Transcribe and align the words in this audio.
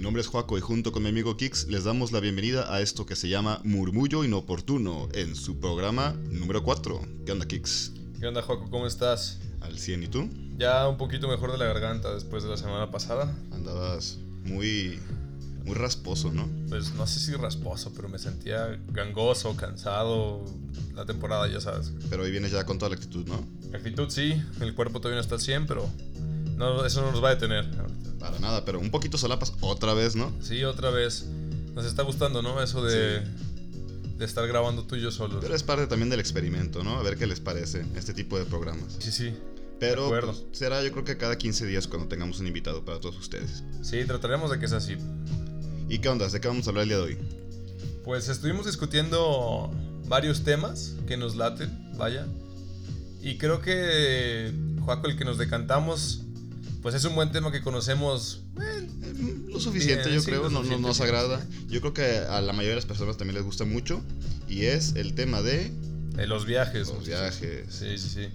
mi 0.00 0.04
nombre 0.04 0.22
es 0.22 0.28
Joaco 0.28 0.56
y 0.56 0.62
junto 0.62 0.92
con 0.92 1.02
mi 1.02 1.10
amigo 1.10 1.36
Kix 1.36 1.68
les 1.68 1.84
damos 1.84 2.10
la 2.10 2.20
bienvenida 2.20 2.74
a 2.74 2.80
esto 2.80 3.04
que 3.04 3.14
se 3.14 3.28
llama 3.28 3.60
Murmullo 3.64 4.24
Inoportuno 4.24 5.10
en 5.12 5.36
su 5.36 5.60
programa 5.60 6.14
número 6.30 6.62
4. 6.64 7.02
¿Qué 7.26 7.32
onda 7.32 7.46
Kix? 7.46 7.92
¿Qué 8.18 8.26
onda 8.26 8.40
Joaco? 8.40 8.70
¿Cómo 8.70 8.86
estás? 8.86 9.40
Al 9.60 9.78
100 9.78 10.02
y 10.04 10.08
tú? 10.08 10.30
Ya 10.56 10.88
un 10.88 10.96
poquito 10.96 11.28
mejor 11.28 11.52
de 11.52 11.58
la 11.58 11.66
garganta 11.66 12.14
después 12.14 12.42
de 12.42 12.48
la 12.48 12.56
semana 12.56 12.90
pasada. 12.90 13.30
Andabas 13.52 14.16
muy 14.42 14.98
muy 15.66 15.74
rasposo, 15.74 16.32
¿no? 16.32 16.48
Pues 16.70 16.94
no 16.94 17.06
sé 17.06 17.20
si 17.20 17.34
rasposo, 17.34 17.92
pero 17.94 18.08
me 18.08 18.18
sentía 18.18 18.80
gangoso, 18.92 19.54
cansado. 19.54 20.46
La 20.94 21.04
temporada, 21.04 21.46
ya 21.46 21.60
sabes. 21.60 21.92
Pero 22.08 22.22
hoy 22.22 22.30
vienes 22.30 22.52
ya 22.52 22.64
con 22.64 22.78
toda 22.78 22.88
la 22.88 22.94
actitud, 22.94 23.26
¿no? 23.26 23.46
Actitud 23.76 24.08
sí, 24.08 24.42
el 24.62 24.74
cuerpo 24.74 25.02
todavía 25.02 25.16
no 25.16 25.20
está 25.20 25.34
al 25.34 25.42
100, 25.42 25.66
pero 25.66 25.90
no, 26.56 26.86
eso 26.86 27.02
no 27.02 27.12
nos 27.12 27.22
va 27.22 27.28
a 27.28 27.34
detener. 27.34 27.68
Para 28.20 28.38
nada, 28.38 28.64
pero 28.64 28.78
un 28.78 28.90
poquito 28.90 29.18
solapas 29.18 29.54
otra 29.60 29.94
vez, 29.94 30.14
¿no? 30.14 30.32
Sí, 30.42 30.62
otra 30.62 30.90
vez. 30.90 31.24
Nos 31.74 31.86
está 31.86 32.02
gustando, 32.02 32.42
¿no? 32.42 32.62
Eso 32.62 32.84
de, 32.84 33.22
de 34.18 34.24
estar 34.24 34.46
grabando 34.46 34.84
tú 34.84 34.96
y 34.96 35.00
yo 35.00 35.10
solo. 35.10 35.40
Pero 35.40 35.54
es 35.54 35.62
parte 35.62 35.86
también 35.86 36.10
del 36.10 36.20
experimento, 36.20 36.84
¿no? 36.84 36.98
A 36.98 37.02
ver 37.02 37.16
qué 37.16 37.26
les 37.26 37.40
parece 37.40 37.84
este 37.96 38.12
tipo 38.12 38.38
de 38.38 38.44
programas. 38.44 38.96
Sí, 38.98 39.10
sí. 39.10 39.34
Pero 39.80 40.10
pues, 40.10 40.44
será 40.52 40.84
yo 40.84 40.92
creo 40.92 41.04
que 41.04 41.16
cada 41.16 41.38
15 41.38 41.64
días 41.66 41.88
cuando 41.88 42.06
tengamos 42.06 42.38
un 42.38 42.46
invitado 42.46 42.84
para 42.84 43.00
todos 43.00 43.16
ustedes. 43.18 43.64
Sí, 43.80 44.04
trataremos 44.04 44.50
de 44.50 44.58
que 44.58 44.68
sea 44.68 44.76
así. 44.76 44.96
¿Y 45.88 45.98
qué 45.98 46.08
onda? 46.10 46.28
¿De 46.28 46.38
qué 46.38 46.46
vamos 46.46 46.66
a 46.66 46.70
hablar 46.70 46.82
el 46.82 46.88
día 46.90 46.98
de 46.98 47.04
hoy? 47.04 47.18
Pues 48.04 48.28
estuvimos 48.28 48.66
discutiendo 48.66 49.70
varios 50.06 50.44
temas 50.44 50.96
que 51.08 51.16
nos 51.16 51.34
laten, 51.34 51.96
vaya. 51.96 52.26
Y 53.22 53.38
creo 53.38 53.62
que, 53.62 54.52
Joaco, 54.84 55.06
el 55.08 55.16
que 55.16 55.24
nos 55.24 55.38
decantamos 55.38 56.22
pues 56.82 56.94
es 56.94 57.04
un 57.04 57.14
buen 57.14 57.30
tema 57.30 57.52
que 57.52 57.60
conocemos. 57.60 58.42
Eh, 58.60 58.88
lo 59.48 59.60
suficiente, 59.60 60.12
yo 60.12 60.22
creo, 60.22 60.48
no, 60.48 60.62
nos 60.62 61.00
agrada. 61.00 61.44
Yo 61.68 61.80
creo 61.80 61.92
que 61.92 62.18
a 62.18 62.40
la 62.40 62.52
mayoría 62.52 62.70
de 62.70 62.76
las 62.76 62.86
personas 62.86 63.16
también 63.16 63.36
les 63.36 63.44
gusta 63.44 63.64
mucho. 63.64 64.02
Y 64.48 64.64
es 64.64 64.94
el 64.96 65.14
tema 65.14 65.42
de. 65.42 65.72
De 66.16 66.26
los 66.26 66.46
viajes. 66.46 66.88
Los 66.88 67.06
viajes. 67.06 67.66
Sí, 67.68 67.98
sí, 67.98 68.08
sí. 68.08 68.28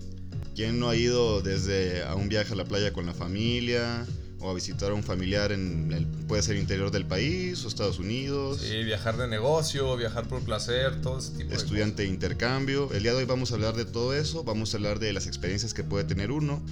¿Quién 0.56 0.80
no 0.80 0.90
ha 0.90 0.96
ido 0.96 1.42
desde 1.42 2.04
a 2.04 2.16
un 2.16 2.30
viaje 2.30 2.54
a 2.54 2.56
la 2.56 2.66
playa 2.66 2.94
con 2.94 3.06
la 3.06 3.14
familia? 3.14 4.06
O 4.40 4.52
a 4.52 4.54
visitar 4.54 4.92
a 4.92 4.94
un 4.94 5.02
familiar 5.02 5.52
en 5.52 5.92
el, 5.92 6.06
puede 6.28 6.44
ser 6.44 6.56
interior 6.56 6.92
del 6.92 7.06
país 7.06 7.66
o 7.66 7.68
Estados 7.68 7.98
Unidos. 7.98 8.62
Sí, 8.62 8.84
viajar 8.84 9.18
de 9.18 9.28
negocio, 9.28 9.98
viajar 9.98 10.28
por 10.28 10.42
placer, 10.42 11.02
todo 11.02 11.18
ese 11.18 11.32
tipo 11.32 11.50
de 11.50 11.56
Estudiante 11.56 12.04
de 12.04 12.09
intercambio. 12.09 12.92
El 12.94 13.02
día 13.02 13.14
de 13.14 13.20
hoy 13.20 13.26
vamos 13.26 13.52
a 13.52 13.56
hablar 13.56 13.76
de 13.76 13.86
todo 13.86 14.14
eso, 14.14 14.44
vamos 14.44 14.74
a 14.74 14.78
hablar 14.78 15.00
de 15.00 15.14
las 15.14 15.26
experiencias 15.26 15.74
que 15.74 15.84
puede 15.84 16.04
tener 16.04 16.32
uno 16.32 16.64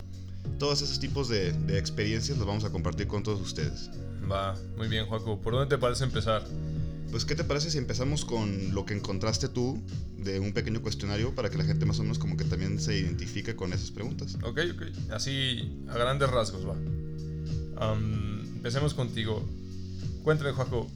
todos 0.57 0.81
esos 0.81 0.99
tipos 0.99 1.29
de, 1.29 1.49
experiencias 1.77 2.37
los 2.37 2.47
vamos 2.47 2.63
a 2.63 2.69
compartir 2.69 3.07
con 3.07 3.23
todos 3.23 3.41
ustedes. 3.41 3.89
Va, 4.29 4.55
muy 4.77 4.87
bien, 4.87 5.05
Joaco. 5.05 5.39
¿Por 5.41 5.53
dónde 5.53 5.75
te 5.75 5.79
parece 5.79 6.03
empezar? 6.03 6.43
Pues, 7.11 7.25
¿qué 7.25 7.35
te 7.35 7.43
parece 7.43 7.69
si 7.69 7.77
empezamos 7.77 8.25
con 8.25 8.73
lo 8.73 8.85
que 8.85 8.93
encontraste 8.93 9.47
tú 9.47 9.81
de 10.17 10.39
un 10.39 10.53
pequeño 10.53 10.81
cuestionario 10.81 11.35
para 11.35 11.49
que 11.49 11.57
la 11.57 11.63
gente 11.63 11.85
más 11.85 11.99
o 11.99 12.03
menos 12.03 12.17
como 12.17 12.37
que 12.37 12.43
también 12.43 12.79
se 12.79 12.97
identifique 12.97 13.55
con 13.55 13.73
esas 13.73 13.91
preguntas? 13.91 14.35
Ok, 14.43 14.59
ok. 14.73 15.11
Así, 15.11 15.77
a 15.89 15.93
grandes 15.93 16.29
rasgos, 16.29 16.65
va. 16.67 16.75
empecemos 17.93 18.93
contigo. 18.93 19.47
Cuéntame, 20.23 20.53
Joaco, 20.53 20.89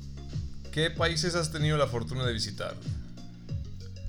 ¿qué 0.72 0.90
países 0.90 1.36
has 1.36 1.52
tenido 1.52 1.78
la 1.78 1.88
fortuna 1.88 2.26
de 2.26 2.34
visitar? 2.34 2.76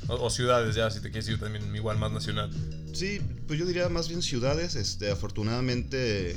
O, 0.08 0.30
ciudades, 0.30 0.74
ya, 0.74 0.90
si 0.90 1.00
te 1.00 1.10
quieres 1.10 1.28
ir 1.28 1.38
también 1.38 1.74
igual 1.76 1.98
más 1.98 2.10
nacional. 2.10 2.50
Sí, 2.94 3.20
pues 3.46 3.58
yo 3.58 3.66
diría 3.66 3.88
más 3.90 4.08
bien 4.08 4.22
ciudades. 4.22 4.74
Este, 4.74 5.10
afortunadamente 5.10 6.34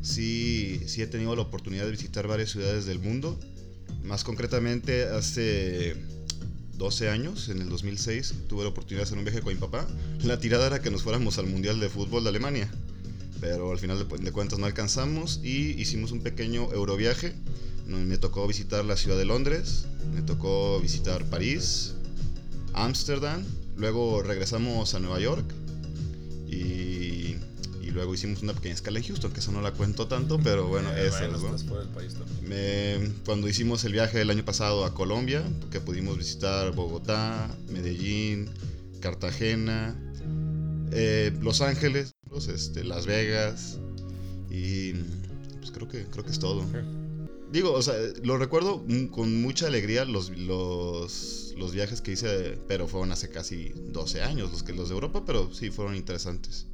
sí, 0.00 0.80
sí 0.86 1.02
he 1.02 1.06
tenido 1.06 1.36
la 1.36 1.42
oportunidad 1.42 1.84
de 1.84 1.90
visitar 1.90 2.26
varias 2.26 2.50
ciudades 2.50 2.86
del 2.86 2.98
mundo. 2.98 3.38
Más 4.04 4.24
concretamente 4.24 5.04
hace 5.04 5.96
12 6.78 7.10
años, 7.10 7.50
en 7.50 7.60
el 7.60 7.68
2006, 7.68 8.34
tuve 8.48 8.62
la 8.62 8.70
oportunidad 8.70 9.00
de 9.00 9.04
hacer 9.04 9.18
un 9.18 9.24
viaje 9.24 9.42
con 9.42 9.52
mi 9.52 9.60
papá. 9.60 9.86
La 10.24 10.40
tirada 10.40 10.66
era 10.66 10.80
que 10.80 10.90
nos 10.90 11.02
fuéramos 11.02 11.36
al 11.36 11.46
Mundial 11.46 11.78
de 11.78 11.90
Fútbol 11.90 12.22
de 12.22 12.30
Alemania. 12.30 12.70
Pero 13.38 13.70
al 13.70 13.78
final 13.78 13.98
de, 13.98 14.32
cuentas 14.32 14.58
no 14.58 14.64
alcanzamos 14.64 15.40
y 15.42 15.78
hicimos 15.78 16.10
un 16.10 16.22
pequeño 16.22 16.72
euroviaje. 16.72 17.34
Me 17.86 18.16
tocó 18.16 18.46
visitar 18.46 18.84
la 18.84 18.96
ciudad 18.96 19.18
de 19.18 19.26
Londres, 19.26 19.86
me 20.14 20.22
tocó 20.22 20.80
visitar 20.80 21.24
París, 21.26 21.94
Ámsterdam, 22.74 23.44
luego 23.76 24.22
regresamos 24.22 24.94
a 24.94 25.00
Nueva 25.00 25.20
York 25.20 25.44
y, 26.48 27.36
y, 27.82 27.90
luego 27.92 28.14
hicimos 28.14 28.42
una 28.42 28.52
pequeña 28.52 28.74
escala 28.74 28.98
en 28.98 29.04
Houston, 29.06 29.32
que 29.32 29.40
eso 29.40 29.52
no 29.52 29.60
la 29.60 29.72
cuento 29.72 30.06
tanto, 30.06 30.38
pero 30.38 30.68
bueno, 30.68 30.90
eh, 30.96 31.08
eso 31.08 31.28
¿no? 31.28 31.56
cuando 33.24 33.48
hicimos 33.48 33.84
el 33.84 33.92
viaje 33.92 34.20
el 34.20 34.30
año 34.30 34.44
pasado 34.44 34.84
a 34.84 34.94
Colombia, 34.94 35.42
que 35.70 35.80
pudimos 35.80 36.18
visitar 36.18 36.72
Bogotá, 36.72 37.48
Medellín, 37.68 38.48
Cartagena, 39.00 39.96
eh, 40.92 41.32
Los 41.40 41.60
Ángeles, 41.60 42.14
este, 42.48 42.84
Las 42.84 43.06
Vegas 43.06 43.78
y 44.50 44.92
pues 45.58 45.70
creo 45.72 45.88
que 45.88 46.04
creo 46.04 46.24
que 46.24 46.30
es 46.30 46.38
todo. 46.38 46.64
Digo, 47.52 47.72
o 47.72 47.82
sea, 47.82 47.94
lo 48.22 48.38
recuerdo 48.38 48.84
con 49.10 49.42
mucha 49.42 49.66
alegría 49.66 50.04
los, 50.04 50.30
los, 50.30 51.54
los, 51.56 51.72
viajes 51.72 52.00
que 52.00 52.12
hice, 52.12 52.58
pero 52.68 52.86
fueron 52.86 53.10
hace 53.10 53.28
casi 53.28 53.72
12 53.74 54.22
años 54.22 54.52
los, 54.52 54.62
que, 54.62 54.72
los 54.72 54.88
de 54.88 54.94
Europa, 54.94 55.24
pero 55.26 55.52
sí 55.52 55.70
fueron 55.70 55.96
interesantes. 55.96 56.66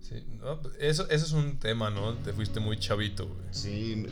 Sí, 0.00 0.22
eso, 0.78 1.08
eso 1.10 1.26
es 1.26 1.32
un 1.32 1.58
tema, 1.58 1.90
¿no? 1.90 2.14
Te 2.18 2.32
fuiste 2.32 2.60
muy 2.60 2.78
chavito, 2.78 3.26
güey. 3.26 3.40
Sí, 3.50 4.06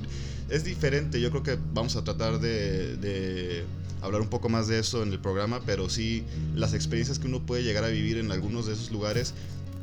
es 0.49 0.65
diferente. 0.65 1.21
Yo 1.21 1.31
creo 1.31 1.45
que 1.45 1.59
vamos 1.73 1.95
a 1.95 2.03
tratar 2.03 2.41
de, 2.41 2.97
de, 2.97 3.65
hablar 4.03 4.21
un 4.21 4.29
poco 4.29 4.49
más 4.49 4.67
de 4.67 4.81
eso 4.81 5.05
en 5.05 5.13
el 5.13 5.21
programa, 5.21 5.61
pero 5.65 5.89
sí, 5.89 6.25
las 6.57 6.75
experiencias 6.75 7.21
que 7.21 7.29
uno 7.29 7.47
puede 7.47 7.63
llegar 7.63 7.85
a 7.85 7.89
vivir 7.89 8.19
en 8.19 8.33
algunos 8.33 8.67
de 8.67 8.73
esos 8.73 8.91
lugares 8.91 9.35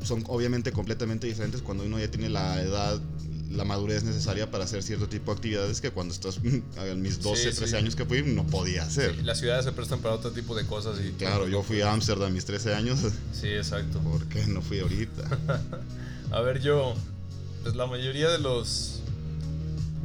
son 0.04 0.24
obviamente 0.28 0.72
completamente 0.72 1.28
diferentes 1.28 1.62
cuando 1.62 1.86
uno 1.86 2.00
ya 2.00 2.10
tiene 2.10 2.30
la 2.30 2.62
edad 2.62 3.00
la 3.52 3.66
madurez 3.66 4.04
necesaria 4.04 4.50
para 4.50 4.64
hacer 4.64 4.84
cierto 4.84 5.08
tipo 5.08 5.32
de 5.32 5.38
actividades 5.38 5.82
que 5.82 5.92
cuando 5.92 6.14
estás 6.14 6.40
en 6.44 7.02
mis 7.02 7.22
12, 7.22 7.52
13 7.52 7.78
años 7.78 7.96
que 7.96 8.06
fui 8.06 8.24
no 8.24 8.46
podía 8.46 8.84
hacer. 8.84 9.24
las 9.24 9.40
ciudades 9.40 9.66
se 9.66 9.72
prestan 9.72 10.00
para 10.00 10.16
otro 10.16 10.32
tipo 10.32 10.56
de 10.56 10.66
cosas 10.66 11.00
y 11.04 11.12
claro, 11.12 11.48
yo 11.48 11.64
fui 11.64 11.82
a 11.82 11.92
Ámsterdam 11.92 12.28
a 12.28 12.30
mis 12.30 12.46
13 12.46 12.74
años. 12.74 13.00
Sí, 13.34 13.48
exacto. 13.48 14.00
¿Por 14.00 14.28
qué 14.28 14.46
no 14.46 14.62
fui 14.62 14.80
ahorita? 14.80 15.24
a 16.32 16.42
ver, 16.42 16.62
yo 16.62 16.94
pues 17.64 17.76
la 17.76 17.88
mayoría 17.88 18.30
de 18.30 18.38
los 18.40 19.02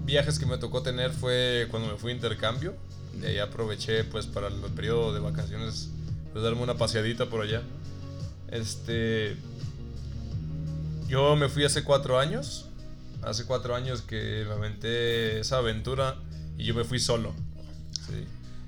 viajes 0.05 0.39
que 0.39 0.47
me 0.47 0.57
tocó 0.59 0.83
tener 0.83 1.13
fue 1.13 1.67
cuando 1.71 1.93
me 1.93 1.99
fui 1.99 2.13
a 2.13 2.15
intercambio. 2.15 2.75
Y 3.21 3.27
ahí 3.27 3.39
aproveché 3.39 4.05
pues 4.05 4.27
para 4.27 4.49
el 4.49 4.55
periodo 4.75 5.13
de 5.13 5.21
vacaciones 5.21 5.91
pues 6.33 6.45
darme 6.45 6.63
una 6.63 6.77
paseadita 6.77 7.27
por 7.27 7.43
allá. 7.43 7.63
Este 8.51 9.37
yo 11.09 11.37
me 11.37 11.49
fui 11.49 11.65
hace 11.65 11.85
cuatro 11.85 12.19
años 12.19 12.67
hace 13.23 13.45
cuatro 13.45 13.75
años 13.75 14.03
que 14.03 14.45
me 14.47 14.55
aventé 14.55 15.41
esa 15.41 15.59
aventura 15.59 16.17
y 16.59 16.65
yo 16.65 16.75
me 16.75 16.85
fui 16.85 16.99
solo. 16.99 17.35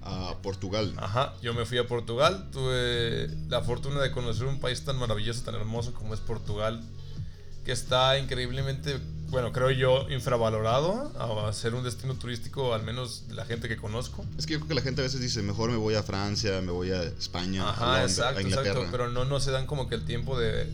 A 0.03 0.37
Portugal. 0.43 0.95
Ajá, 0.97 1.35
yo 1.43 1.53
me 1.53 1.67
fui 1.67 1.77
a 1.77 1.87
Portugal. 1.87 2.49
Tuve 2.51 3.29
la 3.49 3.63
fortuna 3.63 4.01
de 4.01 4.11
conocer 4.11 4.47
un 4.47 4.59
país 4.59 4.83
tan 4.83 4.99
maravilloso, 4.99 5.43
tan 5.43 5.55
hermoso 5.55 5.93
como 5.93 6.15
es 6.15 6.21
Portugal, 6.21 6.83
que 7.65 7.73
está 7.73 8.19
increíblemente, 8.19 8.99
bueno, 9.29 9.53
creo 9.53 9.71
yo, 9.71 10.09
infravalorado 10.09 11.13
a 11.47 11.53
ser 11.53 11.75
un 11.75 11.85
destino 11.85 12.15
turístico, 12.15 12.73
al 12.73 12.83
menos 12.85 13.29
de 13.29 13.35
la 13.35 13.45
gente 13.45 13.69
que 13.69 13.77
conozco. 13.77 14.25
Es 14.39 14.47
que 14.47 14.55
yo 14.55 14.61
creo 14.61 14.69
que 14.69 14.75
la 14.77 14.81
gente 14.81 15.03
a 15.03 15.05
veces 15.05 15.21
dice, 15.21 15.43
mejor 15.43 15.71
me 15.71 15.77
voy 15.77 15.95
a 15.95 16.03
Francia, 16.03 16.63
me 16.63 16.73
voy 16.73 16.91
a 16.91 17.03
España, 17.03 17.65
a, 17.69 18.03
exacto, 18.03 18.41
exacto, 18.41 18.87
pero 18.91 19.11
no, 19.11 19.27
no 19.27 19.41
se 19.41 19.51
dan 19.51 19.67
como 19.67 19.89
que 19.89 19.97
el 19.97 20.07
tiempo 20.07 20.39
de 20.39 20.67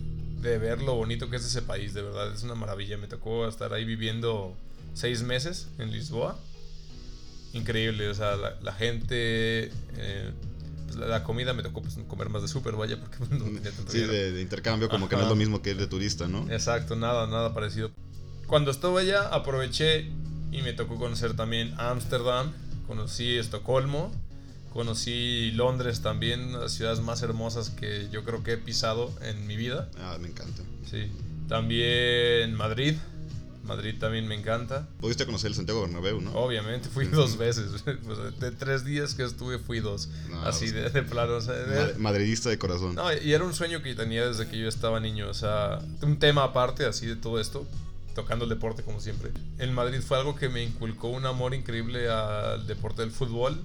de 0.44 0.58
ver 0.58 0.82
lo 0.82 0.94
bonito 0.94 1.30
que 1.30 1.36
es 1.36 1.44
ese 1.44 1.62
país, 1.62 1.94
de 1.94 2.02
verdad, 2.02 2.32
es 2.32 2.42
una 2.42 2.54
maravilla. 2.54 2.98
Me 2.98 3.08
tocó 3.08 3.48
estar 3.48 3.72
ahí 3.72 3.84
viviendo 3.84 4.54
seis 4.92 5.22
meses 5.22 5.68
en 5.78 5.90
Lisboa. 5.90 6.38
Increíble, 7.54 8.08
o 8.08 8.14
sea, 8.14 8.36
la, 8.36 8.72
gente, 8.72 9.70
eh, 9.96 10.30
pues 10.84 10.96
la, 10.96 11.22
comida 11.22 11.54
me 11.54 11.62
tocó 11.62 11.82
pues, 11.82 11.98
comer 12.08 12.28
más 12.28 12.42
de 12.42 12.48
súper, 12.48 12.74
vaya, 12.74 12.98
porque 13.00 13.16
no 13.34 13.44
tenía 13.44 13.70
tanto 13.70 13.90
Sí, 13.90 14.00
de, 14.00 14.40
intercambio, 14.40 14.88
como 14.88 15.08
que 15.08 15.16
no 15.16 15.22
es 15.22 15.28
lo 15.28 15.36
mismo 15.36 15.62
que 15.62 15.70
ir 15.70 15.76
de 15.76 15.86
turista, 15.86 16.26
¿no? 16.28 16.50
Exacto, 16.50 16.96
nada, 16.96 17.26
nada 17.26 17.54
parecido. 17.54 17.90
Cuando 18.46 18.70
estuve 18.70 19.02
allá, 19.02 19.28
aproveché 19.28 20.10
y 20.52 20.62
me 20.62 20.72
tocó 20.72 20.96
conocer 20.96 21.34
también 21.34 21.74
Ámsterdam, 21.78 22.52
conocí 22.86 23.36
Estocolmo, 23.36 24.12
Conocí 24.74 25.52
Londres 25.52 26.00
también, 26.02 26.52
las 26.52 26.72
ciudades 26.72 26.98
más 26.98 27.22
hermosas 27.22 27.70
que 27.70 28.08
yo 28.10 28.24
creo 28.24 28.42
que 28.42 28.54
he 28.54 28.58
pisado 28.58 29.14
en 29.22 29.46
mi 29.46 29.56
vida. 29.56 29.88
Ah, 30.00 30.18
me 30.20 30.26
encanta. 30.26 30.62
Sí. 30.90 31.12
También 31.48 32.52
Madrid. 32.56 32.96
Madrid 33.62 33.94
también 34.00 34.26
me 34.26 34.34
encanta. 34.34 34.88
Pudiste 34.98 35.26
conocer 35.26 35.50
el 35.50 35.54
Santiago 35.54 35.82
Bernabéu, 35.82 36.20
¿no? 36.20 36.32
Obviamente, 36.32 36.88
fui 36.88 37.06
dos 37.06 37.38
veces. 37.38 37.84
Pues, 38.04 38.18
de 38.40 38.50
tres 38.50 38.84
días 38.84 39.14
que 39.14 39.22
estuve, 39.22 39.60
fui 39.60 39.78
dos. 39.78 40.08
Así 40.42 40.72
pues, 40.72 40.92
de, 40.92 41.02
plano. 41.04 41.38
madridista 41.98 42.50
de 42.50 42.58
corazón. 42.58 42.96
No, 42.96 43.12
y 43.12 43.32
era 43.32 43.44
un 43.44 43.54
sueño 43.54 43.80
que 43.80 43.94
tenía 43.94 44.26
desde 44.26 44.48
que 44.48 44.58
yo 44.58 44.68
estaba 44.68 44.98
niño. 44.98 45.28
O 45.28 45.34
sea, 45.34 45.78
un 46.02 46.18
tema 46.18 46.42
aparte 46.42 46.84
así 46.84 47.06
de 47.06 47.14
todo 47.14 47.40
esto. 47.40 47.64
tocando 48.16 48.42
el 48.44 48.50
deporte 48.50 48.82
como 48.82 49.00
siempre. 49.00 49.30
En 49.58 49.72
Madrid 49.72 50.00
fue 50.00 50.18
algo 50.18 50.34
que 50.34 50.48
me 50.48 50.64
inculcó 50.64 51.08
un 51.08 51.26
amor 51.26 51.54
increíble 51.54 52.10
al 52.10 52.66
deporte 52.66 53.02
del 53.02 53.12
fútbol 53.12 53.62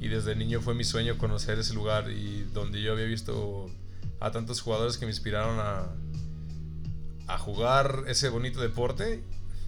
y 0.00 0.08
desde 0.08 0.36
niño 0.36 0.60
fue 0.60 0.74
mi 0.74 0.84
sueño 0.84 1.18
conocer 1.18 1.58
ese 1.58 1.74
lugar 1.74 2.10
y 2.10 2.46
donde 2.52 2.82
yo 2.82 2.92
había 2.92 3.06
visto 3.06 3.70
a 4.20 4.30
tantos 4.30 4.60
jugadores 4.60 4.98
que 4.98 5.06
me 5.06 5.12
inspiraron 5.12 5.58
a, 5.60 5.88
a 7.26 7.38
jugar 7.38 8.04
ese 8.06 8.28
bonito 8.28 8.60
deporte 8.60 9.22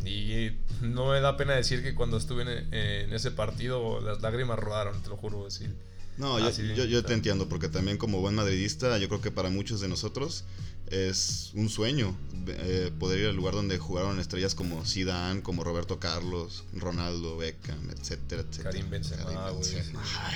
y 0.04 0.52
no 0.82 1.10
me 1.10 1.20
da 1.20 1.36
pena 1.36 1.54
decir 1.54 1.82
que 1.82 1.94
cuando 1.94 2.16
estuve 2.16 2.42
en, 2.42 3.12
ese 3.12 3.30
partido 3.30 4.00
las 4.00 4.20
lágrimas 4.20 4.58
rodaron, 4.58 5.02
te 5.02 5.08
lo 5.08 5.16
juro. 5.16 5.44
Decir. 5.44 5.74
No, 6.16 6.38
yo, 6.38 6.84
yo, 6.84 7.04
te 7.04 7.12
entiendo, 7.12 7.48
porque 7.48 7.68
también 7.68 7.98
como 7.98 8.20
buen 8.20 8.34
madridista, 8.34 8.96
yo 8.98 9.08
creo 9.08 9.20
que 9.20 9.30
para 9.30 9.50
muchos 9.50 9.80
de 9.80 9.88
nosotros 9.88 10.44
es 10.90 11.50
un 11.54 11.68
sueño 11.68 12.16
eh, 12.46 12.92
poder 12.98 13.20
ir 13.20 13.26
al 13.26 13.36
lugar 13.36 13.54
donde 13.54 13.78
jugaron 13.78 14.20
estrellas 14.20 14.54
como 14.54 14.84
Zidane, 14.84 15.42
como 15.42 15.64
Roberto 15.64 15.98
Carlos, 15.98 16.64
Ronaldo, 16.72 17.36
Beckham, 17.36 17.90
etcétera, 17.90 18.42
etcétera. 18.42 18.70
Karim 18.70 18.90
Benzema, 18.90 19.24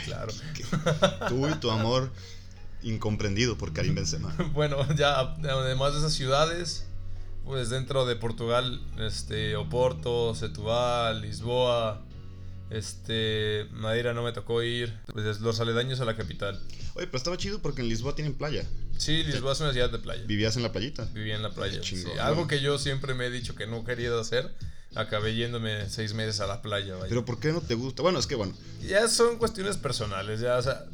claro. 0.05 0.33
tú 1.29 1.49
y 1.49 1.55
tu 1.55 1.71
amor 1.71 2.11
incomprendido 2.83 3.57
por 3.57 3.73
Karim 3.73 3.95
Benzema. 3.95 4.35
bueno, 4.53 4.79
ya 4.95 5.21
además 5.21 5.93
de 5.93 5.99
esas 6.01 6.13
ciudades, 6.13 6.87
pues 7.45 7.71
dentro 7.71 8.07
de 8.07 8.17
Portugal, 8.17 8.81
este, 8.99 9.57
Oporto, 9.57 10.35
Setúbal, 10.35 11.21
Lisboa, 11.23 12.03
este, 12.71 13.67
Madeira 13.73 14.15
no 14.15 14.23
me 14.23 14.33
tocó 14.33 14.63
ir, 14.63 14.93
pues 15.13 15.41
los 15.41 15.61
aledaños 15.61 16.01
a 16.01 16.05
la 16.05 16.17
capital. 16.17 16.61
Oye, 16.95 17.07
pero 17.07 17.19
estaba 17.19 17.37
chido 17.37 17.61
porque 17.61 17.83
en 17.83 17.89
Lisboa 17.89 18.15
tienen 18.15 18.35
playa. 18.35 18.65
Sí, 18.97 19.23
Lisboa 19.25 19.53
es 19.53 19.61
una 19.61 19.73
ciudad 19.73 19.91
de 19.91 19.99
playa. 19.99 20.23
¿Vivías 20.25 20.57
en 20.57 20.63
la 20.63 20.73
playita? 20.73 21.05
Vivía 21.15 21.35
en 21.35 21.43
la 21.43 21.51
playa. 21.51 21.81
algo 22.21 22.47
que 22.47 22.61
yo 22.61 22.79
siempre 22.79 23.15
me 23.15 23.27
he 23.27 23.31
dicho 23.31 23.55
que 23.55 23.67
no 23.67 23.79
he 23.79 23.85
querido 23.85 24.21
hacer. 24.21 24.55
Acabé 24.95 25.37
yéndome 25.37 25.89
seis 25.89 26.15
meses 26.15 26.41
a 26.41 26.47
la 26.47 26.63
playa. 26.63 26.97
Pero 27.09 27.25
¿por 27.25 27.39
qué 27.39 27.53
no 27.53 27.61
te 27.61 27.75
gusta? 27.75 28.03
Bueno, 28.03 28.19
es 28.19 28.27
que 28.27 28.35
bueno. 28.35 28.55
Ya 28.83 29.09
son 29.09 29.39
cuestiones 29.39 29.77
personales. 29.77 30.41
Ya, 30.41 30.57
o 30.57 30.63
sea, 30.63 30.85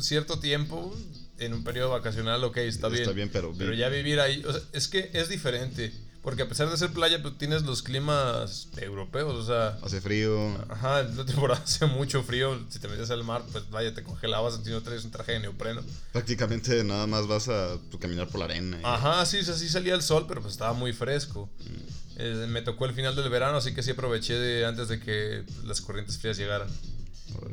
cierto 0.00 0.38
tiempo 0.38 0.96
en 1.38 1.52
un 1.52 1.64
periodo 1.64 1.90
vacacional, 1.90 2.42
ok, 2.44 2.58
está, 2.58 2.88
bien. 2.88 3.02
Está 3.02 3.12
bien, 3.12 3.30
pero. 3.32 3.52
Pero 3.56 3.74
ya 3.74 3.88
vivir 3.88 4.20
ahí, 4.20 4.44
o 4.44 4.52
sea, 4.52 4.62
es 4.72 4.88
que 4.88 5.10
es 5.12 5.28
diferente. 5.28 5.92
Porque 6.22 6.42
a 6.42 6.48
pesar 6.48 6.70
de 6.70 6.76
ser 6.76 6.92
playa, 6.92 7.20
pues 7.20 7.36
tienes 7.36 7.62
los 7.62 7.82
climas 7.82 8.68
europeos, 8.76 9.34
o 9.34 9.44
sea... 9.44 9.78
Hace 9.82 10.00
frío. 10.00 10.56
Ajá, 10.68 11.00
en 11.00 11.16
la 11.16 11.26
temporada 11.26 11.60
hace 11.64 11.84
mucho 11.86 12.22
frío. 12.22 12.60
Si 12.70 12.78
te 12.78 12.86
metes 12.86 13.10
al 13.10 13.24
mar, 13.24 13.42
pues 13.50 13.68
vaya, 13.70 13.92
te 13.92 14.04
congelabas 14.04 14.60
si 14.62 14.70
no 14.70 14.82
traes 14.82 15.04
un 15.04 15.10
traje 15.10 15.32
de 15.32 15.40
neopreno. 15.40 15.82
Prácticamente 16.12 16.84
nada 16.84 17.08
más 17.08 17.26
vas 17.26 17.48
a 17.48 17.76
pues, 17.90 18.00
caminar 18.00 18.28
por 18.28 18.38
la 18.38 18.44
arena. 18.44 18.78
Ajá, 18.84 19.26
sí, 19.26 19.42
sí 19.42 19.68
salía 19.68 19.94
el 19.94 20.02
sol, 20.02 20.26
pero 20.28 20.40
pues 20.40 20.52
estaba 20.52 20.74
muy 20.74 20.92
fresco. 20.92 21.50
Mm. 21.58 22.02
Eh, 22.18 22.46
me 22.48 22.62
tocó 22.62 22.84
el 22.86 22.94
final 22.94 23.16
del 23.16 23.28
verano, 23.28 23.56
así 23.56 23.74
que 23.74 23.82
sí 23.82 23.90
aproveché 23.90 24.34
de, 24.34 24.64
antes 24.64 24.86
de 24.88 25.00
que 25.00 25.42
las 25.64 25.80
corrientes 25.80 26.18
frías 26.18 26.36
llegaran. 26.36 26.68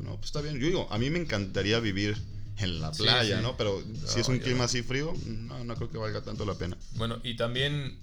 No, 0.04 0.16
pues 0.18 0.26
está 0.26 0.42
bien. 0.42 0.60
Yo 0.60 0.68
digo, 0.68 0.88
a 0.92 1.00
mí 1.00 1.10
me 1.10 1.18
encantaría 1.18 1.80
vivir 1.80 2.18
en 2.58 2.82
la 2.82 2.92
playa, 2.92 3.42
¿no? 3.42 3.58
Pero 3.58 3.82
si 4.06 4.20
es 4.20 4.28
un 4.28 4.38
clima 4.38 4.66
así 4.66 4.84
frío, 4.84 5.14
no, 5.26 5.64
no 5.64 5.76
creo 5.76 5.90
que 5.90 5.98
valga 5.98 6.22
tanto 6.22 6.46
la 6.46 6.54
pena. 6.54 6.78
Bueno, 6.96 7.20
y 7.24 7.36
también 7.36 7.98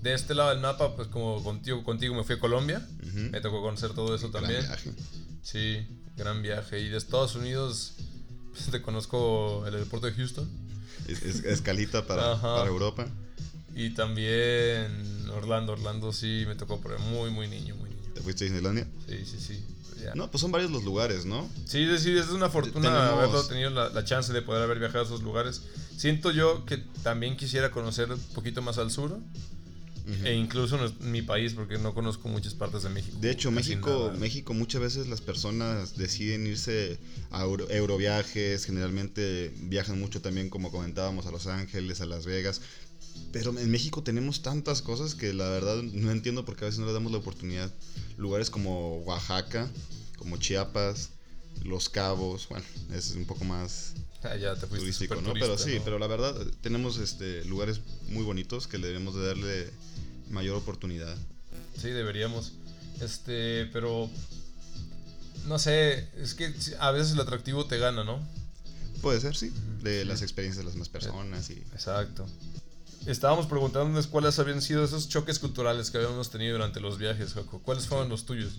de 0.00 0.14
este 0.14 0.34
lado 0.34 0.50
del 0.50 0.60
mapa, 0.60 0.96
pues 0.96 1.08
como 1.08 1.42
contigo, 1.42 1.82
contigo 1.84 2.14
me 2.14 2.24
fui 2.24 2.36
a 2.36 2.40
Colombia. 2.40 2.86
Me 3.30 3.40
tocó 3.40 3.60
conocer 3.60 3.92
todo 3.92 4.14
eso 4.14 4.30
también. 4.30 4.62
Gran 4.62 4.68
viaje. 4.68 4.92
Sí, 5.42 5.86
gran 6.16 6.42
viaje. 6.42 6.80
Y 6.80 6.88
de 6.88 6.96
Estados 6.96 7.34
Unidos, 7.34 7.94
pues, 8.52 8.66
te 8.70 8.80
conozco 8.80 9.64
el 9.66 9.74
aeropuerto 9.74 10.06
de 10.06 10.14
Houston. 10.14 10.48
Es, 11.08 11.22
escalita 11.22 12.06
para, 12.06 12.40
para, 12.40 12.66
Europa. 12.66 13.06
Y 13.74 13.90
también 13.90 15.28
Orlando. 15.30 15.72
Orlando 15.72 16.12
sí 16.12 16.44
me 16.46 16.54
tocó 16.54 16.80
por 16.80 16.98
muy, 17.00 17.30
muy 17.30 17.48
niño, 17.48 17.76
muy 17.76 17.90
niño. 17.90 18.12
¿Te 18.14 18.20
fuiste 18.20 18.44
a 18.44 18.46
Disneylandia? 18.46 18.86
Sí, 19.08 19.24
sí, 19.26 19.38
sí. 19.40 19.64
No, 20.14 20.30
pues 20.30 20.40
son 20.40 20.50
varios 20.50 20.70
los 20.70 20.84
lugares, 20.84 21.24
¿no? 21.26 21.48
Sí, 21.64 21.86
sí, 21.98 22.16
es 22.16 22.30
una 22.30 22.48
fortuna 22.48 23.10
haberlo 23.10 23.42
tenido 23.44 23.70
la, 23.70 24.04
chance 24.04 24.32
de 24.32 24.42
poder 24.42 24.62
haber 24.62 24.78
viajado 24.78 25.04
a 25.04 25.06
esos 25.06 25.22
lugares. 25.22 25.62
Siento 25.96 26.30
yo 26.30 26.64
que 26.64 26.78
también 27.02 27.36
quisiera 27.36 27.70
conocer 27.70 28.12
un 28.12 28.20
poquito 28.34 28.62
más 28.62 28.78
al 28.78 28.90
sur. 28.90 29.18
E 30.24 30.34
incluso 30.34 30.84
en 30.84 31.12
mi 31.12 31.22
país, 31.22 31.54
porque 31.54 31.78
no 31.78 31.94
conozco 31.94 32.28
muchas 32.28 32.54
partes 32.54 32.82
de 32.82 32.90
México. 32.90 33.16
De 33.20 33.30
hecho, 33.30 33.50
México, 33.50 34.12
México 34.18 34.52
muchas 34.52 34.80
veces 34.80 35.06
las 35.06 35.20
personas 35.20 35.96
deciden 35.96 36.46
irse 36.46 36.98
a 37.30 37.44
Euroviajes, 37.44 38.64
generalmente 38.64 39.52
viajan 39.62 40.00
mucho 40.00 40.20
también, 40.20 40.50
como 40.50 40.70
comentábamos, 40.70 41.26
a 41.26 41.30
Los 41.30 41.46
Ángeles, 41.46 42.00
a 42.00 42.06
Las 42.06 42.26
Vegas. 42.26 42.60
Pero 43.30 43.56
en 43.56 43.70
México 43.70 44.02
tenemos 44.02 44.42
tantas 44.42 44.82
cosas 44.82 45.14
que 45.14 45.32
la 45.34 45.48
verdad 45.48 45.82
no 45.82 46.10
entiendo 46.10 46.44
por 46.44 46.56
qué 46.56 46.64
a 46.64 46.68
veces 46.68 46.80
no 46.80 46.86
le 46.86 46.92
damos 46.92 47.12
la 47.12 47.18
oportunidad. 47.18 47.72
Lugares 48.16 48.50
como 48.50 48.98
Oaxaca, 48.98 49.70
como 50.16 50.36
Chiapas, 50.38 51.10
Los 51.64 51.88
Cabos, 51.88 52.48
bueno, 52.48 52.64
es 52.92 53.12
un 53.12 53.24
poco 53.24 53.44
más 53.44 53.94
ah, 54.24 54.36
ya 54.36 54.56
te 54.56 54.66
turístico, 54.66 55.16
¿no? 55.20 55.32
pero 55.34 55.56
sí, 55.56 55.80
pero 55.84 55.98
la 55.98 56.06
verdad 56.06 56.34
tenemos 56.60 56.98
este 56.98 57.44
lugares 57.44 57.80
muy 58.08 58.24
bonitos 58.24 58.66
que 58.66 58.78
le 58.78 58.88
debemos 58.88 59.14
de 59.14 59.26
darle 59.26 59.70
mayor 60.30 60.56
oportunidad. 60.56 61.16
Sí, 61.80 61.88
deberíamos. 61.88 62.52
Este, 63.00 63.66
pero 63.72 64.10
no 65.46 65.58
sé, 65.58 66.08
es 66.16 66.34
que 66.34 66.52
a 66.78 66.90
veces 66.90 67.12
el 67.12 67.20
atractivo 67.20 67.66
te 67.66 67.78
gana, 67.78 68.04
¿no? 68.04 68.20
Puede 69.00 69.20
ser, 69.20 69.36
sí, 69.36 69.52
de 69.82 70.04
las 70.04 70.22
experiencias 70.22 70.64
de 70.64 70.70
las 70.70 70.76
más 70.76 70.88
personas 70.88 71.50
y 71.50 71.54
Exacto. 71.72 72.26
Estábamos 73.06 73.46
preguntándonos 73.46 74.06
cuáles 74.06 74.38
habían 74.38 74.62
sido 74.62 74.84
esos 74.84 75.08
choques 75.08 75.40
culturales 75.40 75.90
que 75.90 75.98
habíamos 75.98 76.30
tenido 76.30 76.52
durante 76.52 76.78
los 76.78 76.98
viajes, 76.98 77.32
Jaco. 77.34 77.60
¿Cuáles 77.60 77.86
fueron 77.86 78.08
los 78.08 78.24
tuyos? 78.26 78.58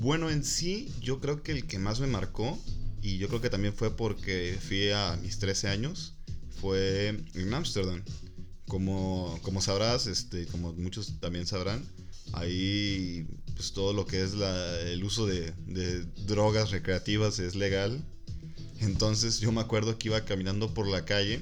Bueno, 0.00 0.30
en 0.30 0.44
sí, 0.44 0.92
yo 1.00 1.20
creo 1.20 1.42
que 1.42 1.50
el 1.50 1.66
que 1.66 1.80
más 1.80 1.98
me 1.98 2.06
marcó, 2.06 2.56
y 3.02 3.18
yo 3.18 3.26
creo 3.26 3.40
que 3.40 3.50
también 3.50 3.74
fue 3.74 3.96
porque 3.96 4.56
fui 4.60 4.90
a 4.90 5.18
mis 5.22 5.40
13 5.40 5.68
años, 5.68 6.14
fue 6.60 7.08
en 7.34 7.52
Ámsterdam. 7.52 8.02
Como, 8.68 9.38
como 9.42 9.60
sabrás, 9.60 10.06
este, 10.06 10.46
como 10.46 10.72
muchos 10.74 11.18
también 11.20 11.46
sabrán, 11.46 11.82
ahí 12.32 13.26
pues 13.56 13.72
todo 13.72 13.92
lo 13.92 14.06
que 14.06 14.22
es 14.22 14.34
el 14.86 15.02
uso 15.02 15.26
de 15.26 15.52
drogas 16.26 16.70
recreativas 16.70 17.40
es 17.40 17.56
legal. 17.56 18.04
Entonces 18.80 19.40
yo 19.40 19.50
me 19.50 19.62
acuerdo 19.62 19.98
que 19.98 20.08
iba 20.08 20.24
caminando 20.24 20.74
por 20.74 20.86
la 20.86 21.04
calle 21.04 21.40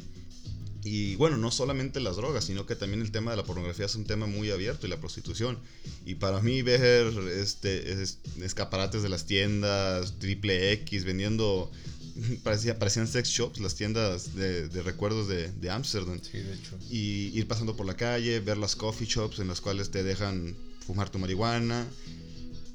y 0.86 1.16
bueno, 1.16 1.36
no 1.36 1.50
solamente 1.50 1.98
las 1.98 2.14
drogas, 2.14 2.44
sino 2.44 2.64
que 2.64 2.76
también 2.76 3.02
el 3.02 3.10
tema 3.10 3.32
de 3.32 3.36
la 3.36 3.42
pornografía 3.42 3.86
es 3.86 3.96
un 3.96 4.04
tema 4.04 4.26
muy 4.26 4.52
abierto 4.52 4.86
y 4.86 4.90
la 4.90 5.00
prostitución. 5.00 5.58
Y 6.04 6.14
para 6.14 6.40
mí 6.40 6.62
ver 6.62 7.08
este, 7.40 8.04
escaparates 8.40 9.02
de 9.02 9.08
las 9.08 9.24
tiendas, 9.24 10.20
triple 10.20 10.70
X, 10.74 11.04
vendiendo, 11.04 11.72
parecía, 12.44 12.78
parecían 12.78 13.08
sex 13.08 13.28
shops, 13.28 13.58
las 13.58 13.74
tiendas 13.74 14.36
de, 14.36 14.68
recuerdos 14.84 15.26
de 15.26 15.70
Ámsterdam. 15.70 16.20
sí, 16.22 16.38
de 16.38 16.54
hecho. 16.54 16.78
Y 16.88 17.36
ir 17.36 17.48
pasando 17.48 17.74
por 17.74 17.84
la 17.84 17.96
calle, 17.96 18.38
ver 18.38 18.56
las 18.56 18.76
coffee 18.76 19.08
shops 19.08 19.40
en 19.40 19.48
las 19.48 19.60
cuales 19.60 19.90
te 19.90 20.04
dejan 20.04 20.54
fumar 20.86 21.10
tu 21.10 21.18
marihuana. 21.18 21.84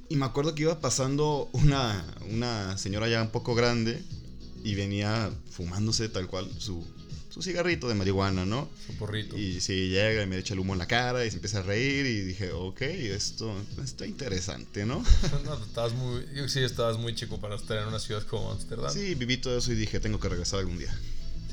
Y 0.10 0.18
me 0.18 0.26
acuerdo 0.26 0.54
que 0.54 0.64
iba 0.64 0.82
pasando 0.82 1.50
una, 1.54 2.06
una 2.30 2.78
señora 2.78 3.08
ya 3.08 3.22
un 3.22 3.32
poco 3.32 3.56
grande 3.56 4.04
y 4.66 4.76
venía 4.76 5.32
fumándose 5.50 6.10
tal 6.10 6.28
cual 6.28 6.52
su, 6.60 6.86
su 7.32 7.42
cigarrito 7.42 7.88
de 7.88 7.96
marihuana, 7.96 8.46
¿no? 8.46 8.70
Su 8.86 8.94
porrito. 8.96 9.38
Y 9.38 9.62
si 9.62 9.90
llega 9.90 10.22
y 10.22 10.28
me 10.28 10.38
echa 10.38 10.54
el 10.54 10.60
humo 10.60 10.74
en 10.74 10.80
la 10.80 10.86
cara 10.86 11.26
y 11.26 11.30
se 11.30 11.38
empieza 11.38 11.60
a 11.60 11.64
reír 11.64 12.06
y 12.06 12.22
dije, 12.22 12.52
ok, 12.52 12.82
esto 12.82 13.56
está 13.82 14.06
interesante, 14.06 14.86
¿no? 14.86 15.04
no, 15.46 15.64
estabas 15.64 15.94
muy, 15.94 16.26
sí, 16.50 16.60
estabas 16.60 16.98
muy 16.98 17.16
chico 17.16 17.40
para 17.40 17.56
estar 17.56 17.78
en 17.78 17.88
una 17.88 18.00
ciudad 18.00 18.24
como 18.24 18.52
Amsterdam. 18.52 18.92
Sí, 18.92 19.16
viví 19.16 19.38
todo 19.38 19.58
eso 19.58 19.72
y 19.72 19.76
dije, 19.76 20.02
tengo 20.02 20.20
que 20.20 20.28
regresar 20.28 20.60
algún 20.60 20.78
día. 20.78 20.94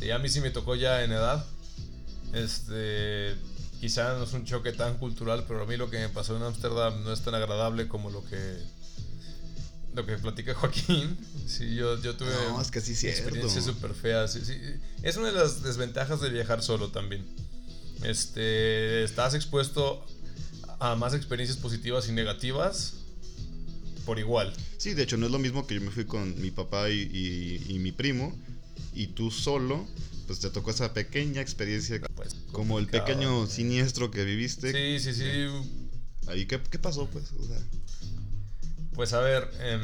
Sí, 0.01 0.11
a 0.11 0.19
mí 0.19 0.29
sí 0.29 0.41
me 0.41 0.51
tocó 0.51 0.75
ya 0.75 1.05
en 1.05 1.13
edad. 1.13 1.47
Este, 2.33 3.37
quizá 3.81 4.19
no 4.19 4.25
es 4.25 4.33
un 4.33 4.45
choque 4.45 4.73
tan 4.73 4.99
cultural, 4.99 5.45
pero 5.47 5.63
a 5.63 5.67
mí 5.67 5.77
lo 5.77 5.91
que 5.91 5.99
me 5.99 6.09
pasó 6.09 6.37
en 6.37 6.43
Ámsterdam 6.43 7.05
no 7.05 7.13
es 7.13 7.21
tan 7.23 7.35
agradable 7.37 7.87
como 7.87 8.11
lo 8.11 8.25
que 8.25 8.59
lo 9.99 10.07
que 10.07 10.17
platica 10.17 10.55
Joaquín. 10.55 11.17
Sí, 11.47 11.75
yo, 11.75 12.01
yo 12.01 12.15
tuve 12.17 12.31
no, 12.51 12.61
es 12.61 12.71
que 12.71 12.81
sí 12.81 12.93
experiencias 13.07 13.65
súper 13.65 13.95
feas. 13.95 14.33
Sí, 14.33 14.55
Es 15.03 15.17
una 15.17 15.29
de 15.29 15.35
las 15.35 15.63
desventajas 15.63 16.21
de 16.21 16.31
viajar 16.31 16.63
solo 16.63 16.91
también. 16.91 17.27
Este, 18.05 19.03
estás 19.03 19.35
expuesto 19.35 20.05
a 20.79 20.95
más 20.95 21.15
experiencias 21.15 21.59
positivas 21.59 22.09
y 22.09 22.13
negativas 22.13 22.95
por 24.07 24.19
igual. 24.21 24.53
Sí, 24.77 24.95
de 24.95 25.03
hecho 25.03 25.17
no 25.17 25.27
es 25.27 25.33
lo 25.33 25.41
mismo 25.41 25.67
que 25.67 25.75
yo 25.75 25.81
me 25.81 25.91
fui 25.91 26.05
con 26.05 26.41
mi 26.41 26.51
papá 26.51 26.91
y, 26.91 27.61
y, 27.69 27.79
mi 27.81 27.91
primo 27.91 28.33
y 28.95 29.09
tú 29.09 29.33
solo, 29.33 29.87
pues 30.27 30.39
te 30.39 30.49
tocó 30.51 30.71
esa 30.71 30.95
pequeña 30.95 31.41
experiencia 31.41 32.01
pues, 32.15 32.37
como 32.53 32.79
el 32.79 32.87
pequeño 32.87 33.47
siniestro 33.49 34.13
que 34.13 34.25
viviste. 34.25 34.73
Sí, 34.73 35.05
sí, 35.05 35.19
sí. 35.19 35.49
Ahí, 36.29 36.47
¿qué, 36.47 36.61
qué 36.71 36.79
pasó 36.79 37.07
pues? 37.07 37.33
O 37.33 37.45
sea, 37.45 37.59
pues 38.99 39.13
a 39.13 39.21
ver, 39.21 39.49
eh, 39.61 39.81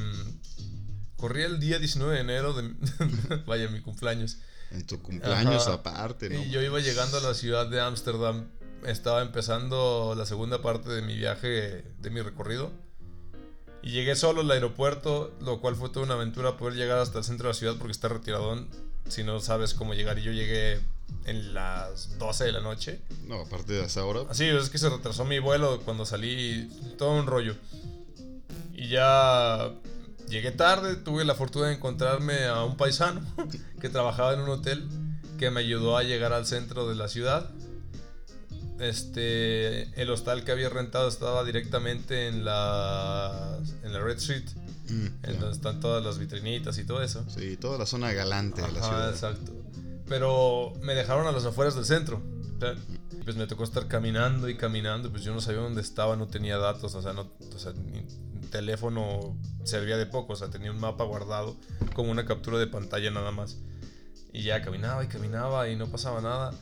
corría 1.17 1.47
el 1.47 1.61
día 1.61 1.79
19 1.79 2.15
de 2.15 2.21
enero 2.21 2.53
de... 2.53 2.75
vaya, 3.47 3.69
mi 3.69 3.81
cumpleaños. 3.81 4.39
En 4.73 4.85
tu 4.85 5.01
cumpleaños 5.01 5.69
aparte, 5.69 6.29
¿no? 6.31 6.43
Y 6.43 6.51
yo 6.51 6.61
iba 6.61 6.81
llegando 6.81 7.19
a 7.19 7.21
la 7.21 7.33
ciudad 7.33 7.69
de 7.69 7.81
Ámsterdam 7.81 8.49
estaba 8.87 9.23
empezando 9.23 10.17
la 10.19 10.27
segunda 10.27 10.61
parte 10.63 10.91
de 10.91 11.01
mi 11.01 11.17
viaje, 11.17 11.85
de 11.97 12.11
mi 12.11 12.23
recorrido. 12.23 12.73
Y 13.85 13.93
llegué 13.93 14.17
solo 14.17 14.41
al 14.41 14.51
aeropuerto, 14.51 15.33
lo 15.41 15.61
cual 15.61 15.77
fue 15.77 15.91
toda 15.91 16.07
una 16.07 16.15
aventura 16.15 16.57
poder 16.57 16.75
llegar 16.75 16.99
hasta 16.99 17.19
el 17.19 17.25
centro 17.25 17.47
de 17.47 17.55
la 17.55 17.59
ciudad 17.59 17.77
porque 17.79 17.93
está 17.93 18.09
retiradón. 18.09 18.69
Si 19.09 19.23
no 19.23 19.39
sabes 19.39 19.75
cómo 19.75 19.95
llegar, 19.95 20.19
y 20.19 20.23
yo 20.23 20.33
llegué 20.33 20.81
en 21.25 21.55
las 21.55 22.19
12 22.19 22.47
de 22.47 22.53
la 22.53 22.61
noche. 22.61 23.01
No, 23.29 23.43
aparte 23.43 23.75
de 23.75 23.85
esa 23.85 24.05
hora. 24.05 24.23
Así, 24.29 24.45
es 24.45 24.71
que 24.71 24.79
se 24.79 24.91
retrasó 24.91 25.25
mi 25.25 25.39
vuelo 25.39 25.81
cuando 25.85 26.05
salí, 26.05 26.69
todo 26.99 27.13
un 27.13 27.27
rollo. 27.29 27.55
Y 28.85 28.89
ya 28.89 29.73
llegué 30.29 30.51
tarde, 30.51 30.97
tuve 30.97 31.25
la 31.25 31.35
fortuna 31.35 31.69
de 31.69 31.75
encontrarme 31.75 32.45
a 32.47 32.65
un 32.65 32.77
paisano 32.77 33.21
que 33.81 33.89
trabajaba 33.89 34.35
en 34.35 34.41
un 34.41 34.49
hotel 34.51 34.89
que 35.39 35.51
me 35.51 35.61
ayudó 35.61 35.97
a 35.97 36.03
llegar 36.03 36.33
al 36.33 36.47
centro 36.47 36.89
de 36.89 36.95
la 36.95 37.09
ciudad. 37.09 37.51
Este, 38.81 40.01
el 40.01 40.11
hostal 40.11 40.45
que 40.45 40.53
había 40.53 40.69
rentado 40.69 41.09
estaba 41.09 41.45
directamente 41.45 42.29
en 42.29 42.45
la, 42.45 43.59
en 43.83 43.93
la 43.93 44.01
Red 44.01 44.17
Street, 44.19 44.45
Mm, 44.89 45.07
en 45.23 45.41
donde 45.41 45.57
están 45.57 45.81
todas 45.81 46.05
las 46.05 46.19
vitrinitas 46.19 46.77
y 46.79 46.85
todo 46.85 47.03
eso. 47.03 47.25
Sí, 47.29 47.57
toda 47.57 47.79
la 47.79 47.87
zona 47.87 48.13
galante 48.13 48.61
de 48.61 48.73
la 48.73 48.83
ciudad. 48.83 49.11
exacto. 49.11 49.53
Pero 50.09 50.75
me 50.83 50.95
dejaron 50.95 51.27
a 51.27 51.33
las 51.33 51.45
afueras 51.47 51.75
del 51.75 51.87
centro. 51.87 52.21
Pues 53.25 53.37
me 53.37 53.47
tocó 53.47 53.65
estar 53.65 53.89
caminando 53.89 54.49
y 54.49 54.57
caminando. 54.57 55.11
Pues 55.11 55.23
yo 55.23 55.33
no 55.33 55.41
sabía 55.41 55.61
dónde 55.61 55.81
estaba, 55.81 56.17
no 56.17 56.27
tenía 56.27 56.59
datos. 56.59 56.95
O 56.95 57.01
sea, 57.01 57.15
no, 57.15 57.31
o 57.55 57.59
sea, 57.59 57.73
mi 57.73 58.05
teléfono 58.55 59.37
servía 59.65 59.97
de 59.97 60.07
poco. 60.07 60.35
O 60.35 60.37
sea, 60.37 60.49
tenía 60.49 60.71
un 60.71 60.79
mapa 60.79 61.03
guardado 61.05 61.57
como 61.93 62.13
una 62.13 62.25
captura 62.25 62.59
de 62.59 62.69
pantalla 62.69 63.11
nada 63.11 63.33
más. 63.33 63.59
Y 64.33 64.45
ya 64.45 64.63
caminaba 64.63 65.05
y 65.05 65.09
caminaba 65.09 65.69
y 65.69 65.77
no 65.77 65.89
pasaba 65.89 66.21
nada. 66.21 66.55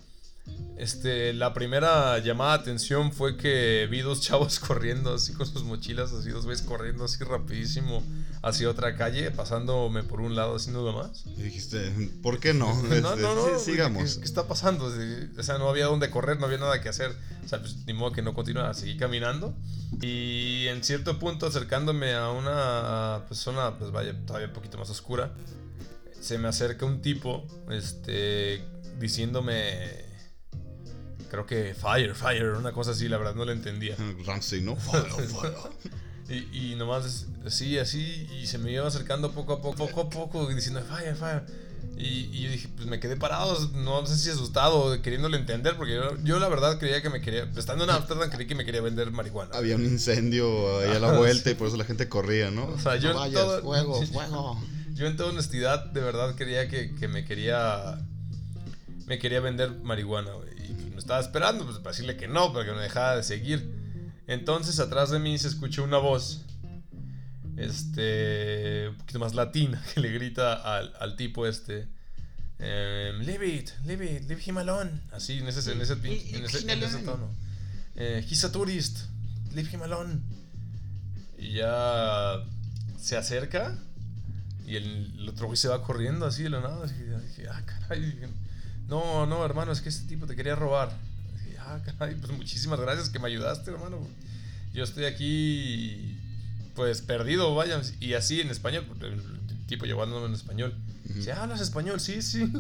Este, 0.77 1.33
la 1.33 1.55
primera 1.55 2.19
llamada 2.19 2.57
de 2.57 2.63
atención 2.63 3.13
fue 3.13 3.37
que 3.37 3.87
vi 3.89 4.01
dos 4.01 4.21
chavos 4.21 4.59
corriendo 4.67 5.15
así 5.15 5.33
con 5.33 5.47
sus 5.47 5.63
mochilas, 5.63 6.13
así 6.13 6.31
dos 6.31 6.45
veces 6.47 6.67
corriendo 6.67 7.05
así 7.05 7.23
rapidísimo 7.23 8.03
hacia 8.43 8.69
otra 8.69 8.97
calle, 8.97 9.31
pasándome 9.31 10.03
por 10.03 10.21
un 10.21 10.35
lado 10.35 10.57
así 10.57 10.71
nada 10.73 10.91
más. 10.93 11.25
Y 11.37 11.43
dijiste, 11.43 12.11
¿por 12.23 12.41
qué 12.41 12.53
no? 12.53 12.75
No, 12.83 12.95
Este, 12.95 13.01
no, 13.03 13.17
no. 13.17 13.59
sí, 13.59 13.73
sigamos. 13.73 14.15
¿qué, 14.15 14.21
qué 14.21 14.25
está 14.25 14.49
pasando? 14.49 14.87
O 14.87 15.43
sea, 15.43 15.59
no 15.59 15.69
había 15.69 15.87
dónde 15.87 16.11
correr, 16.11 16.41
no 16.41 16.47
había 16.47 16.59
nada 16.59 16.81
que 16.81 16.89
hacer. 16.89 17.13
O 17.45 17.49
sea, 17.49 17.61
pues 17.61 17.77
ni 17.87 17.93
modo 17.93 18.11
que 18.13 18.23
no 18.23 18.35
continuara. 18.35 18.75
Seguí 18.75 18.97
caminando. 18.97 19.55
Y 20.01 20.67
en 20.67 20.83
cierto 20.83 21.19
punto, 21.21 21.47
acercándome 21.47 22.15
a 22.15 22.31
una 22.31 23.23
zona, 23.31 23.79
pues 23.79 23.93
vaya, 23.93 24.17
todavía 24.27 24.49
un 24.49 24.55
poquito 24.55 24.79
más 24.79 24.91
oscura, 24.91 25.33
se 26.21 26.39
me 26.39 26.49
acerca 26.49 26.87
un 26.87 27.03
tipo, 27.03 27.47
este, 27.71 28.65
diciéndome. 28.99 30.11
Creo 31.33 31.47
que 31.47 31.75
fire, 31.75 32.15
fire, 32.15 32.45
una 32.59 32.73
cosa 32.73 32.91
así, 32.91 33.09
la 33.09 33.17
verdad 33.17 33.35
no 33.35 33.47
la 33.47 33.53
entendía. 33.53 33.97
Ramsey, 34.27 34.61
¿no? 34.61 34.77
Fire, 34.77 35.05
fire. 35.11 35.55
Y, 36.29 36.73
y 36.73 36.75
nomás 36.77 37.27
así, 37.47 37.79
así, 37.79 38.29
y 38.41 38.47
se 38.47 38.59
me 38.59 38.71
iba 38.71 38.87
acercando 38.87 39.33
poco 39.33 39.55
a 39.55 39.63
poco, 39.63 39.87
poco 39.89 40.01
a 40.03 40.11
poco, 40.11 40.47
diciendo 40.55 40.83
fire, 40.83 41.17
fire. 41.17 41.43
Y, 41.97 42.29
y 42.33 42.43
yo 42.43 42.51
dije, 42.51 42.69
pues 42.77 42.87
me 42.87 43.01
quedé 43.01 43.17
parado, 43.17 43.59
no 43.75 44.05
sé 44.07 44.19
si 44.19 44.29
asustado, 44.29 45.01
queriéndole 45.01 45.39
entender, 45.39 45.77
porque 45.77 45.95
yo, 45.95 46.17
yo 46.23 46.39
la 46.39 46.49
verdad 46.49 46.79
creía 46.79 47.01
que 47.01 47.09
me 47.09 47.23
quería, 47.23 47.51
estando 47.57 47.85
en 47.85 47.91
Amsterdam, 47.91 48.29
creí 48.31 48.47
que 48.47 48.55
me 48.55 48.67
quería 48.67 48.83
vender 48.83 49.11
marihuana. 49.11 49.55
Había 49.57 49.77
un 49.77 49.85
incendio 49.87 50.81
ahí 50.81 50.91
a 50.97 51.01
la 51.01 51.13
vuelta 51.17 51.45
sí. 51.45 51.51
y 51.51 51.55
por 51.55 51.69
eso 51.69 51.79
la 51.79 51.85
gente 51.85 52.09
corría, 52.11 52.51
¿no? 52.51 52.67
O 52.67 52.79
sea, 52.79 52.97
yo 52.97 53.13
No 53.13 53.25
en 53.25 53.33
vayas, 53.33 53.43
todo- 53.43 53.63
fuego, 53.63 54.03
fuego. 54.13 54.63
Yo 54.93 55.07
en 55.07 55.17
toda 55.17 55.31
honestidad, 55.31 55.87
de 55.87 56.01
verdad 56.03 56.35
creía 56.37 56.69
que, 56.69 56.95
que 56.95 57.09
me 57.09 57.25
quería, 57.25 57.99
me 59.07 59.19
quería 59.19 59.41
vender 59.41 59.71
marihuana, 59.83 60.33
güey. 60.33 60.51
Estaba 61.03 61.19
esperando, 61.19 61.65
pues 61.65 61.79
para 61.79 61.91
decirle 61.91 62.17
que 62.17 62.29
no, 62.29 62.53
para 62.53 62.65
que 62.65 62.73
me 62.73 62.81
dejara 62.81 63.17
de 63.17 63.25
seguir. 63.25 63.75
Entonces 64.29 64.79
atrás 64.79 65.11
de 65.11 65.19
mí 65.19 65.37
se 65.37 65.49
escuchó 65.49 65.83
una 65.83 65.99
voz, 65.99 66.45
este, 67.57 68.89
un 68.89 68.99
poquito 68.99 69.19
más 69.19 69.35
latina, 69.35 69.83
que 69.95 70.01
le 70.01 70.13
grita 70.13 70.55
al, 70.55 70.95
al 71.01 71.17
tipo 71.17 71.45
este, 71.45 71.89
em, 72.61 73.19
leave 73.23 73.49
it, 73.49 73.71
leave 73.85 74.05
it, 74.05 74.29
leave 74.29 74.43
him 74.47 74.59
alone. 74.59 75.01
Así, 75.11 75.39
en 75.39 75.49
ese, 75.49 75.73
en 75.73 75.81
ese, 75.81 75.95
en 75.95 76.45
ese, 76.45 76.73
en 76.73 76.83
ese 76.83 76.99
tono. 76.99 77.35
Eh, 77.97 78.25
he's 78.31 78.45
a 78.45 78.53
tourist, 78.53 79.01
leave 79.53 79.69
him 79.73 79.83
alone. 79.83 80.21
Y 81.37 81.55
ya 81.55 82.45
se 82.97 83.17
acerca 83.17 83.77
y 84.69 84.77
el, 84.77 85.15
el 85.19 85.29
otro 85.29 85.47
güey 85.47 85.57
se 85.57 85.67
va 85.67 85.83
corriendo 85.83 86.27
así 86.27 86.45
de 86.45 86.51
la 86.51 86.61
nada. 86.61 86.85
Así, 86.85 86.95
dije, 86.95 87.49
ah, 87.51 87.61
caray. 87.67 88.21
No, 88.89 89.27
no, 89.27 89.45
hermano, 89.45 89.73
es 89.73 89.81
que 89.81 89.89
este 89.89 90.07
tipo 90.09 90.27
te 90.27 90.37
quería 90.37 90.55
robar. 90.55 90.93
Ah, 91.61 91.79
caray, 91.85 92.15
pues 92.17 92.33
muchísimas 92.33 92.81
gracias 92.81 93.09
que 93.09 93.19
me 93.19 93.29
ayudaste, 93.29 93.71
hermano. 93.71 93.99
Yo 94.75 94.85
estoy 94.85 95.05
aquí, 95.05 96.19
pues 96.75 97.01
perdido, 97.03 97.55
vaya. 97.55 97.81
Y 98.01 98.15
así 98.15 98.41
en 98.41 98.51
español, 98.51 98.87
el 99.01 99.67
tipo 99.67 99.87
llevándome 99.87 100.27
en 100.27 100.35
español. 100.35 100.75
Dice, 101.05 101.33
¿hablas 101.33 101.61
español? 101.61 102.01
Sí, 102.01 102.23
sí. 102.23 102.51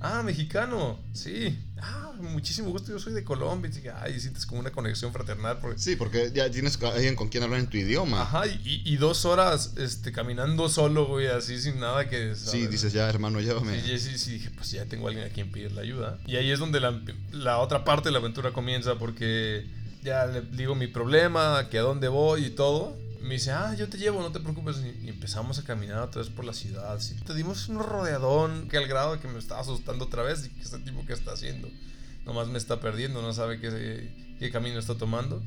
Ah, 0.00 0.22
mexicano. 0.22 0.98
Sí. 1.14 1.58
Ah, 1.80 2.05
muchísimo 2.18 2.70
gusto. 2.70 2.92
Yo 2.92 2.98
soy 2.98 3.12
de 3.12 3.24
Colombia. 3.24 3.70
Y 3.70 3.74
dije, 3.74 3.90
ay, 3.90 4.18
sientes 4.20 4.46
como 4.46 4.60
una 4.60 4.70
conexión 4.70 5.12
fraternal. 5.12 5.58
Porque 5.60 5.78
Sí, 5.78 5.96
porque 5.96 6.32
ya 6.34 6.50
tienes 6.50 6.80
alguien 6.82 7.16
con 7.16 7.28
quien 7.28 7.42
hablar 7.42 7.60
en 7.60 7.68
tu 7.68 7.76
idioma. 7.76 8.22
Ajá, 8.22 8.46
y, 8.46 8.82
y 8.84 8.96
dos 8.96 9.24
horas 9.24 9.74
este, 9.76 10.12
caminando 10.12 10.68
solo, 10.68 11.06
güey, 11.06 11.26
así 11.26 11.60
sin 11.60 11.80
nada 11.80 12.08
que... 12.08 12.34
Sí, 12.34 12.46
¿sabes? 12.46 12.70
dices, 12.70 12.92
ya, 12.92 13.08
hermano, 13.08 13.40
llévame. 13.40 13.80
Sí, 13.82 13.98
sí, 13.98 14.18
sí, 14.18 14.32
dije, 14.32 14.50
pues 14.50 14.70
ya 14.70 14.84
tengo 14.86 15.06
a 15.06 15.10
alguien 15.10 15.26
a 15.26 15.30
quien 15.30 15.50
pedirle 15.50 15.80
ayuda. 15.80 16.18
Y 16.26 16.36
ahí 16.36 16.50
es 16.50 16.58
donde 16.58 16.80
la, 16.80 17.00
la 17.32 17.58
otra 17.58 17.84
parte 17.84 18.08
de 18.08 18.12
la 18.12 18.18
aventura 18.18 18.52
comienza, 18.52 18.96
porque 18.96 19.66
ya 20.02 20.26
le 20.26 20.40
digo 20.42 20.74
mi 20.74 20.86
problema, 20.86 21.68
que 21.68 21.78
a 21.78 21.82
dónde 21.82 22.08
voy 22.08 22.46
y 22.46 22.50
todo. 22.50 22.96
Me 23.20 23.34
dice, 23.34 23.50
ah, 23.50 23.74
yo 23.74 23.88
te 23.88 23.98
llevo, 23.98 24.22
no 24.22 24.30
te 24.30 24.38
preocupes. 24.38 24.76
Y 25.02 25.08
empezamos 25.08 25.58
a 25.58 25.64
caminar 25.64 25.98
otra 26.00 26.22
vez 26.22 26.30
por 26.30 26.44
la 26.44 26.52
ciudad. 26.52 27.00
Sí, 27.00 27.16
te 27.26 27.34
dimos 27.34 27.68
un 27.68 27.80
rodeadón, 27.80 28.68
que 28.68 28.76
al 28.76 28.86
grado 28.86 29.20
que 29.20 29.26
me 29.26 29.38
estaba 29.38 29.60
asustando 29.60 30.04
otra 30.04 30.22
vez. 30.22 30.46
Y 30.46 30.50
que 30.50 30.62
este 30.62 30.78
tipo, 30.78 31.04
¿qué 31.04 31.12
está 31.12 31.32
haciendo? 31.32 31.68
Nomás 32.26 32.48
me 32.48 32.58
está 32.58 32.80
perdiendo, 32.80 33.22
no 33.22 33.32
sabe 33.32 33.60
qué, 33.60 34.50
camino 34.50 34.78
está 34.78 34.96
tomando. 34.96 35.42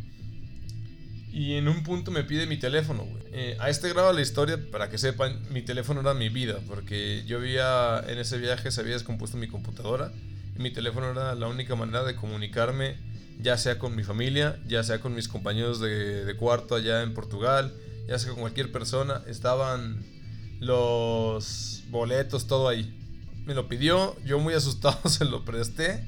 Y 1.31 1.55
en 1.55 1.67
un 1.67 1.83
punto 1.83 2.09
me 2.09 2.23
pide 2.23 2.47
mi 2.47 2.57
teléfono. 2.57 3.05
Eh, 3.31 3.55
a 3.59 3.69
este 3.69 3.89
grado 3.89 4.13
la 4.13 4.21
historia, 4.21 4.57
para 4.71 4.89
que 4.89 4.97
sepan, 4.97 5.39
mi 5.51 5.61
teléfono 5.61 6.01
era 6.01 6.13
mi 6.13 6.29
vida, 6.29 6.59
porque 6.67 7.23
yo 7.27 7.37
había, 7.37 8.03
en 8.07 8.17
ese 8.17 8.37
viaje 8.39 8.71
se 8.71 8.81
había 8.81 8.93
descompuesto 8.93 9.37
mi 9.37 9.47
computadora, 9.47 10.11
y 10.55 10.61
mi 10.61 10.71
teléfono 10.71 11.11
era 11.11 11.35
la 11.35 11.47
única 11.47 11.75
manera 11.75 12.03
de 12.03 12.15
comunicarme, 12.15 12.97
ya 13.39 13.57
sea 13.57 13.77
con 13.77 13.95
mi 13.95 14.03
familia, 14.03 14.59
ya 14.65 14.83
sea 14.83 14.99
con 14.99 15.13
mis 15.13 15.27
compañeros 15.27 15.79
de, 15.79 16.25
de 16.25 16.35
cuarto 16.35 16.75
allá 16.75 17.03
en 17.03 17.13
Portugal, 17.13 17.73
ya 18.07 18.17
sea 18.17 18.31
con 18.31 18.39
cualquier 18.39 18.71
persona, 18.71 19.21
estaban 19.27 20.03
los 20.59 21.83
boletos, 21.89 22.47
todo 22.47 22.67
ahí. 22.67 22.95
Me 23.45 23.53
lo 23.53 23.67
pidió, 23.67 24.15
yo 24.25 24.39
muy 24.39 24.53
asustado 24.53 25.09
se 25.09 25.25
lo 25.25 25.45
presté, 25.45 26.05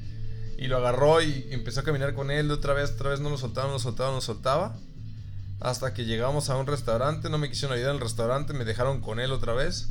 y 0.61 0.67
lo 0.67 0.77
agarró 0.77 1.23
y 1.23 1.47
empezó 1.49 1.79
a 1.79 1.83
caminar 1.83 2.13
con 2.13 2.29
él 2.29 2.51
otra 2.51 2.73
vez, 2.73 2.91
otra 2.91 3.09
vez 3.09 3.19
no 3.19 3.31
lo 3.31 3.37
soltaba, 3.39 3.65
no 3.65 3.73
lo 3.73 3.79
soltaba, 3.79 4.09
no 4.09 4.15
lo 4.17 4.21
soltaba. 4.21 4.77
Hasta 5.59 5.95
que 5.95 6.05
llegamos 6.05 6.51
a 6.51 6.55
un 6.55 6.67
restaurante, 6.67 7.31
no 7.31 7.39
me 7.39 7.49
quisieron 7.49 7.75
ayudar 7.75 7.91
en 7.91 7.95
el 7.95 8.01
restaurante, 8.03 8.53
me 8.53 8.63
dejaron 8.63 9.01
con 9.01 9.19
él 9.19 9.31
otra 9.31 9.53
vez. 9.53 9.89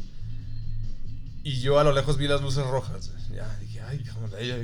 Y 1.42 1.60
yo 1.60 1.80
a 1.80 1.84
lo 1.84 1.92
lejos 1.92 2.18
vi 2.18 2.28
las 2.28 2.40
luces 2.40 2.64
rojas. 2.64 3.10
Ya 3.34 3.52
dije, 3.58 3.80
ay, 3.80 4.04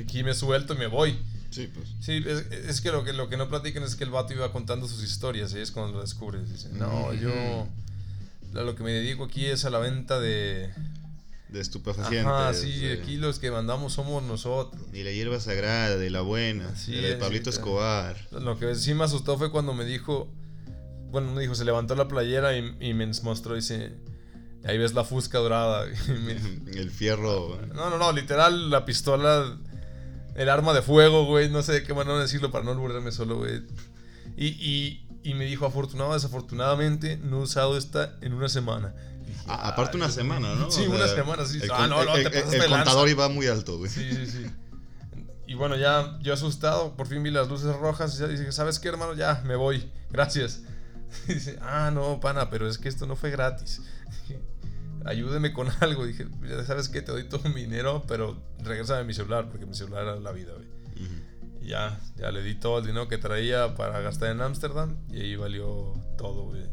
aquí 0.01 0.23
me 0.23 0.33
suelto 0.33 0.75
y 0.75 0.77
me 0.77 0.87
voy. 0.87 1.19
Sí, 1.49 1.69
pues. 1.73 1.89
Sí, 1.99 2.23
es, 2.25 2.45
es 2.51 2.79
que, 2.79 2.93
lo 2.93 3.03
que 3.03 3.11
lo 3.11 3.27
que 3.27 3.35
no 3.35 3.49
platican 3.49 3.83
es 3.83 3.97
que 3.97 4.05
el 4.05 4.09
vato 4.09 4.33
iba 4.33 4.49
contando 4.53 4.87
sus 4.87 5.03
historias 5.03 5.53
y 5.53 5.59
es 5.59 5.71
cuando 5.71 5.91
lo 5.91 6.01
descubres. 6.01 6.49
Dice, 6.49 6.69
no, 6.71 7.13
yo 7.13 7.67
lo 8.53 8.75
que 8.75 8.83
me 8.83 8.91
dedico 8.91 9.25
aquí 9.25 9.45
es 9.45 9.65
a 9.65 9.69
la 9.69 9.79
venta 9.79 10.21
de... 10.21 10.71
De 11.49 11.61
estupefacientes. 11.61 12.25
Ajá, 12.31 12.53
sí, 12.53 12.77
de- 12.79 12.93
aquí 13.01 13.15
los 13.15 13.39
que 13.39 13.51
mandamos 13.51 13.93
somos 13.93 14.21
nosotros. 14.23 14.81
Y 14.93 15.03
la 15.03 15.11
hierba 15.11 15.39
sagrada, 15.39 15.95
de 15.97 16.09
la 16.09 16.21
buena, 16.21 16.75
Sí, 16.75 16.91
de 16.93 17.01
la 17.01 17.07
de 17.09 17.13
sí, 17.15 17.19
Pablito 17.21 17.43
claro. 17.51 17.57
Escobar. 17.57 18.17
Lo 18.31 18.59
que 18.59 18.75
sí 18.75 18.93
me 18.93 19.05
asustó 19.05 19.37
fue 19.37 19.49
cuando 19.51 19.73
me 19.73 19.85
dijo, 19.85 20.27
bueno, 21.09 21.31
me 21.33 21.41
dijo, 21.41 21.55
se 21.55 21.63
levantó 21.63 21.95
la 21.95 22.07
playera 22.09 22.57
y, 22.57 22.75
y 22.81 22.93
me 22.93 23.07
mostró, 23.23 23.55
dice, 23.55 23.93
ahí 24.65 24.77
ves 24.77 24.93
la 24.93 25.05
fusca 25.05 25.37
dorada. 25.37 25.85
Me- 26.07 26.71
El 26.79 26.91
fierro. 26.91 27.57
no, 27.73 27.89
no, 27.89 27.97
no, 27.97 28.11
literal, 28.11 28.69
la 28.69 28.83
pistola, 28.83 29.57
el 30.35 30.49
arma 30.49 30.73
de 30.73 30.81
fuego, 30.81 31.25
güey, 31.25 31.49
no 31.49 31.63
sé 31.63 31.71
de 31.71 31.83
qué 31.83 31.93
manera 31.93 32.19
decirlo 32.19 32.51
para 32.51 32.65
no 32.65 32.71
alburarme 32.71 33.11
solo, 33.13 33.37
güey. 33.37 33.61
Y, 34.35 34.47
y, 34.47 35.07
y 35.23 35.33
me 35.33 35.45
dijo, 35.45 35.65
afortunado, 35.65 36.13
desafortunadamente, 36.13 37.15
no 37.17 37.39
he 37.39 37.43
usado 37.43 37.77
esta 37.77 38.17
en 38.21 38.33
una 38.33 38.49
semana. 38.49 38.93
Y 39.27 39.31
dije, 39.31 39.41
A- 39.47 39.67
aparte 39.69 39.97
"Ay, 39.97 40.01
una 40.03 40.11
semana, 40.11 40.55
¿no? 40.55 40.71
Sí, 40.71 40.85
O 40.85 40.91
una 40.91 41.05
sea, 41.05 41.15
semana, 41.15 41.45
sí. 41.45 41.59
El, 41.61 41.71
Ah, 41.71 41.87
no, 41.87 42.03
no, 42.05 42.15
el- 42.15 42.29
te 42.31 42.39
el- 42.39 42.69
contador 42.69 43.09
iba 43.09 43.27
muy 43.29 43.47
alto, 43.47 43.77
güey. 43.77 43.91
Sí, 43.91 44.09
sí, 44.13 44.25
sí. 44.25 44.45
Y 45.47 45.53
bueno, 45.53 45.75
ya 45.77 46.17
yo 46.21 46.33
asustado, 46.33 46.95
por 46.95 47.07
fin 47.07 47.23
vi 47.23 47.31
las 47.31 47.47
luces 47.47 47.73
rojas 47.77 48.15
y 48.15 48.19
ya 48.19 48.27
dije, 48.27 48.51
¿sabes 48.51 48.79
qué, 48.79 48.89
hermano? 48.89 49.13
Ya, 49.13 49.41
me 49.45 49.55
voy. 49.55 49.89
Gracias. 50.09 50.61
Y 51.27 51.33
dice, 51.35 51.57
ah, 51.61 51.91
no, 51.93 52.19
pana, 52.19 52.49
pero 52.49 52.67
es 52.67 52.77
que 52.77 52.89
esto 52.89 53.05
no 53.05 53.15
fue 53.15 53.31
gratis. 53.31 53.81
Dije, 54.27 54.41
Ayúdeme 55.05 55.53
con 55.53 55.69
algo. 55.79 56.05
Dije, 56.05 56.27
"Ya 56.49 56.65
¿sabes 56.65 56.89
qué? 56.89 57.01
Te 57.01 57.11
doy 57.13 57.23
todo 57.29 57.47
mi 57.49 57.61
dinero, 57.61 58.03
pero 58.07 58.41
regrésame 58.59 59.05
mi 59.05 59.13
celular, 59.13 59.47
porque 59.49 59.65
mi 59.65 59.73
celular 59.73 60.03
era 60.03 60.15
la 60.17 60.31
vida, 60.33 60.51
güey. 60.53 60.67
Ujú. 61.05 61.13
ya, 61.65 61.99
ya 62.17 62.31
le 62.31 62.41
di 62.43 62.55
todo 62.55 62.79
el 62.79 62.85
dinero 62.85 63.07
que 63.07 63.17
traía 63.17 63.75
para 63.75 63.99
gastar 63.99 64.29
en 64.31 64.41
Ámsterdam 64.41 64.95
y 65.11 65.19
ahí 65.21 65.35
valió 65.35 65.93
todo, 66.17 66.45
güey. 66.45 66.63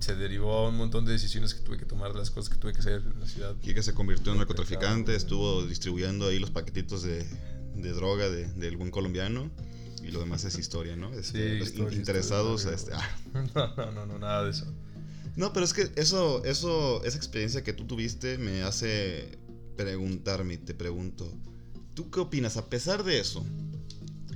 Se 0.00 0.14
derivó 0.14 0.66
a 0.66 0.68
un 0.68 0.76
montón 0.76 1.04
de 1.04 1.12
decisiones 1.12 1.54
que 1.54 1.60
tuve 1.60 1.76
que 1.78 1.84
tomar, 1.84 2.12
de 2.12 2.18
las 2.18 2.30
cosas 2.30 2.48
que 2.50 2.56
tuve 2.56 2.72
que 2.72 2.80
hacer 2.80 3.02
en 3.02 3.20
la 3.20 3.26
ciudad. 3.26 3.56
Kike 3.60 3.82
se 3.82 3.94
convirtió 3.94 4.32
en 4.32 4.38
narcotraficante, 4.38 5.14
estuvo 5.14 5.66
distribuyendo 5.66 6.28
ahí 6.28 6.38
los 6.38 6.50
paquetitos 6.50 7.02
de, 7.02 7.26
de 7.74 7.92
droga 7.92 8.28
de, 8.28 8.46
del 8.54 8.76
buen 8.76 8.90
colombiano. 8.90 9.50
Y 10.02 10.10
lo 10.10 10.20
demás 10.20 10.44
es 10.44 10.56
historia, 10.58 10.96
¿no? 10.96 11.12
Este, 11.12 11.52
Sí, 11.52 11.58
los 11.58 11.68
historia, 11.68 11.98
interesados. 11.98 12.64
historia, 12.64 12.76
este, 12.76 12.92
ah. 12.94 13.18
No, 13.54 13.76
no, 13.76 13.92
no, 13.92 14.06
no, 14.06 14.18
nada 14.18 14.44
de 14.44 14.50
eso. 14.50 14.66
No, 15.36 15.52
pero 15.52 15.64
es 15.64 15.72
que 15.72 15.90
eso, 15.96 16.44
eso, 16.44 17.04
esa 17.04 17.16
experiencia 17.16 17.62
que 17.62 17.72
tú 17.72 17.84
tuviste 17.84 18.38
me 18.38 18.62
hace 18.62 19.38
preguntarme, 19.76 20.54
y 20.54 20.58
te 20.58 20.74
pregunto, 20.74 21.32
¿tú 21.94 22.10
qué 22.10 22.20
opinas? 22.20 22.56
A 22.56 22.68
pesar 22.68 23.04
de 23.04 23.20
eso, 23.20 23.44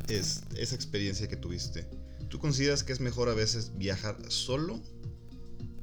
es, 0.08 0.42
esa 0.56 0.74
experiencia 0.74 1.26
que 1.28 1.36
tuviste, 1.36 1.88
¿tú 2.28 2.38
consideras 2.38 2.84
que 2.84 2.92
es 2.92 3.00
mejor 3.00 3.28
a 3.28 3.34
veces 3.34 3.72
viajar 3.76 4.16
solo 4.28 4.80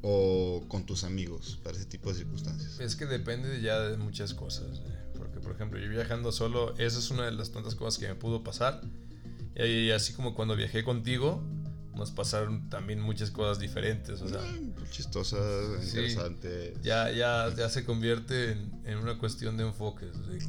o 0.01 0.63
con 0.67 0.85
tus 0.85 1.03
amigos 1.03 1.59
para 1.63 1.75
ese 1.77 1.85
tipo 1.85 2.09
de 2.09 2.15
circunstancias? 2.15 2.79
Es 2.79 2.95
que 2.95 3.05
depende 3.05 3.61
ya 3.61 3.79
de 3.79 3.97
muchas 3.97 4.33
cosas. 4.33 4.79
eh. 4.85 4.95
Porque, 5.17 5.39
por 5.39 5.51
ejemplo, 5.53 5.77
yo 5.79 5.89
viajando 5.89 6.31
solo, 6.31 6.73
esa 6.77 6.99
es 6.99 7.11
una 7.11 7.25
de 7.25 7.31
las 7.33 7.51
tantas 7.51 7.75
cosas 7.75 7.99
que 7.99 8.07
me 8.07 8.15
pudo 8.15 8.43
pasar. 8.43 8.81
Y 9.55 9.91
así 9.91 10.13
como 10.13 10.33
cuando 10.35 10.55
viajé 10.55 10.83
contigo, 10.85 11.43
nos 11.93 12.11
pasaron 12.11 12.69
también 12.69 13.01
muchas 13.01 13.29
cosas 13.29 13.59
diferentes. 13.59 14.21
O 14.21 14.29
sea, 14.29 14.39
Mm, 14.41 14.73
Chistosa, 14.89 15.37
interesante. 15.83 16.73
ya, 16.81 17.11
ya, 17.11 17.53
ya 17.55 17.67
se 17.69 17.83
convierte 17.83 18.51
en, 18.53 18.71
en 18.85 18.97
una 18.99 19.17
cuestión 19.19 19.57
de 19.57 19.65
enfoques. 19.67 20.15
sea, 20.15 20.39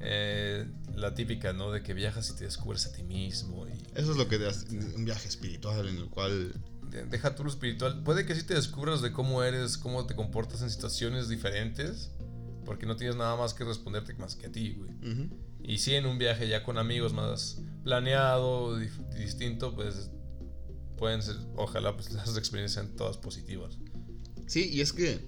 eh, 0.00 0.66
la 0.94 1.14
típica, 1.14 1.52
¿no? 1.52 1.72
De 1.72 1.82
que 1.82 1.94
viajas 1.94 2.30
y 2.30 2.36
te 2.36 2.44
descubres 2.44 2.86
a 2.86 2.92
ti 2.92 3.02
mismo. 3.02 3.66
Y 3.66 3.72
Eso 3.94 4.12
es 4.12 4.16
lo 4.16 4.28
que 4.28 4.38
te 4.38 4.46
hace- 4.46 4.66
un 4.94 5.04
viaje 5.04 5.28
espiritual 5.28 5.88
en 5.88 5.96
el 5.96 6.08
cual 6.08 6.52
deja 6.90 7.34
tú 7.34 7.44
lo 7.44 7.50
espiritual. 7.50 8.02
Puede 8.02 8.26
que 8.26 8.34
sí 8.34 8.42
te 8.42 8.54
descubras 8.54 9.02
de 9.02 9.12
cómo 9.12 9.42
eres, 9.42 9.78
cómo 9.78 10.06
te 10.06 10.14
comportas 10.14 10.62
en 10.62 10.70
situaciones 10.70 11.28
diferentes. 11.28 12.10
Porque 12.64 12.84
no 12.84 12.96
tienes 12.96 13.16
nada 13.16 13.36
más 13.36 13.54
que 13.54 13.62
responderte 13.62 14.14
más 14.14 14.34
que 14.34 14.46
a 14.46 14.52
ti, 14.52 14.74
güey. 14.74 14.90
Y 15.62 15.78
si 15.78 15.94
en 15.94 16.06
un 16.06 16.18
viaje 16.18 16.48
ya 16.48 16.64
con 16.64 16.78
amigos 16.78 17.12
más 17.12 17.62
planeado, 17.84 18.76
distinto, 19.16 19.74
pues 19.74 20.10
pueden 20.96 21.22
ser, 21.22 21.36
ojalá 21.56 21.94
pues 21.94 22.10
las 22.12 22.36
experiencias 22.36 22.84
sean 22.84 22.96
todas 22.96 23.16
positivas. 23.16 23.78
Sí, 24.46 24.68
y 24.72 24.80
es 24.80 24.92
que 24.92 25.24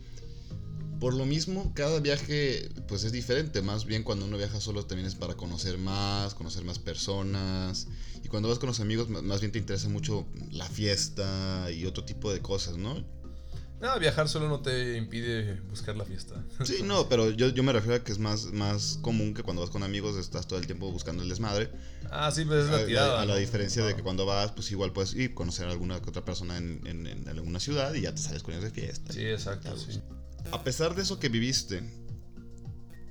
por 1.00 1.14
lo 1.14 1.24
mismo 1.26 1.72
cada 1.74 2.00
viaje 2.00 2.68
pues 2.88 3.04
es 3.04 3.12
diferente, 3.12 3.62
más 3.62 3.84
bien 3.84 4.02
cuando 4.02 4.24
uno 4.24 4.36
viaja 4.36 4.60
solo 4.60 4.84
también 4.86 5.06
es 5.06 5.14
para 5.14 5.34
conocer 5.34 5.78
más, 5.78 6.34
conocer 6.34 6.64
más 6.64 6.78
personas 6.78 7.86
y 8.22 8.28
cuando 8.28 8.48
vas 8.48 8.58
con 8.58 8.66
los 8.68 8.80
amigos 8.80 9.08
más 9.08 9.40
bien 9.40 9.52
te 9.52 9.58
interesa 9.58 9.88
mucho 9.88 10.26
la 10.50 10.66
fiesta 10.68 11.68
y 11.70 11.86
otro 11.86 12.04
tipo 12.04 12.32
de 12.32 12.40
cosas, 12.40 12.76
¿no? 12.76 13.04
Nada, 13.80 13.96
viajar 13.98 14.28
solo 14.28 14.48
no 14.48 14.60
te 14.60 14.96
impide 14.96 15.60
buscar 15.70 15.94
la 15.96 16.04
fiesta. 16.04 16.44
Sí, 16.64 16.78
no, 16.82 17.08
pero 17.08 17.30
yo, 17.30 17.48
yo 17.50 17.62
me 17.62 17.72
refiero 17.72 17.94
a 17.94 18.02
que 18.02 18.10
es 18.10 18.18
más, 18.18 18.46
más 18.46 18.98
común 19.02 19.34
que 19.34 19.44
cuando 19.44 19.62
vas 19.62 19.70
con 19.70 19.84
amigos 19.84 20.16
estás 20.16 20.48
todo 20.48 20.58
el 20.58 20.66
tiempo 20.66 20.90
buscando 20.90 21.22
el 21.22 21.28
desmadre. 21.28 21.70
Ah, 22.10 22.32
sí, 22.32 22.44
pues 22.44 22.64
es 22.64 22.70
la 22.72 22.84
tirada. 22.84 23.22
a 23.22 23.24
la 23.24 23.34
¿no? 23.34 23.38
diferencia 23.38 23.84
de 23.84 23.92
Ah. 23.92 23.96
que 23.96 24.02
cuando 24.02 24.26
vas, 24.26 24.50
pues 24.50 24.72
igual 24.72 24.92
puedes 24.92 25.14
ir 25.14 25.32
conocer 25.32 25.68
a 25.68 25.70
alguna 25.70 25.98
otra 25.98 26.24
persona 26.24 26.56
en, 26.56 26.84
en- 26.88 27.06
en 27.06 27.28
alguna 27.28 27.60
ciudad 27.60 27.94
y 27.94 28.00
ya 28.00 28.12
te 28.12 28.20
sales 28.20 28.42
con 28.42 28.52
ellos 28.54 28.64
de 28.64 28.70
fiesta. 28.72 29.12
Sí, 29.12 29.24
exacto, 29.24 29.76
sí. 29.76 30.00
A 30.52 30.64
pesar 30.64 30.94
de 30.94 31.02
eso 31.02 31.18
que 31.18 31.28
viviste, 31.28 31.82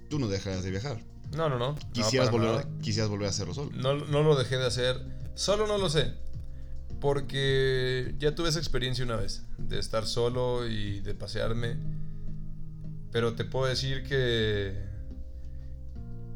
tú 0.10 0.20
no 0.20 0.28
dejas 0.28 0.64
de 0.64 0.72
viajar. 0.72 1.00
No, 1.36 1.50
no, 1.50 1.58
no. 1.60 1.76
Quisieras, 1.92 2.32
volver, 2.32 2.50
nada. 2.50 2.70
quisieras 2.82 3.10
volver 3.10 3.28
a 3.28 3.30
hacerlo 3.32 3.54
solo. 3.54 3.72
No, 3.76 3.96
no 3.96 4.24
lo 4.24 4.36
dejé 4.36 4.58
de 4.58 4.66
hacer. 4.66 5.02
Solo 5.36 5.68
no 5.68 5.78
lo 5.78 5.90
sé. 5.90 6.14
Porque 7.00 8.16
ya 8.18 8.34
tuve 8.34 8.50
esa 8.50 8.60
experiencia 8.60 9.04
una 9.04 9.18
vez. 9.18 9.44
De 9.58 9.80
estar 9.80 10.08
solo 10.08 10.68
y 10.68 11.02
de 11.02 11.14
pasearme. 11.14 11.78
Pero 13.12 13.36
te 13.36 13.46
puedo 13.46 13.68
decir 13.68 14.04
que. 14.04 14.86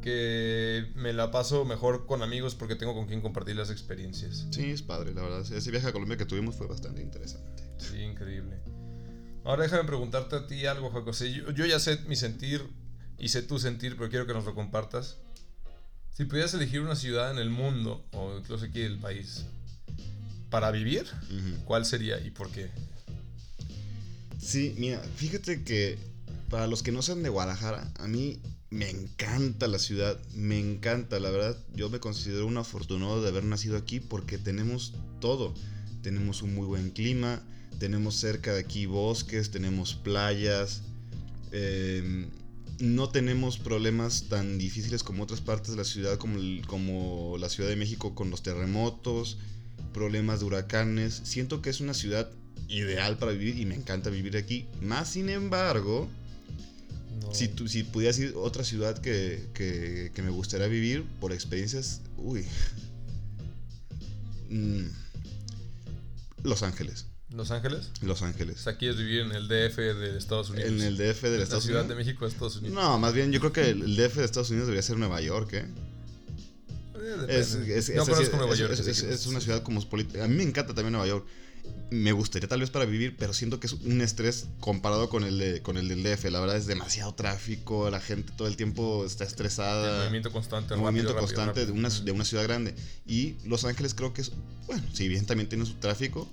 Que 0.02 0.90
me 0.96 1.12
la 1.12 1.30
paso 1.30 1.64
mejor 1.64 2.06
con 2.06 2.22
amigos 2.22 2.56
porque 2.56 2.74
tengo 2.74 2.92
con 2.92 3.06
quien 3.06 3.20
compartir 3.20 3.54
las 3.54 3.70
experiencias. 3.70 4.48
Sí, 4.50 4.70
es 4.70 4.82
padre, 4.82 5.14
la 5.14 5.22
verdad. 5.22 5.40
Ese 5.40 5.70
viaje 5.70 5.86
a 5.86 5.92
Colombia 5.92 6.16
que 6.16 6.26
tuvimos 6.26 6.56
fue 6.56 6.66
bastante 6.66 7.02
interesante. 7.02 7.62
Sí, 7.78 8.00
increíble. 8.00 8.60
Ahora 9.44 9.64
déjame 9.64 9.84
preguntarte 9.84 10.36
a 10.36 10.46
ti 10.46 10.66
algo, 10.66 10.90
José. 10.90 11.32
Yo, 11.32 11.50
yo 11.50 11.66
ya 11.66 11.80
sé 11.80 11.98
mi 12.06 12.16
sentir 12.16 12.62
y 13.18 13.28
sé 13.28 13.42
tu 13.42 13.58
sentir, 13.58 13.96
pero 13.96 14.08
quiero 14.10 14.26
que 14.26 14.34
nos 14.34 14.44
lo 14.44 14.54
compartas. 14.54 15.16
Si 16.12 16.24
pudieras 16.24 16.52
elegir 16.54 16.80
una 16.80 16.94
ciudad 16.94 17.30
en 17.30 17.38
el 17.38 17.50
mundo, 17.50 18.04
o 18.12 18.36
incluso 18.38 18.66
aquí 18.66 18.80
del 18.80 18.98
país, 18.98 19.46
para 20.52 20.70
vivir. 20.70 21.06
¿cuál 21.64 21.86
sería 21.86 22.20
y 22.20 22.30
por 22.30 22.50
qué? 22.50 22.70
Sí, 24.38 24.74
mira, 24.76 25.00
fíjate 25.16 25.64
que 25.64 25.98
para 26.50 26.66
los 26.66 26.82
que 26.82 26.92
no 26.92 27.00
sean 27.00 27.22
de 27.22 27.30
Guadalajara, 27.30 27.90
a 27.98 28.06
mí 28.06 28.38
me 28.68 28.90
encanta 28.90 29.66
la 29.66 29.78
ciudad, 29.78 30.20
me 30.34 30.60
encanta, 30.60 31.18
la 31.20 31.30
verdad. 31.30 31.56
Yo 31.74 31.88
me 31.88 32.00
considero 32.00 32.46
un 32.46 32.58
afortunado 32.58 33.22
de 33.22 33.28
haber 33.28 33.44
nacido 33.44 33.78
aquí 33.78 33.98
porque 34.00 34.36
tenemos 34.36 34.92
todo. 35.20 35.54
Tenemos 36.02 36.42
un 36.42 36.54
muy 36.54 36.66
buen 36.66 36.90
clima, 36.90 37.42
tenemos 37.78 38.16
cerca 38.16 38.52
de 38.54 38.60
aquí 38.60 38.86
bosques, 38.86 39.50
tenemos 39.50 39.94
playas. 39.94 40.82
eh, 41.54 42.26
no 42.78 43.10
tenemos 43.10 43.58
problemas 43.58 44.24
tan 44.30 44.56
difíciles 44.58 45.02
como 45.02 45.22
otras 45.22 45.40
partes 45.42 45.72
de 45.72 45.76
la 45.76 45.84
ciudad, 45.84 46.16
como, 46.18 46.38
el- 46.38 46.62
como 46.66 47.36
la 47.38 47.48
Ciudad 47.50 47.68
de 47.68 47.76
México 47.76 48.14
con 48.14 48.30
los 48.30 48.42
terremotos, 48.42 49.36
problemas 49.92 50.40
de 50.40 50.46
huracanes. 50.46 51.20
Siento 51.24 51.60
que 51.60 51.68
es 51.70 51.80
una 51.80 51.92
ciudad 51.94 52.28
ideal 52.68 53.18
para 53.18 53.32
vivir 53.32 53.58
y 53.60 53.66
me 53.66 53.74
encanta 53.74 54.08
vivir 54.10 54.36
aquí. 54.38 54.66
Más 54.80 55.10
sin 55.10 55.28
embargo, 55.28 56.08
No. 57.20 57.34
si, 57.34 57.48
tú, 57.48 57.68
si 57.68 57.82
pudieras 57.84 58.18
ir 58.18 58.32
a 58.34 58.38
otra 58.38 58.64
ciudad 58.64 58.96
que, 58.98 59.44
que- 59.54 60.10
que 60.14 60.22
me 60.22 60.30
gustaría 60.30 60.66
vivir 60.68 61.04
por 61.20 61.32
experiencias, 61.32 62.00
uy. 62.16 62.44
Mm. 64.50 64.86
Los 66.42 66.62
Ángeles. 66.62 67.06
¿Los 67.34 67.50
Ángeles? 67.50 67.90
Los 68.02 68.22
O 68.22 68.26
Ángeles. 68.26 68.60
sea, 68.60 68.76
quieres 68.76 68.98
vivir 68.98 69.20
en 69.22 69.32
el 69.32 69.48
DF 69.48 69.76
de 69.94 70.18
Estados 70.18 70.50
Unidos. 70.50 70.70
En 70.70 70.80
el 70.82 70.96
DF 70.96 71.22
de 71.30 71.38
la 71.38 71.42
Estados 71.44 71.64
Ciudad 71.64 71.82
Unidos. 71.82 71.96
de 71.98 72.04
México 72.04 72.24
de 72.26 72.30
Estados 72.32 72.56
Unidos. 72.56 72.74
No, 72.74 72.98
más 72.98 73.14
bien 73.14 73.32
yo 73.32 73.40
creo 73.40 73.52
que 73.52 73.70
el 73.70 73.96
DF 73.96 74.16
de 74.18 74.24
Estados 74.24 74.50
Unidos 74.50 74.66
debería 74.68 74.82
ser 74.82 74.98
Nueva 74.98 75.20
York, 75.20 75.52
¿eh? 75.54 75.64
Eh. 76.94 77.26
Es, 77.28 77.54
es- 77.54 77.88
no 77.94 78.02
es- 78.02 78.08
conozco 78.08 78.22
es- 78.22 78.32
Nueva 78.34 78.54
York. 78.54 78.72
es- 78.72 79.26
una 79.26 79.40
ciudad 79.40 79.62
cosmopolita. 79.62 80.24
A 80.24 80.28
mí 80.28 80.36
me 80.36 80.42
encanta 80.44 80.74
también 80.74 80.92
Nueva 80.92 81.06
York. 81.06 81.26
Me 81.90 82.10
gustaría 82.12 82.48
tal 82.48 82.60
vez 82.60 82.70
para 82.70 82.86
vivir, 82.86 83.16
pero 83.18 83.32
siento 83.32 83.60
que 83.60 83.66
es 83.66 83.74
un 83.74 84.00
estrés 84.00 84.46
comparado 84.60 85.08
con 85.08 85.24
el, 85.24 85.38
de, 85.38 85.62
con 85.62 85.76
el 85.76 85.88
del 85.88 86.02
DF. 86.02 86.30
La 86.30 86.40
verdad 86.40 86.56
es 86.56 86.66
demasiado 86.66 87.14
tráfico, 87.14 87.88
la 87.90 88.00
gente 88.00 88.32
todo 88.36 88.48
el 88.48 88.56
tiempo 88.56 89.04
está 89.04 89.24
El 89.24 89.28
estresada. 89.30 89.98
movimiento 90.00 90.32
constante, 90.32 90.70
rápido, 90.70 90.82
movimiento 90.82 91.12
rápido, 91.12 91.26
constante 91.26 91.60
rápido. 91.60 91.66
De, 91.66 91.72
una, 91.78 91.88
de 91.90 92.12
una 92.12 92.24
ciudad 92.24 92.44
grande. 92.44 92.74
Y 93.06 93.36
Los 93.44 93.64
Ángeles 93.64 93.94
creo 93.94 94.12
que 94.12 94.22
es, 94.22 94.32
bueno, 94.66 94.82
si 94.92 95.06
bien 95.08 95.24
también 95.26 95.48
tiene 95.48 95.66
su 95.66 95.74
tráfico, 95.74 96.28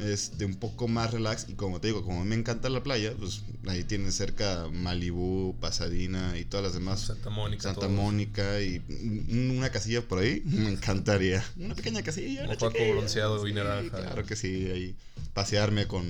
este, 0.00 0.44
un 0.44 0.54
poco 0.56 0.88
más 0.88 1.12
relax. 1.12 1.46
Y 1.48 1.54
como 1.54 1.80
te 1.80 1.88
digo, 1.88 2.02
como 2.04 2.24
me 2.24 2.34
encanta 2.34 2.68
la 2.68 2.82
playa, 2.82 3.12
pues 3.18 3.42
ahí 3.66 3.84
tienen 3.84 4.12
cerca 4.12 4.66
Malibu, 4.72 5.54
Pasadena 5.60 6.38
y 6.38 6.44
todas 6.44 6.64
las 6.64 6.74
demás. 6.74 7.00
Santa 7.00 7.30
Mónica. 7.30 7.62
Santa. 7.62 7.88
Mónica 7.88 8.60
y 8.62 8.82
un- 8.88 9.54
una 9.58 9.70
casilla 9.70 10.02
por 10.02 10.18
ahí, 10.18 10.42
me 10.46 10.70
encantaría. 10.70 11.44
Una 11.56 11.74
pequeña 11.74 12.02
casilla. 12.02 12.44
Un 12.48 12.56
chiquilla. 12.56 12.92
bronceado 12.92 13.46
y 13.46 13.50
Sí, 13.50 13.54
naranja. 13.56 13.96
Claro 13.96 14.24
que 14.26 14.36
sí, 14.36 14.66
ahí 14.72 14.94
pasearme 15.32 15.86
con, 15.86 16.04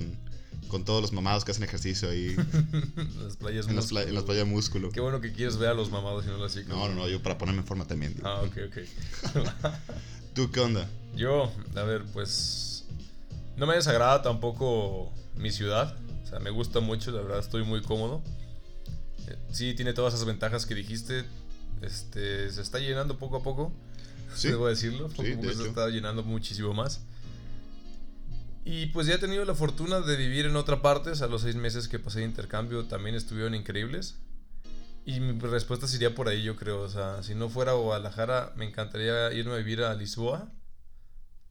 con 0.67 0.83
todos 0.85 1.01
los 1.01 1.11
mamados 1.13 1.45
que 1.45 1.51
hacen 1.51 1.63
ejercicio 1.63 2.09
ahí 2.09 2.35
las 3.23 3.37
playas 3.37 3.67
en, 3.67 3.75
las 3.75 3.91
en 3.91 4.13
las 4.15 4.23
playas 4.23 4.47
músculo. 4.47 4.89
Qué 4.91 4.99
bueno 4.99 5.21
que 5.21 5.31
quieres 5.31 5.57
ver 5.57 5.69
a 5.69 5.73
los 5.73 5.89
mamados 5.91 6.25
y 6.25 6.27
no 6.29 6.37
las 6.37 6.53
chicas. 6.53 6.69
No, 6.69 6.87
no, 6.87 6.95
no, 6.95 7.07
yo 7.07 7.21
para 7.23 7.37
ponerme 7.37 7.61
en 7.61 7.67
forma 7.67 7.85
también. 7.85 8.13
digo. 8.15 8.27
Ah, 8.27 8.41
ok, 8.41 8.57
ok. 8.67 8.77
¿Tú 10.33 10.51
qué 10.51 10.59
onda? 10.59 10.87
Yo, 11.15 11.51
a 11.75 11.83
ver, 11.83 12.03
pues. 12.13 12.74
No 13.57 13.65
me 13.65 13.75
desagrada 13.75 14.21
tampoco 14.21 15.13
mi 15.35 15.51
ciudad. 15.51 15.95
O 16.23 16.27
sea, 16.27 16.39
me 16.39 16.49
gusta 16.49 16.79
mucho, 16.79 17.11
la 17.11 17.21
verdad, 17.21 17.39
estoy 17.39 17.63
muy 17.63 17.81
cómodo. 17.81 18.21
Eh, 19.27 19.37
Sí, 19.51 19.73
tiene 19.73 19.93
todas 19.93 20.13
esas 20.13 20.25
ventajas 20.25 20.65
que 20.65 20.75
dijiste. 20.75 21.23
Este, 21.81 22.51
se 22.51 22.61
está 22.61 22.79
llenando 22.79 23.17
poco 23.17 23.37
a 23.37 23.43
poco. 23.43 23.71
Sí. 24.33 24.49
Debo 24.49 24.67
decirlo. 24.67 25.07
Poco 25.09 25.23
Sí, 25.23 25.33
a 25.33 25.35
poco 25.35 25.47
de 25.47 25.55
se 25.55 25.67
está 25.67 25.87
llenando 25.89 26.23
muchísimo 26.23 26.73
más. 26.73 27.01
Y 28.65 28.87
pues 28.87 29.05
ya 29.05 29.15
he 29.15 29.17
tenido 29.19 29.45
la 29.45 29.53
fortuna 29.53 30.01
de 30.01 30.15
vivir 30.15 30.47
en 30.47 30.55
otra 30.55 30.81
parte. 30.81 31.11
O 31.11 31.15
sea, 31.15 31.27
los 31.27 31.43
seis 31.43 31.55
meses 31.55 31.87
que 31.87 31.99
pasé 31.99 32.19
de 32.19 32.25
intercambio 32.25 32.85
también 32.85 33.15
estuvieron 33.15 33.53
increíbles. 33.53 34.15
Y 35.05 35.19
mi 35.19 35.37
respuesta 35.39 35.87
sería 35.87 36.15
por 36.15 36.27
ahí, 36.27 36.41
yo 36.41 36.55
creo. 36.55 36.81
O 36.81 36.89
sea, 36.89 37.21
si 37.21 37.35
no 37.35 37.47
fuera 37.47 37.73
Guadalajara, 37.73 38.53
me 38.55 38.65
encantaría 38.65 39.31
irme 39.33 39.53
a 39.53 39.57
vivir 39.57 39.83
a 39.83 39.93
Lisboa. 39.93 40.51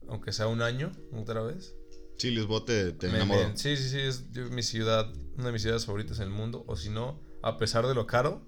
Aunque 0.09 0.33
sea 0.33 0.47
un 0.47 0.61
año, 0.61 0.91
otra 1.13 1.41
vez. 1.41 1.73
Sí, 2.17 2.31
Lisboa 2.31 2.63
te, 2.65 2.91
te 2.93 3.07
Me- 3.09 3.15
enamoró. 3.17 3.49
me- 3.49 3.57
sí, 3.57 3.75
sí, 3.77 3.89
sí, 3.89 3.99
es 3.99 4.23
mi 4.51 4.63
ciudad, 4.63 5.11
una 5.37 5.47
de 5.47 5.51
mis 5.51 5.61
ciudades 5.61 5.85
favoritas 5.85 6.17
en 6.19 6.23
el 6.25 6.29
mundo. 6.29 6.63
O 6.67 6.75
si 6.75 6.89
no, 6.89 7.19
a 7.43 7.57
pesar 7.57 7.85
de 7.87 7.93
lo 7.95 8.07
caro, 8.07 8.41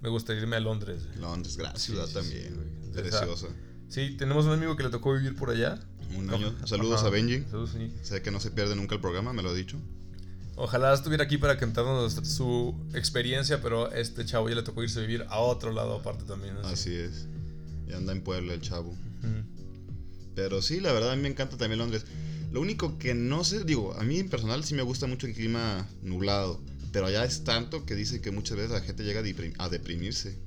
me 0.00 0.08
gustaría 0.08 0.42
irme 0.42 0.56
a 0.56 0.60
Londres. 0.60 1.02
Londres, 1.20 1.56
gran 1.56 1.76
ciudad 1.76 2.06
sí, 2.06 2.14
también. 2.14 2.80
sí, 2.84 2.90
Preciosa. 2.92 3.48
Sí, 3.88 4.16
tenemos 4.16 4.46
un 4.46 4.52
amigo 4.52 4.76
que 4.76 4.82
le 4.82 4.88
tocó 4.90 5.12
vivir 5.14 5.36
por 5.36 5.50
allá. 5.50 5.78
Un 6.16 6.30
año. 6.30 6.54
Saludos 6.66 7.00
Ajá. 7.00 7.08
a 7.08 7.10
Benji. 7.10 7.42
Saludos, 7.50 7.70
sí. 7.76 7.92
Sé 8.02 8.22
que 8.22 8.30
no 8.30 8.40
se 8.40 8.50
pierde 8.50 8.74
nunca 8.76 8.94
el 8.94 9.00
programa, 9.00 9.32
me 9.32 9.42
lo 9.42 9.50
ha 9.50 9.54
dicho. 9.54 9.76
Ojalá 10.56 10.94
estuviera 10.94 11.24
aquí 11.24 11.36
para 11.36 11.58
contarnos 11.58 12.14
su 12.14 12.74
experiencia, 12.94 13.60
pero 13.60 13.92
este 13.92 14.24
chavo 14.24 14.48
ya 14.48 14.54
le 14.54 14.62
tocó 14.62 14.82
irse 14.82 14.98
a 15.00 15.02
vivir 15.02 15.26
a 15.28 15.38
otro 15.38 15.70
lado 15.70 15.94
aparte 15.96 16.24
también. 16.24 16.56
Así 16.64 16.94
es. 16.94 17.26
Ya 17.86 17.98
anda 17.98 18.12
en 18.12 18.22
Puebla 18.22 18.54
el 18.54 18.60
chavo. 18.62 18.88
Ujú. 18.90 19.44
Pero 20.34 20.62
sí, 20.62 20.80
la 20.80 20.92
verdad 20.92 21.12
a 21.12 21.16
mí 21.16 21.22
me 21.22 21.28
encanta 21.28 21.56
también 21.58 21.78
Londres. 21.78 22.06
Lo 22.56 22.62
único 22.62 22.96
que 22.98 23.12
no 23.14 23.44
sé, 23.44 23.64
digo, 23.64 23.92
a 23.98 24.02
mí 24.02 24.18
en 24.18 24.30
personal 24.30 24.64
sí 24.64 24.72
me 24.72 24.80
gusta 24.80 25.06
mucho 25.06 25.26
el 25.26 25.34
clima 25.34 25.86
nublado. 26.00 26.58
Pero 26.90 27.04
allá 27.04 27.22
es 27.26 27.44
tanto 27.44 27.84
que 27.84 27.94
dice 27.94 28.22
que 28.22 28.30
muchas 28.30 28.56
veces 28.56 28.70
la 28.72 28.80
gente 28.80 29.04
llega 29.04 29.20
a, 29.20 29.22
deprim- 29.22 29.52
a 29.58 29.68
deprimirse. 29.68 30.38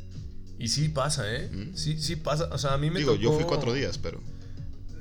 Y 0.57 0.69
sí 0.69 0.89
pasa, 0.89 1.31
¿eh? 1.31 1.51
¿Mm? 1.53 1.75
Sí, 1.75 2.01
sí 2.01 2.15
pasa. 2.15 2.49
O 2.51 2.57
sea, 2.57 2.73
a 2.73 2.77
mí 2.79 2.89
me 2.89 2.97
Digo, 2.97 3.13
yo 3.13 3.29
fui 3.33 3.43
tocó- 3.43 3.49
cuatro 3.49 3.73
días, 3.73 3.99
pero... 3.99 4.19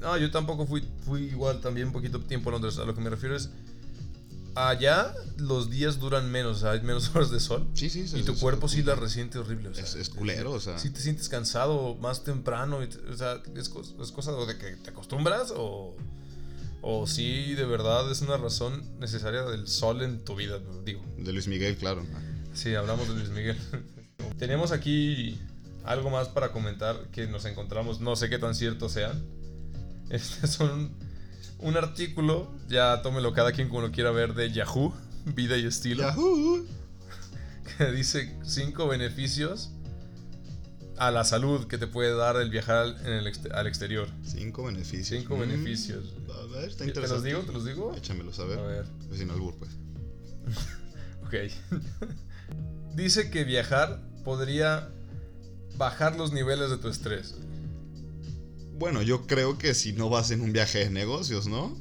No, 0.02 0.18
yo 0.18 0.30
tampoco 0.30 0.66
fui, 0.66 0.84
fui 1.06 1.22
igual 1.22 1.62
también 1.62 1.86
un 1.86 1.92
poquito 1.94 2.20
tiempo 2.20 2.50
a 2.50 2.52
Londres. 2.52 2.76
A 2.76 2.84
lo 2.84 2.94
que 2.94 3.00
me 3.00 3.08
refiero 3.08 3.34
es. 3.34 3.48
Allá 4.54 5.14
los 5.36 5.70
días 5.70 5.98
duran 6.00 6.30
menos, 6.30 6.58
o 6.58 6.60
sea, 6.60 6.72
hay 6.72 6.80
menos 6.82 7.08
horas 7.14 7.30
de 7.30 7.40
sol. 7.40 7.66
Sí, 7.74 7.88
sí. 7.88 8.04
Y 8.14 8.22
tu 8.22 8.36
cuerpo 8.36 8.68
sí 8.68 8.82
la 8.82 8.96
resiente 8.96 9.38
horrible. 9.38 9.68
O 9.70 9.74
sea, 9.74 9.84
Es, 9.84 9.94
es 9.94 10.08
culero, 10.10 10.52
o 10.52 10.60
sea... 10.60 10.78
Si 10.78 10.90
te 10.90 11.00
sientes 11.00 11.28
cansado 11.30 11.94
más 11.96 12.24
temprano, 12.24 12.82
y 12.82 12.88
te- 12.88 12.98
o 12.98 13.16
sea, 13.16 13.40
es, 13.56 13.70
es 14.02 14.12
cosa 14.12 14.32
de 14.32 14.58
que 14.58 14.72
te 14.76 14.90
acostumbras 14.90 15.52
o, 15.56 15.96
o 16.82 17.06
si 17.06 17.54
de 17.54 17.64
verdad 17.64 18.10
es 18.10 18.22
una 18.22 18.36
razón 18.36 18.84
necesaria 18.98 19.42
del 19.42 19.66
sol 19.66 20.02
en 20.02 20.24
tu 20.24 20.36
vida, 20.36 20.58
digo. 20.84 21.02
De 21.16 21.32
Luis 21.32 21.48
Miguel, 21.48 21.76
claro. 21.76 22.04
Sí, 22.54 22.74
hablamos 22.74 23.08
de 23.08 23.14
Luis 23.14 23.30
Miguel. 23.30 23.56
Tenemos 24.38 24.72
aquí 24.72 25.38
algo 25.84 26.10
más 26.10 26.28
para 26.28 26.52
comentar 26.52 26.96
que 27.12 27.26
nos 27.26 27.44
encontramos, 27.44 28.00
no 28.00 28.16
sé 28.16 28.28
qué 28.28 28.38
tan 28.38 28.54
cierto 28.54 28.88
sean. 28.88 29.24
Este 30.10 30.46
es 30.46 30.58
un, 30.60 30.96
un 31.58 31.76
artículo, 31.76 32.50
ya 32.66 33.02
tómelo 33.02 33.34
cada 33.34 33.52
quien 33.52 33.68
como 33.68 33.82
lo 33.82 33.90
quiera 33.90 34.10
ver, 34.10 34.34
de 34.34 34.50
Yahoo, 34.50 34.94
Vida 35.26 35.58
y 35.58 35.66
Estilo, 35.66 36.02
Yahoo. 36.04 36.64
que 37.78 37.92
dice 37.92 38.34
cinco 38.44 38.88
beneficios 38.88 39.70
a 40.98 41.10
la 41.10 41.24
salud 41.24 41.66
que 41.66 41.78
te 41.78 41.86
puede 41.86 42.14
dar 42.14 42.36
el 42.36 42.50
viajar 42.50 42.86
en 43.04 43.12
el 43.12 43.32
al 43.52 43.66
exterior. 43.66 44.08
Cinco 44.24 44.64
beneficios. 44.64 45.20
Cinco 45.20 45.36
Mm, 45.36 45.40
beneficios. 45.40 46.04
A 46.32 46.46
ver, 46.52 46.68
está 46.70 46.84
¿Te 46.84 46.90
interesante. 46.90 47.14
los 47.14 47.24
digo? 47.24 47.40
¿Te 47.42 47.52
los 47.52 47.64
digo? 47.64 47.94
Échamelos, 47.96 48.38
a 48.40 48.44
ver. 48.44 48.58
A 48.58 48.62
ver. 48.62 48.84
Pues 49.08 49.20
sin 49.20 49.30
albur, 49.30 49.54
pues. 49.56 49.70
Ok. 51.26 51.34
Dice 52.94 53.30
que 53.30 53.44
viajar 53.44 54.00
podría 54.24 54.88
bajar 55.76 56.16
los 56.16 56.32
niveles 56.32 56.70
de 56.70 56.78
tu 56.78 56.88
estrés. 56.88 57.34
Bueno, 58.78 59.02
yo 59.02 59.26
creo 59.26 59.58
que 59.58 59.74
si 59.74 59.92
no 59.92 60.08
vas 60.08 60.30
en 60.30 60.40
un 60.40 60.52
viaje 60.52 60.78
de 60.78 60.90
negocios, 60.90 61.46
¿no? 61.46 61.76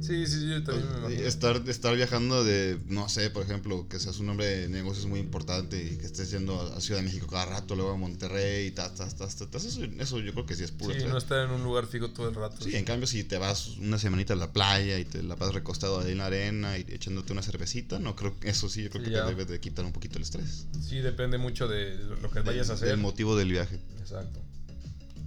Sí, 0.00 0.26
sí, 0.26 0.48
yo 0.48 0.62
también 0.62 0.88
me 0.92 0.98
imagino. 0.98 1.22
Estar, 1.28 1.62
estar 1.68 1.94
viajando 1.94 2.42
de, 2.44 2.78
no 2.86 3.08
sé, 3.08 3.28
por 3.30 3.42
ejemplo, 3.42 3.86
que 3.88 3.98
seas 3.98 4.18
un 4.18 4.28
hombre 4.30 4.46
de 4.46 4.68
negocios 4.68 5.06
muy 5.06 5.20
importante 5.20 5.82
y 5.84 5.96
que 5.98 6.06
estés 6.06 6.30
yendo 6.30 6.60
a 6.60 6.80
Ciudad 6.80 7.00
de 7.00 7.06
México 7.06 7.26
cada 7.26 7.46
rato, 7.46 7.74
luego 7.76 7.90
a 7.92 7.96
Monterrey, 7.96 8.70
tas, 8.70 8.94
tas, 8.94 9.16
tas, 9.16 9.36
tas, 9.36 9.50
tas, 9.50 9.64
eso, 9.64 9.82
eso 9.84 10.18
yo 10.20 10.32
creo 10.32 10.46
que 10.46 10.54
sí 10.54 10.64
es 10.64 10.70
puro 10.70 10.94
Sí, 10.94 11.04
no 11.06 11.18
estar 11.18 11.44
en 11.44 11.50
un 11.50 11.62
lugar 11.62 11.86
fijo 11.86 12.10
todo 12.10 12.28
el 12.28 12.34
rato. 12.34 12.62
Sí, 12.64 12.74
en 12.76 12.84
cambio, 12.84 13.06
si 13.06 13.24
te 13.24 13.36
vas 13.38 13.76
una 13.78 13.98
semanita 13.98 14.32
a 14.32 14.36
la 14.36 14.52
playa 14.52 14.98
y 14.98 15.04
te 15.04 15.22
la 15.22 15.36
pasas 15.36 15.54
recostado 15.54 16.00
ahí 16.00 16.12
en 16.12 16.18
la 16.18 16.26
arena 16.26 16.78
y 16.78 16.86
echándote 16.88 17.32
una 17.32 17.42
cervecita, 17.42 17.98
no 17.98 18.16
creo 18.16 18.38
que 18.40 18.48
eso 18.50 18.68
sí, 18.68 18.84
yo 18.84 18.90
creo 18.90 19.04
Sí, 19.04 19.10
que 19.10 19.16
ya. 19.16 19.24
te 19.24 19.30
debe 19.34 19.44
de 19.44 19.60
quitar 19.60 19.84
un 19.84 19.92
poquito 19.92 20.16
el 20.18 20.22
estrés. 20.22 20.66
Sí, 20.88 20.98
depende 20.98 21.36
mucho 21.38 21.68
de 21.68 21.96
lo 22.22 22.30
que 22.30 22.40
vayas 22.40 22.70
a 22.70 22.74
hacer. 22.74 22.88
El 22.88 22.98
motivo 22.98 23.36
del 23.36 23.50
viaje. 23.50 23.78
Exacto. 24.00 24.40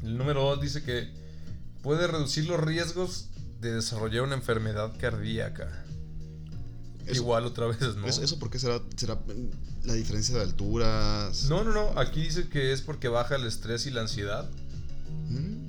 El 0.03 0.17
número 0.17 0.41
2 0.41 0.61
dice 0.61 0.83
que 0.83 1.07
puede 1.81 2.07
reducir 2.07 2.45
los 2.45 2.59
riesgos 2.59 3.27
de 3.63 3.73
desarrollar 3.75 4.21
una 4.23 4.35
enfermedad 4.35 4.93
cardíaca. 4.99 5.69
Eso- 7.05 7.15
Igual 7.21 7.45
otra 7.45 7.67
vez, 7.67 7.95
¿no? 7.97 8.07
¿Eso, 8.07 8.21
eso 8.23 8.39
por 8.39 8.49
qué 8.49 8.59
será? 8.59 8.79
¿Será 8.95 9.17
la 9.83 9.93
diferencia 9.93 10.35
de 10.37 10.41
alturas? 10.43 11.45
No, 11.49 11.63
no, 11.63 11.71
no. 11.73 11.99
Aquí 11.99 12.21
dice 12.21 12.47
que 12.47 12.71
es 12.71 12.81
porque 12.81 13.07
baja 13.09 13.35
el 13.35 13.45
estrés 13.45 13.85
y 13.87 13.91
la 13.91 14.01
ansiedad. 14.01 14.49
Mm. 15.29 15.62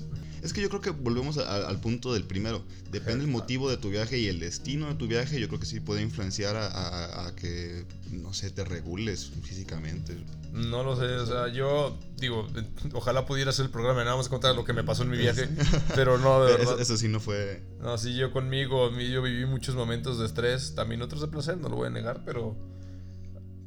Es 0.45 0.53
que 0.53 0.61
yo 0.61 0.69
creo 0.69 0.79
que 0.81 0.91
volvemos 0.91 1.37
a- 1.39 1.67
al 1.67 1.79
punto 1.81 2.13
del 2.13 2.23
primero. 2.23 2.63
Depende 2.91 3.25
el 3.25 3.29
motivo 3.31 3.69
de 3.69 3.77
tu 3.77 3.89
viaje 3.89 4.17
y 4.19 4.27
el 4.27 4.39
destino 4.39 4.87
de 4.87 4.95
tu 4.95 5.07
viaje. 5.07 5.39
Yo 5.39 5.47
creo 5.47 5.59
que 5.59 5.65
sí 5.65 5.79
puede 5.79 6.01
influenciar 6.03 6.55
a, 6.55 7.33
que, 7.35 7.85
no 8.11 8.31
sé, 8.33 8.51
te 8.51 8.63
regules 8.63 9.31
físicamente. 9.43 10.15
No 10.53 10.83
lo 10.83 10.95
sé, 10.95 11.05
o 11.15 11.25
sea, 11.25 11.47
yo 11.49 11.97
digo, 12.17 12.47
ojalá 12.93 13.25
pudiera 13.25 13.49
hacer 13.49 13.65
el 13.65 13.71
programa 13.71 14.01
y 14.03 14.05
nada 14.05 14.15
más 14.15 14.29
contar 14.29 14.55
lo 14.55 14.63
que 14.63 14.71
me 14.71 14.83
pasó 14.85 15.03
en 15.03 15.09
mi 15.09 15.17
viaje, 15.17 15.49
pero 15.95 16.17
no, 16.17 16.45
de 16.45 16.51
Eso, 16.53 16.59
verdad. 16.59 16.79
eso 16.81 16.95
sí 16.95 17.07
no 17.09 17.19
fue. 17.19 17.61
No, 17.81 17.97
sí, 17.97 18.15
yo 18.15 18.31
conmigo, 18.31 18.89
yo 18.97 19.21
viví 19.21 19.45
muchos 19.45 19.75
momentos 19.75 20.17
de 20.19 20.27
estrés, 20.27 20.73
también 20.75 21.01
otros 21.01 21.19
de 21.21 21.27
placer, 21.27 21.57
no 21.57 21.67
lo 21.67 21.75
voy 21.75 21.87
a 21.87 21.89
negar, 21.89 22.21
pero 22.23 22.55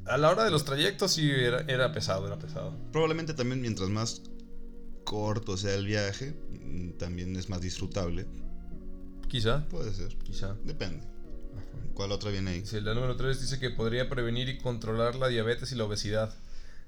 a 0.07 0.17
la 0.17 0.31
hora 0.31 0.45
de 0.45 0.51
los 0.51 0.65
trayectos 0.65 1.13
sí 1.13 1.29
era, 1.31 1.61
era 1.69 1.93
pesado, 1.93 2.27
era 2.27 2.39
pesado. 2.39 2.75
Probablemente 2.93 3.35
también 3.35 3.61
mientras 3.61 3.91
más 3.91 4.23
corto 5.09 5.57
sea 5.57 5.75
el 5.75 5.87
viaje, 5.87 6.35
mm, 6.51 6.91
también 6.99 7.35
es 7.37 7.49
más 7.49 7.63
disfrutable. 7.63 8.27
Quizá, 9.29 9.67
Puede 9.69 9.95
ser. 9.95 10.15
quizá. 10.19 10.55
Depende. 10.65 11.01
¿Cuál 11.95 12.13
otra 12.13 12.31
viene 12.31 12.51
ahí? 12.51 12.63
Sí, 12.67 12.81
la 12.83 12.93
número 12.95 13.17
3 13.17 13.41
dice 13.41 13.59
que 13.59 13.71
podría 13.71 14.09
prevenir 14.11 14.49
y 14.51 14.59
controlar 14.59 15.15
la 15.17 15.29
diabetes 15.29 15.73
y 15.73 15.77
la 15.77 15.85
obesidad. 15.85 16.35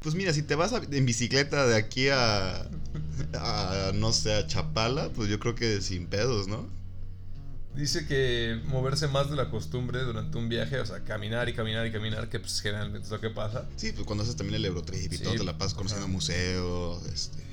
Pues 0.00 0.14
mira, 0.14 0.32
si 0.34 0.42
te 0.42 0.54
vas 0.54 0.72
a- 0.74 0.82
en 0.90 1.06
bicicleta 1.06 1.66
de 1.66 1.76
aquí 1.76 2.08
a, 2.10 2.68
a, 3.34 3.92
no 3.94 4.12
sé, 4.12 4.34
a 4.34 4.46
Chapala, 4.46 5.08
pues 5.14 5.28
yo 5.30 5.38
creo 5.40 5.54
que 5.54 5.80
sin 5.80 6.06
pedos, 6.06 6.46
¿no? 6.46 6.66
Dice 7.74 8.06
que 8.06 8.60
moverse 8.66 9.08
más 9.08 9.30
de 9.30 9.36
la 9.36 9.50
costumbre 9.50 10.00
durante 10.02 10.36
un 10.36 10.48
viaje, 10.48 10.78
o 10.80 10.84
sea, 10.86 11.04
caminar 11.04 11.48
y 11.48 11.54
caminar 11.54 11.86
y 11.86 11.92
caminar, 11.92 12.28
que 12.28 12.38
pues 12.40 12.60
generalmente 12.60 13.06
es 13.06 13.10
lo 13.10 13.20
que 13.20 13.30
pasa. 13.30 13.66
Sí, 13.76 13.92
pues 13.92 14.04
cuando 14.06 14.24
haces 14.24 14.36
también 14.36 14.56
el 14.56 14.64
Eurotrip 14.66 15.10
y 15.12 15.16
Sí, 15.16 15.22
todo, 15.22 15.34
te 15.36 15.44
la 15.44 15.56
pasas 15.56 15.74
conociendo 15.74 16.06
museos, 16.08 17.02
este... 17.06 17.49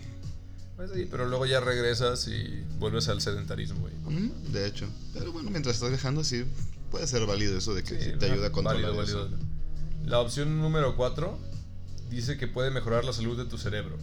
Pues 0.78 0.92
sí, 0.94 1.08
pero 1.10 1.26
luego 1.26 1.48
ya 1.48 1.60
regresas 1.60 2.28
y 2.28 2.64
vuelves 2.78 3.10
al 3.10 3.20
sedentarismo. 3.20 3.80
güey. 3.80 4.32
de 4.54 4.68
hecho. 4.68 4.88
Pero 5.12 5.32
bueno, 5.32 5.50
mientras 5.50 5.76
estás 5.76 5.90
viajando, 5.90 6.24
sí, 6.24 6.46
puede 6.92 7.08
ser 7.08 7.26
válido 7.26 7.58
eso 7.58 7.74
de 7.74 7.84
que 7.84 8.00
sí 8.00 8.12
te 8.18 8.32
ayuda 8.32 8.48
a 8.48 8.52
controlar 8.52 8.84
válido, 8.84 9.04
eso. 9.04 9.24
válido. 9.24 9.40
La 10.06 10.20
opción 10.20 10.62
número 10.62 10.96
4 10.96 11.38
dice 12.10 12.38
que 12.38 12.48
puede 12.48 12.70
mejorar 12.70 13.04
la 13.04 13.12
salud 13.12 13.36
de 13.38 13.46
tu 13.46 13.58
cerebro. 13.58 13.98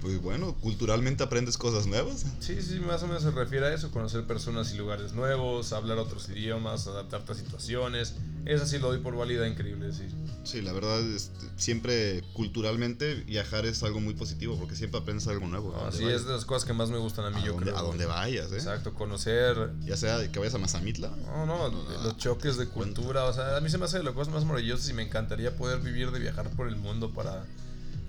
Pues 0.00 0.20
bueno, 0.22 0.54
culturalmente 0.54 1.22
aprendes 1.22 1.58
cosas 1.58 1.86
nuevas. 1.86 2.24
Sí, 2.40 2.60
sí, 2.62 2.80
más 2.80 3.02
o 3.02 3.06
menos 3.06 3.22
se 3.22 3.30
refiere 3.30 3.66
a 3.66 3.74
eso, 3.74 3.90
conocer 3.90 4.26
personas 4.26 4.72
y 4.72 4.78
lugares 4.78 5.12
nuevos, 5.12 5.72
hablar 5.72 5.98
otros 5.98 6.28
idiomas, 6.30 6.86
adaptarte 6.86 7.32
a 7.32 7.34
situaciones. 7.34 8.14
Esa 8.46 8.66
sí 8.66 8.78
lo 8.78 8.88
doy 8.88 8.98
por 8.98 9.14
válida, 9.14 9.46
increíble, 9.46 9.92
sí. 9.92 10.04
Sí, 10.42 10.62
la 10.62 10.72
verdad, 10.72 11.00
este, 11.00 11.46
siempre 11.56 12.22
culturalmente 12.32 13.14
viajar 13.14 13.66
es 13.66 13.82
algo 13.82 14.00
muy 14.00 14.14
positivo 14.14 14.56
porque 14.58 14.74
siempre 14.74 15.00
aprendes 15.00 15.28
algo 15.28 15.46
nuevo. 15.46 15.76
Así 15.86 16.04
vayas. 16.04 16.22
es 16.22 16.26
de 16.26 16.32
las 16.32 16.46
cosas 16.46 16.64
que 16.66 16.72
más 16.72 16.88
me 16.88 16.96
gustan 16.96 17.26
a 17.26 17.30
mí, 17.30 17.42
a 17.42 17.44
yo 17.44 17.52
donde, 17.52 17.70
creo. 17.70 17.78
a 17.78 17.82
donde 17.82 18.06
vayas, 18.06 18.50
¿eh? 18.52 18.56
Exacto, 18.56 18.94
conocer 18.94 19.70
Ya 19.84 19.98
sea 19.98 20.30
que 20.32 20.38
vayas 20.38 20.54
a 20.54 20.58
Mazamitla. 20.58 21.10
No, 21.26 21.44
no, 21.44 21.68
los 21.68 22.16
choques 22.16 22.56
de 22.56 22.66
cultura, 22.66 23.24
o 23.24 23.32
sea, 23.34 23.56
a 23.56 23.60
mí 23.60 23.68
se 23.68 23.76
me 23.76 23.84
hace 23.84 23.98
de 23.98 24.04
las 24.04 24.14
cosas 24.14 24.32
más 24.32 24.44
maravillosas 24.46 24.88
y 24.88 24.94
me 24.94 25.02
encantaría 25.02 25.54
poder 25.56 25.80
vivir 25.80 26.10
de 26.10 26.18
viajar 26.20 26.48
por 26.50 26.68
el 26.68 26.76
mundo 26.76 27.12
para 27.12 27.44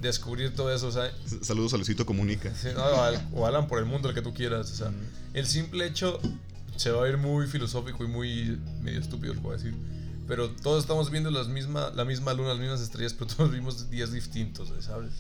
descubrir 0.02 0.54
todo 0.56 0.74
eso, 0.74 0.88
o 0.88 0.92
sea, 0.92 1.12
Saludos 1.42 1.74
a 1.74 1.78
Luisito 1.78 2.06
Comunica. 2.06 2.52
no, 2.76 2.84
o 2.84 3.02
al- 3.02 3.28
o 3.34 3.46
Alan 3.46 3.68
por 3.68 3.80
el 3.80 3.86
mundo, 3.86 4.10
el 4.10 4.16
que 4.16 4.22
tú 4.22 4.34
quieras, 4.34 4.72
o 4.72 4.76
sea, 4.76 4.92
el 5.34 5.46
simple 5.48 5.86
hecho 5.86 6.20
se 6.76 6.92
va 6.92 7.06
a 7.06 7.10
ir 7.10 7.18
muy 7.18 7.48
filosófico 7.48 8.04
y 8.04 8.08
muy 8.08 8.60
medio 8.82 9.00
estúpido, 9.00 9.34
lo 9.36 9.42
voy 9.42 9.54
a 9.54 9.58
decir, 9.58 9.76
pero 10.28 10.50
todos 10.50 10.82
estamos 10.84 11.12
viendo 11.12 11.30
las 11.30 11.48
misma, 11.48 11.92
la 11.96 12.06
misma 12.06 12.34
luna, 12.34 12.50
las 12.50 12.60
mismas 12.60 12.82
estrellas, 12.82 13.14
pero 13.14 13.28
todos 13.28 13.52
vivimos 13.52 13.90
días 13.90 14.12
distintos, 14.12 14.72
¿sabes? 14.80 15.12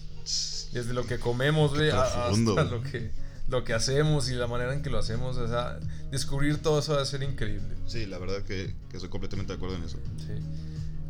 Desde 0.73 0.93
lo 0.93 1.05
que 1.05 1.19
comemos, 1.19 1.73
güey, 1.75 1.89
hasta 1.91 2.63
lo 2.63 2.81
que, 2.81 3.11
lo 3.49 3.63
que 3.63 3.73
hacemos 3.73 4.29
y 4.29 4.33
la 4.35 4.47
manera 4.47 4.73
en 4.73 4.81
que 4.81 4.89
lo 4.89 4.97
hacemos, 4.99 5.37
o 5.37 5.47
sea, 5.47 5.77
descubrir 6.11 6.57
todo 6.59 6.79
eso 6.79 6.93
va 6.95 7.01
a 7.01 7.05
ser 7.05 7.21
increíble. 7.23 7.75
Sí, 7.87 8.05
la 8.05 8.17
verdad 8.19 8.41
que, 8.43 8.73
que 8.89 8.97
estoy 8.97 9.09
completamente 9.09 9.51
de 9.51 9.57
acuerdo 9.57 9.75
en 9.75 9.83
eso. 9.83 9.97
Sí. 10.17 10.31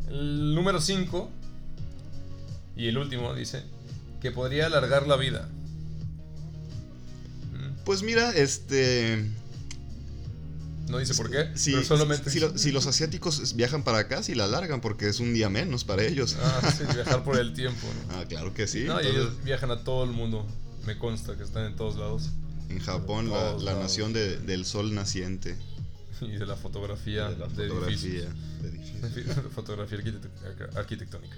El 0.09 0.55
número 0.55 0.81
5 0.81 1.29
y 2.75 2.87
el 2.87 2.97
último 2.97 3.33
dice 3.33 3.63
que 4.21 4.31
podría 4.31 4.65
alargar 4.67 5.07
la 5.07 5.15
vida. 5.17 5.49
Mm, 7.53 7.83
Pues 7.85 8.03
mira, 8.03 8.31
este. 8.35 9.25
No 10.89 10.97
dice 10.97 11.13
por 11.13 11.29
qué, 11.31 11.49
Si, 11.55 11.71
pero 11.71 11.83
solamente 11.85 12.29
si, 12.29 12.39
lo- 12.41 12.57
si 12.57 12.71
los 12.71 12.85
asiáticos 12.85 13.55
viajan 13.55 13.83
para 13.83 13.99
acá, 13.99 14.23
sí 14.23 14.35
la 14.35 14.45
largan 14.47 14.81
porque 14.81 15.07
es 15.07 15.19
un 15.21 15.33
día 15.33 15.47
menos 15.49 15.85
para 15.85 16.03
ellos. 16.03 16.35
Ah, 16.41 16.73
sí, 16.77 16.83
viajar 16.93 17.23
por 17.23 17.37
el 17.39 17.53
tiempo. 17.53 17.87
¿no? 18.09 18.17
Ah, 18.17 18.25
claro 18.27 18.53
que 18.53 18.67
sí. 18.67 18.79
No, 18.83 18.95
y 19.01 19.05
Entonces, 19.07 19.13
ellos 19.13 19.43
viajan 19.43 19.71
a 19.71 19.83
todo 19.85 20.03
el 20.03 20.11
mundo. 20.11 20.45
Me 20.85 20.97
consta 20.97 21.37
que 21.37 21.43
están 21.43 21.65
en 21.65 21.75
todos 21.77 21.95
lados. 21.95 22.29
en 22.69 22.79
Japón, 22.79 23.29
la, 23.29 23.53
la 23.57 23.73
nación 23.75 24.11
de- 24.13 24.37
del 24.39 24.65
sol 24.65 24.93
naciente. 24.93 25.55
Y 26.21 26.31
de 26.37 26.45
la 26.45 26.55
fotografía 26.55 27.29
de 27.29 27.37
la 27.37 27.47
de 27.47 27.67
fotografía. 27.67 27.95
edificios. 27.95 28.61
de 28.61 28.69
edificios. 28.69 29.35
fotografía 29.55 29.97
arquitect- 29.97 30.75
arquitectónica. 30.77 31.35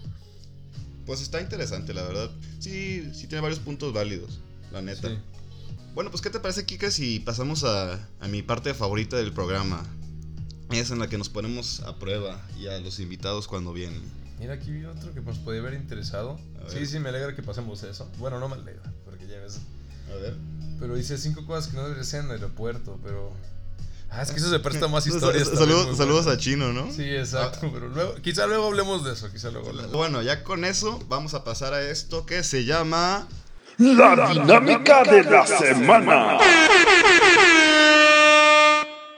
Pues 1.06 1.22
está 1.22 1.42
interesante, 1.42 1.94
la 1.94 2.04
verdad. 2.04 2.32
Sí, 2.60 3.12
sí 3.14 3.28
tiene 3.28 3.42
varios 3.42 3.60
puntos 3.60 3.94
válidos, 3.94 4.40
la 4.72 4.82
neta. 4.82 5.10
Sí. 5.10 5.18
Bueno, 5.94 6.10
pues 6.10 6.22
¿qué 6.22 6.30
te 6.30 6.40
parece, 6.40 6.66
Kika, 6.66 6.90
si 6.90 7.20
pasamos 7.20 7.64
a, 7.64 8.10
a 8.20 8.28
mi 8.28 8.42
parte 8.42 8.74
favorita 8.74 9.18
del 9.18 9.34
programa? 9.34 9.86
Es 10.72 10.90
en 10.90 11.00
la 11.00 11.08
que 11.08 11.18
nos 11.20 11.30
ponemos 11.30 11.82
a 11.82 12.00
prueba 12.00 12.42
y 12.60 12.68
a 12.68 12.80
los 12.80 13.00
invitados 13.00 13.48
cuando 13.48 13.74
vienen. 13.74 14.02
Mira, 14.40 14.56
aquí 14.56 14.72
vi 14.72 14.86
otro 14.86 15.14
que 15.14 15.22
nos 15.22 15.38
podía 15.38 15.60
haber 15.60 15.76
interesado. 15.76 16.40
Sí, 16.68 16.86
sí, 16.86 17.00
me 17.00 17.10
alegra 17.10 17.36
que 17.36 17.44
pasemos 17.44 17.84
eso. 17.84 18.10
Bueno, 18.18 18.40
no 18.40 18.50
me 18.50 18.56
alegra, 18.56 18.92
porque 19.06 19.28
ya 19.28 19.40
ves. 19.40 19.60
A 20.12 20.16
ver. 20.16 20.36
Pero 20.80 20.96
dice 20.96 21.18
cinco 21.18 21.46
cosas 21.46 21.68
que 21.70 21.76
no 21.78 21.84
deberían 21.84 22.06
ser 22.06 22.22
en 22.22 22.26
el 22.28 22.32
aeropuerto, 22.34 23.00
pero. 23.04 23.34
Ah, 24.16 24.22
es 24.22 24.30
que 24.32 24.38
eso 24.38 24.50
se 24.50 24.60
presta 24.60 24.88
más 24.88 25.08
historias. 25.08 25.48
sal- 25.48 25.58
también 25.58 25.96
saludos 25.98 26.28
a 26.28 26.38
Chino, 26.38 26.72
¿no? 26.72 26.92
Sí, 26.94 27.04
exacto, 27.04 27.70
pero 27.74 27.90
luego, 27.90 28.16
quizá 28.22 28.46
luego 28.46 28.68
hablemos 28.68 29.04
de 29.04 29.14
eso, 29.14 29.32
quizá 29.32 29.50
luego 29.50 29.70
hablemos. 29.70 29.92
Bueno, 29.92 30.22
ya 30.22 30.44
con 30.44 30.66
eso 30.66 31.04
vamos 31.10 31.34
a 31.34 31.44
pasar 31.44 31.74
a 31.74 31.82
esto 31.90 32.26
que 32.26 32.44
se 32.44 32.64
llama... 32.66 33.28
La 33.80 34.30
dinámica 34.32 35.04
de 35.04 35.24
la 35.24 35.48
semana. 35.48 36.38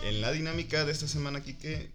En 0.01 0.21
la 0.21 0.31
dinámica 0.31 0.85
de 0.85 0.91
esta 0.91 1.07
semana, 1.07 1.41
Kike, 1.43 1.89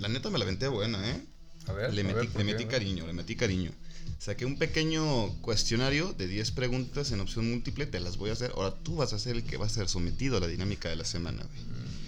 la 0.00 0.08
neta 0.08 0.30
me 0.30 0.38
la 0.38 0.44
venté 0.44 0.66
buena, 0.68 1.08
¿eh? 1.08 1.20
A 1.68 1.72
ver, 1.72 1.92
Le 1.94 2.00
a 2.00 2.04
metí, 2.04 2.14
ver, 2.16 2.28
¿por 2.30 2.40
le 2.42 2.46
qué? 2.46 2.52
metí 2.52 2.64
cariño, 2.64 3.06
le 3.06 3.12
metí 3.12 3.36
cariño. 3.36 3.70
Saqué 4.18 4.44
un 4.44 4.58
pequeño 4.58 5.28
cuestionario 5.40 6.12
de 6.18 6.26
10 6.26 6.50
preguntas 6.52 7.12
en 7.12 7.20
opción 7.20 7.48
múltiple, 7.50 7.86
te 7.86 8.00
las 8.00 8.16
voy 8.16 8.30
a 8.30 8.32
hacer. 8.32 8.52
Ahora 8.56 8.74
tú 8.82 8.96
vas 8.96 9.12
a 9.12 9.18
ser 9.18 9.36
el 9.36 9.44
que 9.44 9.56
va 9.56 9.66
a 9.66 9.68
ser 9.68 9.88
sometido 9.88 10.36
a 10.38 10.40
la 10.40 10.46
dinámica 10.46 10.88
de 10.88 10.96
la 10.96 11.04
semana, 11.04 11.42
güey. 11.44 11.60
Mm. 11.62 11.99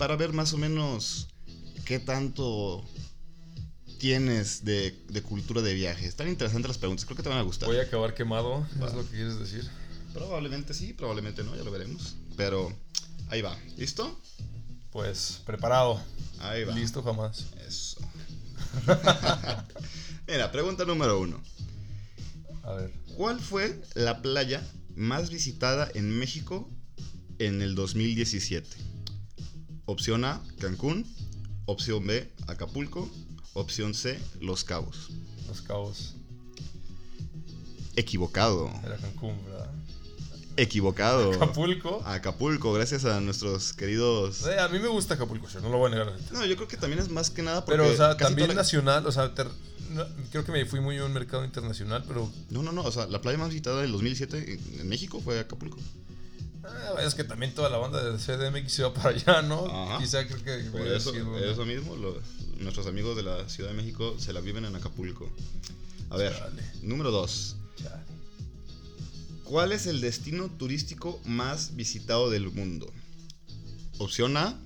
Para 0.00 0.16
ver 0.16 0.32
más 0.32 0.54
o 0.54 0.56
menos 0.56 1.28
qué 1.84 1.98
tanto 1.98 2.82
tienes 3.98 4.64
de, 4.64 4.98
de 5.10 5.20
cultura 5.20 5.60
de 5.60 5.74
viaje. 5.74 6.06
Están 6.06 6.26
interesantes 6.26 6.68
las 6.70 6.78
preguntas, 6.78 7.04
creo 7.04 7.18
que 7.18 7.22
te 7.22 7.28
van 7.28 7.36
a 7.36 7.42
gustar. 7.42 7.68
Voy 7.68 7.76
a 7.76 7.82
acabar 7.82 8.14
quemado, 8.14 8.66
Va. 8.82 8.88
es 8.88 8.94
lo 8.94 9.04
que 9.04 9.16
quieres 9.16 9.38
decir. 9.38 9.68
Probablemente 10.14 10.72
sí, 10.72 10.94
probablemente 10.94 11.44
no, 11.44 11.54
ya 11.54 11.64
lo 11.64 11.70
veremos. 11.70 12.16
Pero 12.34 12.72
ahí 13.28 13.42
va, 13.42 13.54
¿listo? 13.76 14.18
Pues, 14.90 15.42
preparado. 15.44 16.02
Ahí 16.38 16.64
va. 16.64 16.74
Listo 16.74 17.02
jamás. 17.02 17.48
Eso. 17.68 18.00
Mira, 20.26 20.50
pregunta 20.50 20.86
número 20.86 21.20
uno. 21.20 21.42
A 22.62 22.72
ver. 22.72 22.90
¿Cuál 23.18 23.38
fue 23.38 23.82
la 23.92 24.22
playa 24.22 24.66
más 24.96 25.28
visitada 25.28 25.90
en 25.92 26.18
México 26.18 26.66
en 27.38 27.60
el 27.60 27.74
2017? 27.74 28.88
Opción 29.90 30.24
A, 30.24 30.40
Cancún. 30.60 31.04
Opción 31.66 32.06
B, 32.06 32.30
Acapulco. 32.46 33.10
Opción 33.54 33.92
C, 33.94 34.20
Los 34.40 34.62
Cabos. 34.62 35.08
Los 35.48 35.62
cabos. 35.62 36.14
Equivocado. 37.96 38.70
Era 38.84 38.96
Cancún, 38.98 39.36
¿verdad? 39.44 39.68
Equivocado. 40.56 41.32
Acapulco. 41.32 42.02
Acapulco, 42.04 42.72
gracias 42.72 43.04
a 43.04 43.20
nuestros 43.20 43.72
queridos. 43.72 44.46
Eh, 44.46 44.60
a 44.60 44.68
mí 44.68 44.78
me 44.78 44.86
gusta 44.88 45.14
Acapulco, 45.14 45.48
yo 45.48 45.60
no 45.60 45.70
lo 45.70 45.78
voy 45.78 45.88
a 45.90 45.94
negar. 45.96 46.12
No, 46.32 46.44
yo 46.46 46.54
creo 46.54 46.68
que 46.68 46.76
también 46.76 47.00
es 47.00 47.08
más 47.10 47.30
que 47.30 47.42
nada 47.42 47.64
porque. 47.64 47.80
Pero, 47.80 47.92
o 47.92 47.96
sea, 47.96 48.16
también 48.16 48.48
la- 48.48 48.54
nacional, 48.54 49.04
o 49.06 49.12
sea, 49.12 49.34
ter- 49.34 49.48
no, 49.90 50.04
creo 50.30 50.44
que 50.44 50.52
me 50.52 50.64
fui 50.66 50.80
muy 50.80 50.98
a 50.98 51.04
un 51.04 51.12
mercado 51.12 51.44
internacional, 51.44 52.04
pero 52.06 52.30
No, 52.50 52.62
no, 52.62 52.70
no. 52.70 52.82
O 52.84 52.92
sea, 52.92 53.06
la 53.06 53.20
playa 53.20 53.38
más 53.38 53.48
visitada 53.48 53.82
del 53.82 53.90
2007 53.90 54.52
en- 54.54 54.80
en 54.82 54.88
México 54.88 55.20
fue 55.20 55.40
Acapulco. 55.40 55.78
Ah, 56.64 57.02
es 57.02 57.14
que 57.14 57.24
también 57.24 57.54
toda 57.54 57.68
la 57.70 57.78
banda 57.78 58.02
de 58.02 58.18
CDMX 58.18 58.72
se 58.72 58.82
va 58.82 58.92
para 58.94 59.10
allá, 59.10 59.42
¿no? 59.42 59.66
Ajá. 59.66 59.98
Quizá 59.98 60.26
creo 60.26 60.42
que 60.42 60.70
Por 60.70 60.86
eso, 60.86 61.12
mismo, 61.64 61.96
nuestros 62.58 62.86
amigos 62.86 63.16
de 63.16 63.22
la 63.22 63.48
Ciudad 63.48 63.70
de 63.70 63.76
México 63.76 64.16
se 64.18 64.32
la 64.32 64.40
viven 64.40 64.64
en 64.64 64.76
Acapulco. 64.76 65.30
A 66.10 66.16
ver, 66.16 66.36
Chale. 66.36 66.62
número 66.82 67.10
2. 67.10 67.56
Chale. 67.76 68.02
¿Cuál 69.44 69.72
es 69.72 69.86
el 69.86 70.00
destino 70.00 70.48
turístico 70.48 71.20
más 71.24 71.74
visitado 71.74 72.30
del 72.30 72.50
mundo? 72.50 72.92
Opción 73.98 74.36
A, 74.36 74.58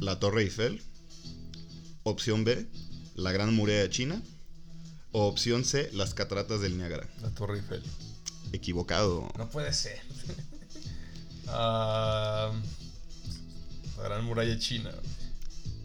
la 0.00 0.18
Torre 0.20 0.42
Eiffel. 0.42 0.82
Opción 2.02 2.44
B, 2.44 2.66
la 3.16 3.32
Gran 3.32 3.54
Muralla 3.54 3.80
de 3.80 3.90
China. 3.90 4.22
O 5.12 5.26
opción 5.26 5.64
C, 5.64 5.90
las 5.92 6.12
Cataratas 6.14 6.60
del 6.60 6.76
Niágara. 6.76 7.08
La 7.22 7.30
Torre 7.30 7.56
Eiffel. 7.56 7.82
Equivocado. 8.52 9.28
No 9.38 9.48
puede 9.48 9.72
ser. 9.72 9.98
Ah, 11.48 12.52
la 13.96 14.02
Gran 14.02 14.24
Muralla 14.24 14.58
China. 14.58 14.90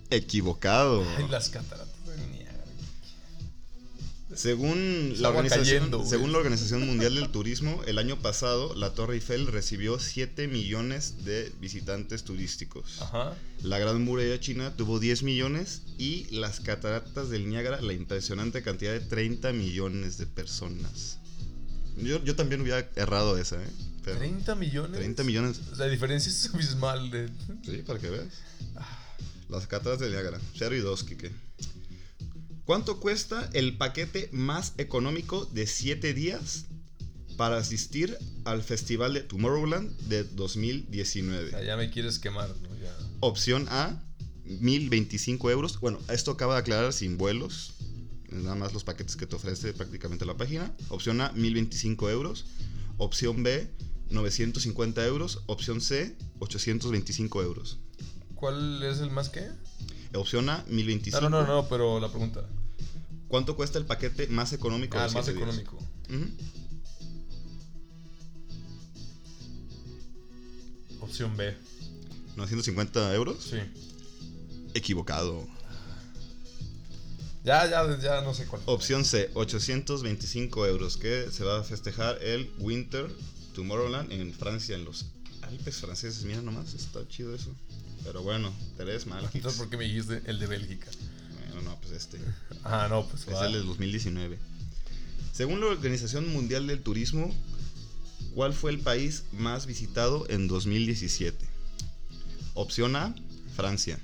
Equivocado. 0.10 1.06
Ay, 1.18 1.28
las 1.30 1.50
cataratas 1.50 1.88
de 2.06 2.28
Niágara. 2.28 2.66
Según 4.34 5.12
Es 5.14 5.20
la, 5.20 5.30
agua 5.30 5.42
organización, 5.42 5.78
cayendo, 5.78 5.98
güey. 6.00 6.10
según 6.10 6.32
la 6.32 6.38
Organización 6.38 6.86
Mundial 6.86 7.16
del 7.16 7.30
Turismo, 7.30 7.82
el 7.86 7.98
año 7.98 8.18
pasado 8.18 8.74
la 8.76 8.94
Torre 8.94 9.16
Eiffel 9.16 9.48
recibió 9.48 10.00
7 10.00 10.48
millones 10.48 11.26
de 11.26 11.52
visitantes 11.60 12.24
turísticos. 12.24 13.02
Ajá. 13.02 13.36
La 13.62 13.78
Gran 13.78 14.04
Muralla 14.04 14.40
China 14.40 14.74
tuvo 14.76 15.00
10 15.00 15.24
millones 15.24 15.82
y 15.98 16.28
las 16.32 16.60
cataratas 16.62 17.30
del 17.30 17.50
Niágara 17.50 17.82
la 17.82 17.94
impresionante 17.94 18.64
cantidad 18.64 18.94
de 18.94 19.02
30 19.02 19.52
millones 19.54 20.18
de 20.18 20.28
personas. 20.28 21.20
Yo, 21.98 22.24
yo 22.24 22.36
también 22.36 22.62
hubiera 22.62 22.90
errado 22.96 23.38
esa, 23.38 23.62
¿eh? 23.62 23.70
Pero 24.04 24.18
30 24.18 24.56
millones. 24.56 24.98
30 25.00 25.24
millones. 25.24 25.60
La 25.78 25.88
diferencia 25.88 26.30
es 26.30 26.54
abismal 26.54 27.12
de. 27.12 27.30
Sí, 27.64 27.84
para 27.86 28.00
que 28.00 28.10
veas. 28.10 28.28
Las 29.50 29.68
cataratas 29.68 30.00
del 30.00 30.12
Niágara. 30.12 30.40
0 30.58 30.76
y 30.76 30.80
2, 30.80 31.04
Kike. 31.04 31.32
¿Cuánto 32.66 33.00
cuesta 33.00 33.50
el 33.54 33.78
paquete 33.78 34.30
más 34.32 34.74
económico 34.78 35.46
de 35.46 35.68
7 35.68 36.14
días 36.14 36.66
para 37.36 37.58
asistir 37.58 38.18
al 38.46 38.64
festival 38.64 39.14
de 39.14 39.22
Tomorrowland 39.22 39.92
de 40.08 40.24
2019? 40.24 41.52
Ya, 41.52 41.64
ya 41.64 41.78
me 41.78 41.90
quieres 41.90 42.18
quemar, 42.18 42.50
¿no? 42.62 42.70
Ya. 42.80 42.96
Opción 43.20 43.68
A, 43.70 44.02
1025 44.46 45.52
euros. 45.52 45.80
Bueno, 45.80 46.00
esto 46.10 46.32
acaba 46.32 46.54
de 46.54 46.62
aclarar 46.62 46.94
sin 46.94 47.18
vuelos. 47.18 47.74
Nada 48.30 48.56
más 48.56 48.74
los 48.74 48.84
paquetes 48.86 49.18
que 49.18 49.28
te 49.28 49.36
ofrece 49.36 49.74
prácticamente 49.74 50.26
la 50.26 50.38
página. 50.38 50.74
Opción 50.90 51.20
A, 51.20 51.32
1025 51.34 52.10
euros. 52.10 52.46
Opción 52.98 53.44
B, 53.44 53.70
950 54.12 55.06
euros. 55.06 55.42
Opción 55.48 55.82
C, 55.82 56.16
825 56.40 57.42
euros. 57.44 57.80
¿Cuál 58.36 58.84
es 58.84 59.00
el 59.00 59.12
más 59.12 59.30
qué? 59.30 59.50
Opción 60.14 60.50
A, 60.50 60.64
1025. 60.68 61.22
No, 61.22 61.30
no, 61.30 61.46
no, 61.46 61.62
no, 61.62 61.70
pero 61.70 62.00
la 62.00 62.10
pregunta. 62.10 62.46
¿Cuánto 63.28 63.56
cuesta 63.56 63.80
el 63.80 63.86
paquete 63.86 64.28
más 64.28 64.52
económico? 64.52 64.98
Ah, 64.98 65.04
de 65.04 65.08
el 65.08 65.14
más 65.14 65.28
económico. 65.28 65.78
Opción 71.00 71.36
B. 71.38 71.56
950 72.36 73.16
euros. 73.16 73.38
Sí. 73.44 73.58
Equivocado. 74.74 75.48
Ya, 77.44 77.68
ya, 77.70 77.98
ya 78.00 78.22
no 78.22 78.34
sé 78.34 78.46
cuál. 78.46 78.62
Opción 78.66 79.04
C, 79.04 79.32
825 79.34 80.68
euros, 80.68 80.98
que 80.98 81.32
se 81.32 81.44
va 81.44 81.60
a 81.60 81.64
festejar 81.64 82.22
el 82.22 82.52
Winter 82.60 83.10
Tomorrowland 83.54 84.12
en 84.12 84.34
Francia, 84.34 84.76
en 84.76 84.86
los 84.86 85.06
Alpes 85.42 85.78
franceses. 85.78 86.24
Mira 86.24 86.42
nomás, 86.42 86.74
está 86.74 87.08
chido 87.08 87.34
eso. 87.36 87.54
Pero 88.04 88.22
bueno, 88.24 88.54
te 88.78 88.86
lees 88.86 89.06
mal. 89.08 89.22
Kix. 89.26 89.36
Entonces, 89.36 89.60
¿por 89.60 89.70
qué 89.70 89.78
me 89.78 89.86
dijiste 89.86 90.22
el 90.26 90.40
de 90.40 90.48
Bélgica? 90.48 90.90
Bueno, 91.54 91.62
no, 91.70 91.80
pues 91.82 91.94
este. 91.94 92.18
Ah, 92.64 92.88
no, 92.90 93.06
pues 93.08 93.28
Es 93.28 93.34
va. 93.34 93.46
el 93.48 93.54
del 93.54 93.66
2019. 93.66 94.38
Según 95.34 95.60
la 95.62 95.68
Organización 95.68 96.32
Mundial 96.32 96.68
del 96.68 96.82
Turismo, 96.82 97.34
¿cuál 98.36 98.54
fue 98.54 98.72
el 98.72 98.80
país 98.80 99.24
más 99.32 99.66
visitado 99.66 100.26
en 100.30 100.48
2017? 100.48 101.46
Opción 102.54 102.96
A, 102.96 103.16
Francia. 103.56 104.00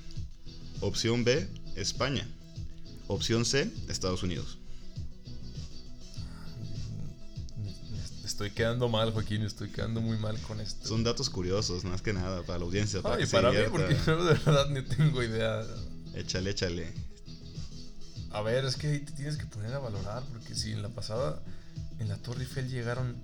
Opción 0.81 1.23
B, 1.23 1.47
España. 1.75 2.27
Opción 3.07 3.45
C, 3.45 3.71
Estados 3.87 4.23
Unidos. 4.23 4.57
Estoy 8.37 8.51
quedando 8.51 8.87
mal, 8.87 9.11
Joaquín. 9.13 9.41
Estoy 9.41 9.69
quedando 9.69 9.99
muy 9.99 10.15
mal 10.19 10.39
con 10.41 10.61
esto. 10.61 10.87
Son 10.87 11.03
datos 11.03 11.27
curiosos, 11.27 11.83
más 11.85 12.03
que 12.03 12.13
nada, 12.13 12.43
para 12.43 12.59
la 12.59 12.65
audiencia. 12.65 13.01
Para 13.01 13.15
Ay, 13.15 13.23
que 13.23 13.31
para 13.31 13.51
mí, 13.51 13.57
porque 13.71 13.97
yo 14.05 14.23
de 14.23 14.33
verdad 14.35 14.69
ni 14.69 14.83
tengo 14.83 15.23
idea. 15.23 15.65
Échale, 16.13 16.51
échale. 16.51 16.93
A 18.29 18.43
ver, 18.43 18.63
es 18.65 18.75
que 18.75 18.89
ahí 18.89 18.99
te 18.99 19.11
tienes 19.13 19.37
que 19.37 19.47
poner 19.47 19.73
a 19.73 19.79
valorar, 19.79 20.21
porque 20.31 20.53
si 20.53 20.71
en 20.71 20.83
la 20.83 20.89
pasada, 20.89 21.41
en 21.97 22.09
la 22.09 22.17
Torre 22.17 22.43
Eiffel 22.43 22.69
llegaron 22.69 23.15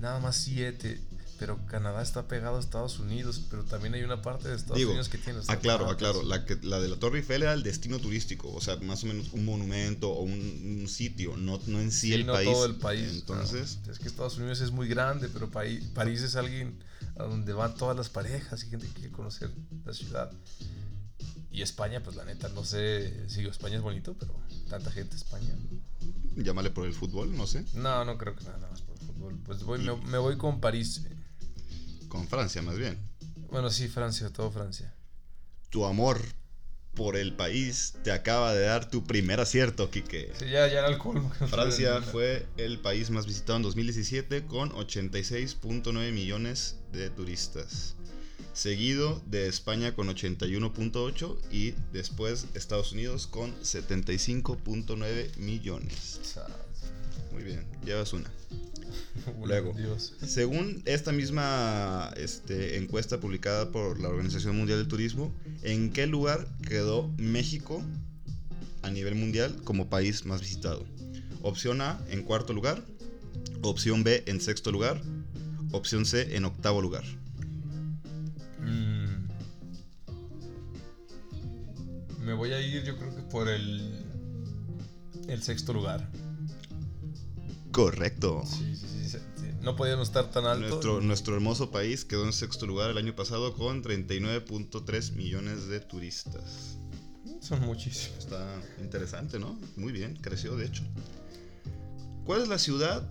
nada 0.00 0.18
más 0.18 0.34
siete, 0.38 1.00
pero 1.42 1.58
Canadá 1.66 2.02
está 2.02 2.28
pegado 2.28 2.56
a 2.56 2.60
Estados 2.60 3.00
Unidos, 3.00 3.42
pero 3.50 3.64
también 3.64 3.94
hay 3.94 4.04
una 4.04 4.22
parte 4.22 4.48
de 4.48 4.54
Estados 4.54 4.76
Digo, 4.78 4.90
Unidos 4.92 5.08
que 5.08 5.18
tiene 5.18 5.40
aclaro, 5.48 5.88
cataratas. 5.88 5.92
aclaro. 5.94 6.22
La, 6.22 6.44
que, 6.44 6.56
la 6.62 6.78
de 6.78 6.88
la 6.88 6.94
Torre 7.00 7.18
Eiffel 7.18 7.42
era 7.42 7.52
el 7.52 7.64
destino 7.64 7.98
turístico, 7.98 8.48
o 8.52 8.60
sea, 8.60 8.76
más 8.76 9.02
o 9.02 9.08
menos 9.08 9.32
un 9.32 9.44
monumento 9.44 10.08
o 10.10 10.22
un, 10.22 10.78
un 10.82 10.86
sitio, 10.88 11.36
no, 11.36 11.58
no 11.66 11.80
en 11.80 11.90
sí, 11.90 12.06
Sí, 12.08 12.14
el 12.14 12.26
no 12.26 12.34
país. 12.34 12.48
todo 12.48 12.66
el 12.66 12.76
país. 12.76 13.10
Entonces, 13.12 13.80
no. 13.84 13.92
es 13.92 13.98
que 13.98 14.06
Estados 14.06 14.38
Unidos 14.38 14.60
es 14.60 14.70
muy 14.70 14.86
grande, 14.86 15.28
pero 15.28 15.50
París, 15.50 15.84
París 15.92 16.22
es 16.22 16.36
alguien 16.36 16.78
a 17.16 17.24
donde 17.24 17.52
van 17.52 17.74
todas 17.74 17.96
las 17.96 18.08
parejas 18.08 18.62
y 18.62 18.68
gente 18.70 18.86
que 18.86 18.92
quiere 18.92 19.10
conocer 19.10 19.50
la 19.84 19.92
ciudad. 19.94 20.30
Y 21.50 21.62
España, 21.62 22.04
pues 22.04 22.14
la 22.14 22.24
neta, 22.24 22.50
no 22.50 22.64
sé 22.64 23.28
si 23.28 23.44
España 23.46 23.76
es 23.78 23.82
bonito, 23.82 24.14
pero 24.16 24.32
tanta 24.70 24.92
gente 24.92 25.16
España. 25.16 25.52
Llámale 26.36 26.70
por 26.70 26.86
el 26.86 26.94
fútbol, 26.94 27.36
no 27.36 27.48
sé. 27.48 27.64
No, 27.74 28.04
no 28.04 28.16
creo 28.16 28.36
que 28.36 28.44
nada, 28.44 28.68
más 28.70 28.80
por 28.82 28.94
el 28.96 29.06
fútbol. 29.06 29.38
Pues 29.44 29.64
voy, 29.64 29.80
me, 29.80 29.96
me 29.96 30.18
voy 30.18 30.36
con 30.38 30.60
París. 30.60 31.02
Con 32.12 32.28
Francia, 32.28 32.60
más 32.60 32.76
bien. 32.76 32.98
Bueno, 33.50 33.70
sí, 33.70 33.88
Francia, 33.88 34.28
todo 34.28 34.50
Francia. 34.50 34.92
Tu 35.70 35.86
amor 35.86 36.20
por 36.92 37.16
el 37.16 37.34
país 37.34 37.94
te 38.04 38.12
acaba 38.12 38.52
de 38.52 38.66
dar 38.66 38.90
tu 38.90 39.02
primer 39.04 39.40
acierto, 39.40 39.90
Quique. 39.90 40.30
Sí, 40.38 40.44
ya, 40.44 40.68
ya 40.68 40.80
era 40.80 40.88
el 40.88 40.98
colmo. 40.98 41.32
Francia 41.48 42.02
fue 42.02 42.46
el 42.58 42.80
país 42.80 43.08
más 43.08 43.24
visitado 43.24 43.56
en 43.56 43.62
2017 43.62 44.44
con 44.44 44.72
86.9 44.72 46.12
millones 46.12 46.76
de 46.92 47.08
turistas. 47.08 47.94
Seguido 48.52 49.22
de 49.24 49.48
España 49.48 49.94
con 49.94 50.08
81.8 50.08 51.38
y 51.50 51.70
después 51.94 52.44
Estados 52.52 52.92
Unidos 52.92 53.26
con 53.26 53.58
75.9 53.62 55.38
millones. 55.38 56.20
Muy 57.32 57.42
bien, 57.42 57.64
llevas 57.84 58.12
una. 58.12 58.30
Luego, 59.44 59.72
Dios. 59.72 60.14
según 60.26 60.82
esta 60.84 61.12
misma 61.12 62.12
este, 62.16 62.76
encuesta 62.76 63.20
publicada 63.20 63.70
por 63.70 64.00
la 64.00 64.08
Organización 64.08 64.56
Mundial 64.56 64.78
del 64.78 64.88
Turismo, 64.88 65.32
¿en 65.62 65.92
qué 65.92 66.06
lugar 66.06 66.46
quedó 66.68 67.08
México 67.18 67.82
a 68.82 68.90
nivel 68.90 69.14
mundial 69.14 69.62
como 69.64 69.88
país 69.88 70.24
más 70.24 70.40
visitado? 70.40 70.84
Opción 71.42 71.80
A 71.80 72.00
en 72.10 72.22
cuarto 72.22 72.52
lugar, 72.52 72.84
opción 73.62 74.04
B 74.04 74.22
en 74.26 74.40
sexto 74.40 74.70
lugar, 74.70 75.00
opción 75.72 76.04
C 76.04 76.36
en 76.36 76.44
octavo 76.44 76.80
lugar. 76.80 77.04
Mm. 78.60 79.28
Me 82.24 82.34
voy 82.34 82.52
a 82.52 82.60
ir, 82.60 82.84
yo 82.84 82.96
creo 82.96 83.14
que 83.14 83.22
por 83.22 83.48
el. 83.48 84.04
El 85.28 85.42
sexto 85.42 85.72
lugar. 85.72 86.08
Correcto. 87.72 88.42
Sí, 88.46 88.76
sí, 88.76 88.86
sí. 89.08 89.18
No 89.62 89.76
podíamos 89.76 90.08
estar 90.08 90.30
tan 90.30 90.44
alto. 90.44 90.68
Nuestro, 90.68 91.00
nuestro 91.00 91.34
hermoso 91.34 91.70
país 91.70 92.04
quedó 92.04 92.24
en 92.24 92.32
sexto 92.32 92.66
lugar 92.66 92.90
el 92.90 92.98
año 92.98 93.14
pasado 93.14 93.54
con 93.54 93.82
39.3 93.82 95.12
millones 95.12 95.68
de 95.68 95.80
turistas. 95.80 96.78
Son 97.40 97.60
muchísimos. 97.60 98.18
Está 98.18 98.60
interesante, 98.80 99.38
¿no? 99.38 99.58
Muy 99.76 99.92
bien, 99.92 100.16
creció 100.16 100.56
de 100.56 100.66
hecho. 100.66 100.82
¿Cuál 102.24 102.42
es 102.42 102.48
la 102.48 102.58
ciudad? 102.58 103.08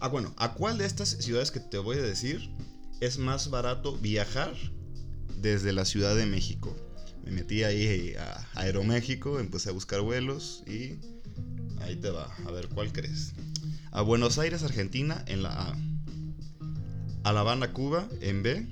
Ah, 0.00 0.08
bueno, 0.08 0.34
¿a 0.36 0.54
cuál 0.54 0.78
de 0.78 0.86
estas 0.86 1.10
ciudades 1.10 1.50
que 1.50 1.60
te 1.60 1.78
voy 1.78 1.98
a 1.98 2.02
decir 2.02 2.54
es 3.00 3.18
más 3.18 3.50
barato 3.50 3.96
viajar 3.98 4.54
desde 5.36 5.72
la 5.72 5.84
Ciudad 5.84 6.16
de 6.16 6.26
México? 6.26 6.74
Me 7.24 7.32
metí 7.32 7.64
ahí 7.64 8.14
a 8.14 8.48
Aeroméxico, 8.54 9.38
empecé 9.38 9.68
a 9.70 9.72
buscar 9.72 10.00
vuelos 10.00 10.64
y 10.66 10.98
ahí 11.80 11.96
te 11.96 12.10
va. 12.10 12.28
A 12.46 12.50
ver, 12.50 12.68
¿cuál 12.68 12.92
crees? 12.92 13.32
A 13.92 14.02
Buenos 14.02 14.38
Aires, 14.38 14.62
Argentina, 14.62 15.24
en 15.26 15.42
la 15.42 15.50
A. 15.70 15.76
A 17.24 17.32
La 17.32 17.40
Habana, 17.40 17.72
Cuba, 17.72 18.06
en 18.20 18.42
B. 18.42 18.66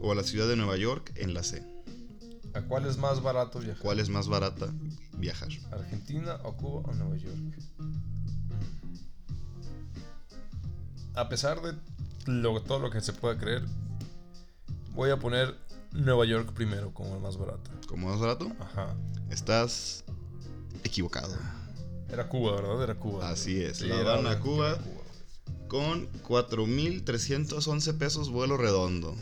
O 0.00 0.12
a 0.12 0.14
la 0.14 0.22
ciudad 0.22 0.48
de 0.48 0.56
Nueva 0.56 0.76
York, 0.76 1.12
en 1.16 1.34
la 1.34 1.42
C. 1.42 1.62
¿A 2.54 2.62
cuál 2.62 2.86
es 2.86 2.96
más 2.96 3.22
barato 3.22 3.58
viajar? 3.60 3.82
¿Cuál 3.82 4.00
es 4.00 4.08
más 4.08 4.28
barata 4.28 4.72
viajar? 5.18 5.48
¿Argentina 5.70 6.38
o 6.44 6.56
Cuba 6.56 6.80
o 6.90 6.94
Nueva 6.94 7.16
York? 7.16 7.36
A 11.14 11.28
pesar 11.28 11.60
de 11.60 11.74
lo- 12.26 12.62
todo 12.62 12.78
lo 12.78 12.90
que 12.90 13.00
se 13.00 13.12
pueda 13.12 13.36
creer, 13.38 13.64
voy 14.94 15.10
a 15.10 15.18
poner 15.18 15.54
Nueva 15.92 16.24
York 16.24 16.52
primero 16.54 16.92
como 16.94 17.14
el 17.16 17.20
más 17.20 17.36
barato. 17.36 17.70
¿Cómo 17.88 18.08
más 18.08 18.18
barato? 18.20 18.50
Ajá. 18.60 18.94
Estás 19.28 20.04
equivocado. 20.84 21.36
Era 22.12 22.28
Cuba, 22.28 22.56
¿verdad? 22.56 22.82
Era 22.82 22.94
Cuba. 22.96 23.30
Así 23.30 23.62
es, 23.62 23.78
Sí, 23.78 23.86
La 23.86 24.00
era 24.00 24.12
Habana, 24.12 24.30
Argentina, 24.30 24.54
Cuba. 24.56 24.78
Con 25.68 26.08
4.311 26.28 27.98
pesos 27.98 28.30
vuelo 28.30 28.56
redondo. 28.56 29.14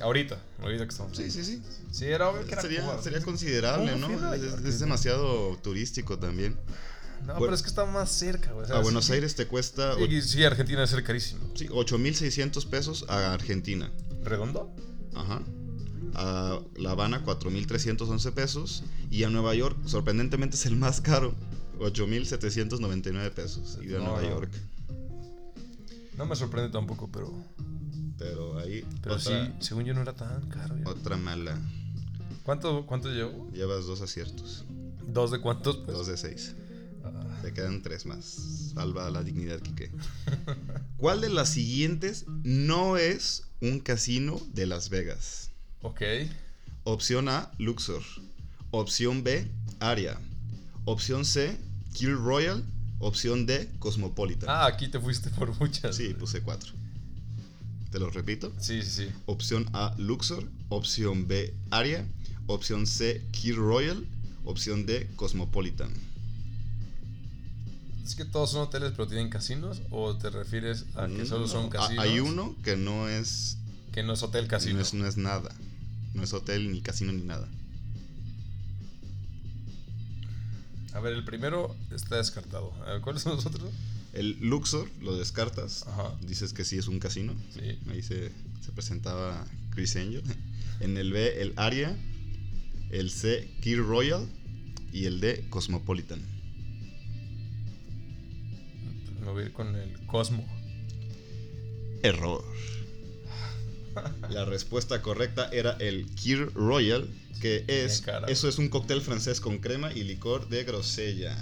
Ahorita, 0.00 0.38
ahorita 0.60 0.84
que 0.84 0.90
estamos. 0.90 1.16
Sí, 1.16 1.30
sí, 1.30 1.44
sí. 1.44 1.62
Sí, 1.90 2.04
era 2.06 2.28
obvio 2.28 2.44
que 2.44 2.52
era 2.52 2.62
Sería, 2.62 2.82
Cuba. 2.82 3.02
sería 3.02 3.20
considerable, 3.22 3.92
¿Cómo 3.92 4.08
¿no? 4.08 4.34
Es, 4.34 4.80
demasiado 4.80 5.56
turístico 5.62 6.18
también. 6.18 6.56
No, 7.20 7.26
Bueno. 7.34 7.40
pero 7.40 7.54
es 7.54 7.62
que 7.62 7.68
está 7.68 7.86
más 7.86 8.10
cerca, 8.10 8.52
güey. 8.52 8.64
o 8.64 8.66
sea, 8.66 8.76
A 8.76 8.80
Buenos 8.80 9.06
sí- 9.06 9.12
Aires 9.14 9.34
te 9.36 9.46
cuesta 9.46 9.94
sí, 10.22 10.44
Argentina 10.44 10.78
debe 10.80 10.86
ser 10.88 11.02
carísimo. 11.02 11.40
sí, 11.54 11.66
8.600 11.68 12.66
pesos 12.66 13.06
a 13.08 13.32
Argentina. 13.32 13.90
¿Redondo? 14.22 14.70
Ajá. 15.14 15.40
A 16.14 16.60
La 16.76 16.90
Habana 16.90 17.24
4.311 17.24 18.32
pesos. 18.32 18.82
Y 19.10 19.22
a 19.24 19.30
Nueva 19.30 19.54
York, 19.54 19.78
sorprendentemente, 19.86 20.56
es 20.56 20.66
el 20.66 20.76
más 20.76 21.00
caro. 21.00 21.34
8.799 21.78 23.30
pesos. 23.32 23.78
Ir 23.82 23.96
a 23.96 23.98
No, 23.98 24.04
Nueva 24.06 24.22
no. 24.22 24.28
York. 24.30 24.50
No 26.16 26.26
me 26.26 26.34
sorprende 26.36 26.70
tampoco, 26.70 27.08
pero. 27.12 27.32
Pero 28.18 28.58
ahí 28.58 28.82
Pero 29.02 29.16
otra, 29.16 29.46
sí, 29.46 29.52
según 29.60 29.84
yo 29.84 29.92
no 29.92 30.00
era 30.00 30.14
tan 30.14 30.48
caro. 30.48 30.76
ya. 30.78 30.88
otra 30.88 31.16
mala. 31.16 31.58
¿Cuánto, 32.42 32.86
¿Cuánto 32.86 33.10
llevo? 33.10 33.50
Llevas 33.52 33.84
dos 33.86 34.00
aciertos. 34.00 34.64
¿Dos 35.06 35.30
de 35.30 35.40
cuántos? 35.40 35.76
Pues? 35.78 35.96
Dos 35.96 36.06
de 36.06 36.16
seis. 36.16 36.54
Ah, 37.04 37.38
Te 37.42 37.52
quedan 37.52 37.82
tres 37.82 38.06
más. 38.06 38.24
Salva 38.74 39.10
la 39.10 39.22
dignidad, 39.22 39.60
Quique. 39.60 39.90
¿Cuál 40.96 41.20
de 41.20 41.28
las 41.28 41.50
siguientes 41.50 42.24
no 42.42 42.96
es 42.96 43.44
un 43.60 43.80
casino 43.80 44.40
de 44.54 44.66
Las 44.66 44.88
Vegas? 44.90 45.50
ok. 45.82 46.00
Opción 46.84 47.28
A, 47.28 47.50
Luxor. 47.58 48.02
Opción 48.70 49.24
B, 49.24 49.50
Aria. 49.80 50.18
Opción 50.84 51.24
C, 51.24 51.56
Kill 51.96 52.14
Royal. 52.16 52.62
Opción 52.98 53.44
D, 53.46 53.68
Cosmopolitan. 53.78 54.48
Ah, 54.50 54.66
aquí 54.66 54.88
te 54.88 54.98
fuiste 55.00 55.28
por 55.30 55.58
muchas. 55.60 55.96
Sí, 55.96 56.14
puse 56.14 56.40
cuatro. 56.42 56.72
Te 57.90 57.98
los 57.98 58.14
repito. 58.14 58.52
Sí, 58.58 58.82
sí, 58.82 58.90
sí. 58.90 59.08
Opción 59.26 59.66
A, 59.72 59.94
Luxor. 59.98 60.44
Opción 60.68 61.26
B, 61.28 61.54
Aria. 61.70 62.06
Opción 62.46 62.86
C, 62.86 63.22
Kill 63.32 63.56
Royal. 63.56 64.06
Opción 64.44 64.86
D, 64.86 65.08
Cosmopolitan. 65.16 65.90
¿Es 68.04 68.14
que 68.14 68.24
todos 68.24 68.52
son 68.52 68.62
hoteles 68.62 68.92
pero 68.92 69.08
tienen 69.08 69.28
casinos? 69.30 69.80
¿O 69.90 70.16
te 70.16 70.30
refieres 70.30 70.84
a 70.94 71.08
que 71.08 71.26
solo 71.26 71.48
son 71.48 71.64
No, 71.64 71.70
casinos? 71.70 72.04
Hay 72.04 72.20
uno 72.20 72.54
que 72.62 72.76
no 72.76 73.08
es, 73.08 73.56
Que 73.92 74.02
no 74.02 74.12
es 74.12 74.22
hotel 74.22 74.46
casino. 74.46 74.76
no 74.76 74.80
es, 74.82 74.94
no 74.94 75.06
es 75.06 75.16
nada. 75.16 75.50
No 76.14 76.22
es 76.22 76.32
hotel, 76.32 76.70
ni 76.72 76.80
casino, 76.82 77.12
ni 77.12 77.22
nada. 77.22 77.48
A 80.96 81.00
ver, 81.00 81.12
el 81.12 81.24
primero 81.24 81.76
está 81.94 82.16
descartado. 82.16 82.72
A 82.86 82.92
ver, 82.94 83.02
¿Cuáles 83.02 83.20
son 83.20 83.36
los 83.36 83.44
otros? 83.44 83.70
El 84.14 84.38
Luxor 84.40 84.88
lo 85.02 85.14
descartas. 85.14 85.86
Ajá. 85.86 86.16
Dices 86.22 86.54
que 86.54 86.64
sí 86.64 86.78
es 86.78 86.88
un 86.88 86.98
casino. 87.00 87.36
Sí. 87.52 87.78
Ahí 87.90 88.02
se, 88.02 88.32
se 88.62 88.72
presentaba 88.72 89.46
Chris 89.70 89.94
Angel. 89.96 90.22
En 90.80 90.96
el 90.96 91.12
B, 91.12 91.42
el 91.42 91.52
Aria. 91.56 91.94
El 92.90 93.10
C, 93.10 93.50
Key 93.60 93.76
Royal. 93.76 94.26
Y 94.90 95.04
el 95.04 95.20
D, 95.20 95.46
Cosmopolitan. 95.50 96.22
Me 99.20 99.30
voy 99.30 99.42
a 99.42 99.46
ir 99.46 99.52
con 99.52 99.74
el 99.74 100.06
Cosmo. 100.06 100.46
Error. 102.02 102.42
La 104.30 104.44
respuesta 104.44 105.02
correcta 105.02 105.48
era 105.52 105.72
el 105.80 106.06
Kir 106.14 106.50
Royal, 106.54 107.08
que 107.40 107.64
es 107.68 108.00
cara. 108.00 108.26
eso 108.28 108.48
es 108.48 108.58
un 108.58 108.68
cóctel 108.68 109.00
francés 109.02 109.40
con 109.40 109.58
crema 109.58 109.92
y 109.92 110.04
licor 110.04 110.48
de 110.48 110.64
grosella. 110.64 111.36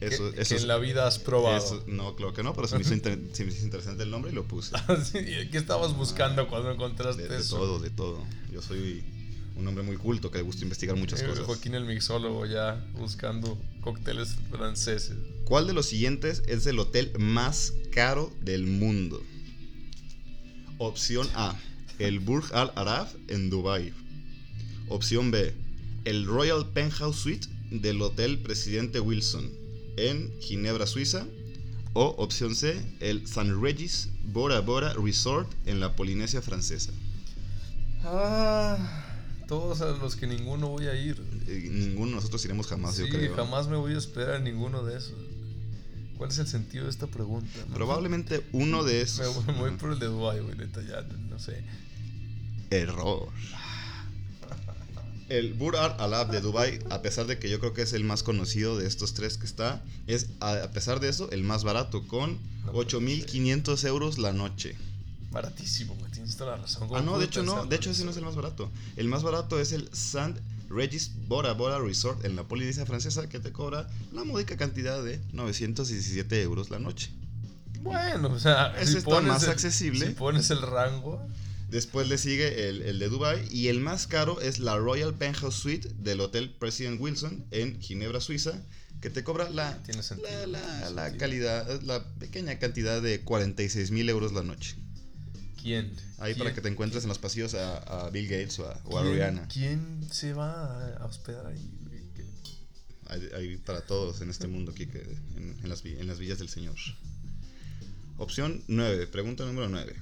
Eso, 0.00 0.32
que, 0.32 0.40
eso 0.40 0.48
que 0.48 0.54
es- 0.56 0.62
en 0.62 0.68
la 0.68 0.78
vida 0.78 1.06
has 1.06 1.18
probado. 1.18 1.58
eso- 1.58 1.84
no, 1.86 2.16
claro 2.16 2.32
que 2.32 2.42
no, 2.42 2.54
pero 2.54 2.66
se 2.66 2.76
me, 2.76 2.82
hizo 2.82 2.94
inter- 2.94 3.20
se 3.32 3.44
me 3.44 3.52
hizo 3.52 3.64
interesante 3.64 4.02
el 4.02 4.10
nombre 4.10 4.32
y 4.32 4.34
lo 4.34 4.44
puse. 4.44 4.72
¿Qué 5.12 5.58
estabas 5.58 5.94
buscando 5.94 6.48
cuando 6.48 6.70
encontraste 6.72 7.22
De, 7.22 7.28
de 7.28 7.36
eso? 7.40 7.58
todo, 7.58 7.78
de 7.80 7.90
todo. 7.90 8.24
Yo 8.50 8.62
soy 8.62 9.04
un 9.56 9.66
hombre 9.68 9.84
muy 9.84 9.96
culto 9.98 10.30
que 10.30 10.38
le 10.38 10.44
gusta 10.44 10.62
investigar 10.62 10.96
muchas 10.96 11.22
cosas. 11.22 11.44
Joaquín 11.44 11.74
el 11.74 11.84
mixólogo 11.84 12.46
ya 12.46 12.82
buscando 12.94 13.58
cócteles 13.82 14.36
franceses. 14.50 15.18
¿Cuál 15.44 15.66
de 15.66 15.74
los 15.74 15.84
siguientes 15.86 16.42
es 16.46 16.66
el 16.66 16.78
hotel 16.78 17.12
más 17.18 17.74
caro 17.92 18.32
del 18.40 18.66
mundo? 18.66 19.22
Opción 20.82 21.28
A, 21.34 21.54
el 21.98 22.20
Burj 22.20 22.54
Al 22.54 22.72
Arab 22.74 23.06
en 23.28 23.50
Dubai. 23.50 23.92
Opción 24.88 25.30
B, 25.30 25.52
el 26.06 26.24
Royal 26.26 26.66
Penthouse 26.72 27.16
Suite 27.16 27.46
del 27.70 28.00
Hotel 28.00 28.38
Presidente 28.38 28.98
Wilson 28.98 29.50
en 29.98 30.32
Ginebra, 30.40 30.86
Suiza. 30.86 31.26
O 31.92 32.14
opción 32.18 32.54
C, 32.54 32.80
el 33.00 33.26
San 33.26 33.60
Regis 33.60 34.08
Bora 34.32 34.60
Bora 34.60 34.94
Resort 34.94 35.52
en 35.66 35.80
la 35.80 35.96
Polinesia 35.96 36.40
Francesa. 36.40 36.92
Ah, 38.04 39.04
todos 39.48 39.80
a 39.80 39.90
los 39.98 40.14
que 40.16 40.26
ninguno 40.28 40.68
voy 40.68 40.86
a 40.86 40.94
ir. 40.94 41.20
Eh, 41.48 41.68
Ninguno 41.70 42.10
de 42.12 42.14
nosotros 42.16 42.44
iremos 42.44 42.68
jamás, 42.68 42.94
sí, 42.94 43.02
yo 43.02 43.08
creo. 43.08 43.34
jamás 43.34 43.66
me 43.68 43.76
voy 43.76 43.94
a 43.94 43.98
esperar 43.98 44.36
a 44.36 44.38
ninguno 44.38 44.84
de 44.84 44.96
esos. 44.98 45.12
¿Cuál 46.20 46.32
es 46.32 46.38
el 46.38 46.48
sentido 46.48 46.84
de 46.84 46.90
esta 46.90 47.06
pregunta? 47.06 47.48
Probablemente 47.72 48.46
uno 48.52 48.84
de 48.84 49.00
esos. 49.00 49.34
voy, 49.34 49.54
me 49.54 49.60
voy 49.60 49.70
por 49.70 49.90
el 49.90 49.98
de 49.98 50.04
Dubai, 50.04 50.40
güey, 50.40 50.54
neta, 50.54 50.82
ya, 50.82 51.00
no 51.00 51.38
sé. 51.38 51.64
error. 52.68 53.30
El 55.30 55.54
Burj 55.54 55.78
Al 55.78 56.12
Arab 56.12 56.30
de 56.30 56.42
Dubai, 56.42 56.78
a 56.90 57.00
pesar 57.00 57.26
de 57.26 57.38
que 57.38 57.48
yo 57.48 57.58
creo 57.58 57.72
que 57.72 57.80
es 57.80 57.94
el 57.94 58.04
más 58.04 58.22
conocido 58.22 58.76
de 58.76 58.86
estos 58.86 59.14
tres 59.14 59.38
que 59.38 59.46
está, 59.46 59.82
es 60.06 60.28
a 60.40 60.70
pesar 60.72 61.00
de 61.00 61.08
eso 61.08 61.30
el 61.30 61.42
más 61.42 61.64
barato 61.64 62.06
con 62.06 62.38
No 62.66 62.72
puede 62.72 62.86
8.500 62.90 63.82
euros 63.88 64.18
la 64.18 64.34
noche. 64.34 64.76
Baratísimo, 65.30 65.94
güey. 65.94 66.12
Tienes 66.12 66.36
toda 66.36 66.50
la 66.50 66.56
razón. 66.58 66.86
¿Cómo 66.86 67.00
Ah, 67.00 67.02
no, 67.02 67.18
de 67.18 67.24
hecho 67.24 67.42
no, 67.42 67.64
de 67.64 67.76
hecho 67.76 67.92
ese 67.92 68.04
no 68.04 68.10
es 68.10 68.18
el 68.18 68.26
más 68.26 68.36
barato. 68.36 68.70
El 68.96 69.08
más 69.08 69.22
barato 69.22 69.58
es 69.58 69.72
el 69.72 69.88
St. 69.90 70.38
Regis 70.70 71.10
Bora 71.28 71.52
Bora 71.52 71.78
Resort 71.80 72.24
en 72.24 72.36
la 72.36 72.44
Polinesia 72.44 72.86
Francesa 72.86 73.28
que 73.28 73.40
te 73.40 73.52
cobra 73.52 73.88
la 74.12 74.24
módica 74.24 74.56
cantidad 74.56 75.02
de 75.02 75.20
917 75.32 76.40
euros 76.42 76.70
la 76.70 76.78
noche. 76.78 77.10
Bueno, 77.82 78.28
o 78.28 78.38
sea, 78.38 78.74
Ese 78.80 78.98
está 78.98 79.10
pones 79.10 79.28
más 79.32 79.42
el- 79.44 79.50
accesible. 79.50 80.06
Si 80.06 80.12
pones 80.12 80.50
el 80.50 80.62
rango. 80.62 81.20
Después 81.70 82.08
le 82.08 82.18
sigue 82.18 82.68
el, 82.68 82.82
el 82.82 82.98
de 82.98 83.08
Dubai 83.08 83.46
y 83.50 83.68
el 83.68 83.78
más 83.80 84.06
caro 84.08 84.40
es 84.40 84.58
la 84.58 84.76
Royal 84.76 85.14
Penthouse 85.14 85.54
Suite 85.54 85.88
del 85.98 86.20
Hotel 86.20 86.50
President 86.58 87.00
Wilson 87.00 87.44
en 87.52 87.80
Ginebra, 87.80 88.20
Suiza, 88.20 88.60
que 89.00 89.08
te 89.08 89.22
cobra 89.22 89.48
la, 89.50 89.78
la, 90.20 90.46
la- 90.48 90.90
la 90.90 91.16
calidad, 91.16 91.80
la 91.82 92.04
pequeña 92.18 92.58
cantidad 92.58 93.00
de 93.00 93.20
46 93.20 93.92
mil 93.92 94.08
euros 94.08 94.32
la 94.32 94.42
noche. 94.42 94.74
¿Quién? 95.62 95.92
Ahí 96.18 96.34
para 96.34 96.54
que 96.54 96.60
te 96.60 96.68
encuentres 96.68 97.04
en 97.04 97.08
los 97.08 97.18
pasillos 97.18 97.54
a, 97.54 98.06
a 98.06 98.10
Bill 98.10 98.28
Gates 98.28 98.58
o 98.60 98.68
a, 98.70 98.80
o 98.84 98.98
a 98.98 99.02
¿Quién- 99.02 99.14
Rihanna. 99.14 99.48
¿Quién 99.48 100.08
se 100.10 100.32
va 100.32 100.96
a- 100.96 101.04
hospedar 101.06 101.46
ahí? 101.46 101.70
Hay, 103.06 103.28
hay 103.36 103.56
para 103.56 103.80
todos 103.80 104.20
en 104.20 104.30
este 104.30 104.46
mundo, 104.46 104.72
Kike, 104.72 105.00
en, 105.36 105.58
en 105.62 105.68
las, 105.68 105.82
vi- 105.82 105.98
en 105.98 106.06
las 106.06 106.18
villas 106.20 106.38
del 106.38 106.48
Señor. 106.48 106.76
Opción 108.18 108.62
9, 108.68 109.06
pregunta 109.08 109.44
número 109.44 109.68
9. 109.68 109.96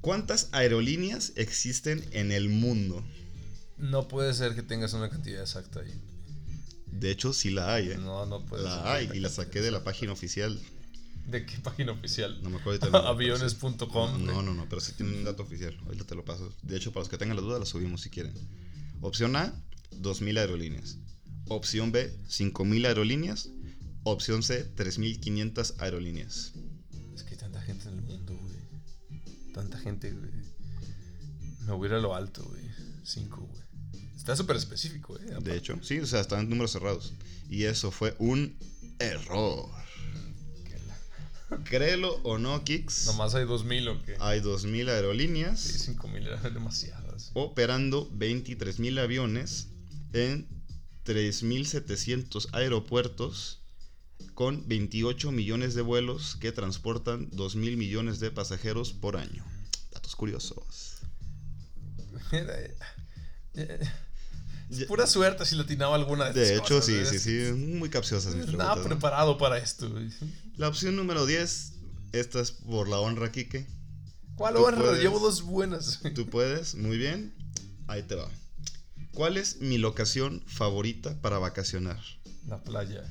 ¿Cuántas 0.00 0.48
aerolíneas 0.52 1.32
existen 1.36 2.04
en 2.12 2.32
el 2.32 2.48
mundo? 2.48 3.04
No 3.78 4.06
puede 4.08 4.32
ser 4.34 4.54
que 4.54 4.62
tengas 4.62 4.92
una 4.94 5.08
cantidad 5.08 5.40
exacta 5.42 5.80
ahí. 5.80 5.92
De 6.86 7.10
hecho, 7.10 7.32
sí 7.32 7.50
la 7.50 7.74
hay, 7.74 7.90
¿eh? 7.90 7.98
No, 7.98 8.26
no 8.26 8.44
puede 8.44 8.62
ser. 8.64 8.70
la 8.72 8.92
hay 8.94 9.10
y 9.14 9.20
la 9.20 9.28
saqué 9.30 9.60
de 9.60 9.70
la 9.70 9.82
página 9.82 10.12
oficial. 10.12 10.60
¿De 11.26 11.46
qué 11.46 11.58
página 11.58 11.92
oficial? 11.92 12.42
No 12.42 12.50
me 12.50 12.58
acuerdo. 12.58 12.96
Aviones.com. 13.06 14.24
No, 14.24 14.42
no, 14.42 14.54
no, 14.54 14.68
pero 14.68 14.80
sí 14.80 14.92
tiene 14.92 15.16
un 15.16 15.24
dato 15.24 15.42
oficial. 15.42 15.76
Ahorita 15.86 16.04
te 16.04 16.14
lo 16.14 16.24
paso. 16.24 16.52
De 16.62 16.76
hecho, 16.76 16.92
para 16.92 17.02
los 17.02 17.08
que 17.08 17.18
tengan 17.18 17.36
la 17.36 17.42
duda, 17.42 17.58
la 17.58 17.64
subimos 17.64 18.02
si 18.02 18.10
quieren. 18.10 18.34
Opción 19.00 19.36
A, 19.36 19.54
2.000 20.00 20.38
aerolíneas. 20.38 20.98
Opción 21.48 21.92
B, 21.92 22.16
5.000 22.28 22.86
aerolíneas. 22.86 23.50
Opción 24.04 24.42
C, 24.42 24.74
3.500 24.74 25.74
aerolíneas. 25.78 26.52
Es 27.14 27.22
que 27.22 27.30
hay 27.34 27.36
tanta 27.36 27.60
gente 27.62 27.88
en 27.88 27.94
el 27.94 28.02
mundo, 28.02 28.36
güey. 28.36 29.52
Tanta 29.52 29.78
gente, 29.78 30.10
güey. 30.12 30.30
Me 31.60 31.72
voy 31.72 31.86
a 31.86 31.90
ir 31.90 31.96
a 31.96 32.00
lo 32.00 32.14
alto, 32.14 32.42
güey. 32.44 32.62
Cinco, 33.04 33.40
güey. 33.40 33.62
Está 34.16 34.36
súper 34.36 34.56
específico, 34.56 35.18
eh. 35.18 35.36
De 35.40 35.56
hecho, 35.56 35.78
sí, 35.82 35.98
o 35.98 36.06
sea, 36.06 36.20
están 36.20 36.40
en 36.40 36.50
números 36.50 36.72
cerrados. 36.72 37.12
Y 37.48 37.64
eso 37.64 37.90
fue 37.90 38.14
un 38.18 38.56
error. 38.98 39.68
Créelo 41.64 42.20
o 42.22 42.38
no, 42.38 42.62
Kicks. 42.64 43.06
Nomás 43.06 43.34
hay 43.34 43.44
2000 43.44 43.88
o 43.88 44.02
qué. 44.02 44.16
Hay 44.20 44.40
2.000 44.40 44.88
aerolíneas. 44.88 45.60
Sí, 45.60 45.78
5000 45.78 46.26
eran 46.26 46.42
demasiadas. 46.54 47.30
operando 47.34 48.10
23.000 48.10 48.98
aviones 49.00 49.68
en 50.12 50.46
3.700 51.04 52.48
aeropuertos 52.52 53.60
con 54.34 54.66
28 54.68 55.32
millones 55.32 55.74
de 55.74 55.82
vuelos 55.82 56.36
que 56.36 56.52
transportan 56.52 57.30
2.000 57.30 57.76
millones 57.76 58.20
de 58.20 58.30
pasajeros 58.30 58.92
por 58.92 59.16
año. 59.16 59.44
Datos 59.90 60.16
curiosos. 60.16 60.98
Es 64.72 64.84
pura 64.86 65.06
suerte 65.06 65.44
si 65.44 65.54
latinaba 65.56 65.94
alguna 65.94 66.26
de 66.30 66.32
De 66.40 66.54
estas 66.54 66.58
hecho, 66.66 66.74
cosas, 66.76 66.86
sí, 66.86 66.94
¿eh? 66.94 67.04
sí, 67.06 67.16
Es 67.16 67.22
sí, 67.22 67.30
que 67.30 67.52
muy 67.52 67.88
capciosas 67.90 68.34
mis 68.34 68.46
Nada 68.54 68.82
preparado 68.82 69.36
para 69.38 69.58
esto, 69.58 69.90
güey. 69.90 70.10
La 70.56 70.68
opción 70.68 70.96
número 70.96 71.26
10, 71.26 71.72
esta 72.12 72.40
es 72.40 72.52
por 72.52 72.88
la 72.88 72.98
honra, 72.98 73.30
Kike. 73.30 73.66
¿Cuál 74.36 74.56
honra? 74.56 74.80
puedes. 74.80 75.02
Llevo 75.02 75.18
dos 75.18 75.42
buenas. 75.42 76.00
Tú 76.14 76.28
puedes, 76.28 76.74
muy 76.74 76.96
bien. 76.96 77.34
Ahí 77.86 78.02
te 78.02 78.14
va. 78.14 78.28
¿Cuál 79.12 79.36
es 79.36 79.60
mi 79.60 79.76
locación 79.78 80.42
favorita 80.46 81.20
para 81.20 81.38
vacacionar? 81.38 82.00
La 82.48 82.62
playa. 82.62 83.04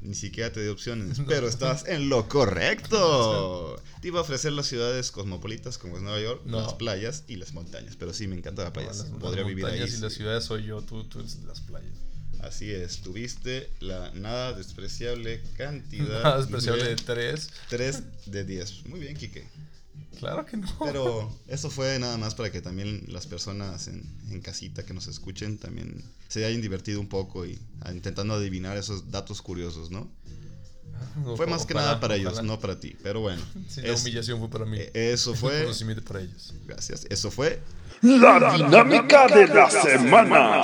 Ni 0.00 0.14
siquiera 0.14 0.52
te 0.52 0.62
di 0.62 0.68
opciones, 0.68 1.18
pero 1.26 1.48
estás 1.48 1.86
en 1.86 2.08
lo 2.08 2.28
correcto. 2.28 3.80
Te 4.00 4.08
iba 4.08 4.18
a 4.18 4.22
ofrecer 4.22 4.52
las 4.52 4.66
ciudades 4.66 5.10
cosmopolitas 5.10 5.76
como 5.78 5.96
es 5.96 6.02
Nueva 6.02 6.20
York, 6.20 6.42
No. 6.46 6.60
las 6.60 6.74
playas 6.74 7.24
y 7.28 7.36
las 7.36 7.52
montañas, 7.52 7.96
pero 7.96 8.12
sí 8.12 8.26
me 8.28 8.36
encanta 8.36 8.62
las 8.62 8.72
playas. 8.72 8.98
Las- 8.98 9.10
las 9.10 9.18
Podría 9.20 9.44
vivir 9.44 9.64
ahí. 9.66 9.72
montañas 9.72 9.98
y 9.98 10.02
las 10.02 10.12
ciudades 10.12 10.44
soy 10.44 10.64
yo, 10.64 10.80
tú, 10.82 11.04
tú 11.04 11.20
eres 11.20 11.36
las 11.44 11.60
playas. 11.60 11.92
Así 12.40 12.70
es, 12.70 13.00
tuviste 13.00 13.68
la 13.80 14.12
nada 14.12 14.52
despreciable 14.52 15.42
cantidad 15.56 16.22
Nada 16.22 16.38
despreciable 16.38 16.84
de 16.84 16.90
de 16.90 16.96
tres. 16.96 17.50
3 17.68 18.02
de 18.26 18.44
10. 18.44 18.86
Muy 18.86 19.00
bien, 19.00 19.16
Kike. 19.16 19.48
Claro 20.18 20.44
que 20.44 20.56
no. 20.56 20.66
Pero 20.84 21.32
eso 21.46 21.70
fue 21.70 21.98
nada 21.98 22.16
más 22.18 22.34
para 22.34 22.50
que 22.50 22.60
también 22.60 23.04
las 23.08 23.26
personas 23.26 23.88
en, 23.88 24.02
en 24.30 24.40
casita 24.40 24.84
que 24.84 24.92
nos 24.94 25.06
escuchen 25.06 25.58
también 25.58 26.04
se 26.28 26.44
hayan 26.44 26.60
divertido 26.60 27.00
un 27.00 27.08
poco 27.08 27.46
y 27.46 27.58
ah, 27.82 27.92
intentando 27.92 28.34
adivinar 28.34 28.76
esos 28.76 29.10
datos 29.10 29.40
curiosos, 29.42 29.90
¿no? 29.90 30.10
Fue 31.36 31.46
más 31.46 31.64
que 31.64 31.74
nada 31.74 32.00
para 32.00 32.16
ellos, 32.16 32.42
no 32.42 32.58
para 32.58 32.80
ti. 32.80 32.96
Pero 33.02 33.20
bueno, 33.20 33.40
Sí, 33.68 33.82
la 33.82 33.94
humillación 33.94 34.38
fue 34.40 34.50
para 34.50 34.64
mí. 34.64 34.78
eh, 34.78 34.90
eso 35.12 35.34
fue. 35.34 35.62
conocimiento 35.62 36.02
para 36.04 36.20
ellos. 36.20 36.54
Gracias. 36.66 37.06
Eso 37.08 37.30
fue. 37.30 37.60
La 38.02 38.52
dinámica 38.56 39.26
de 39.28 39.46
la 39.48 39.70
semana. 39.70 40.62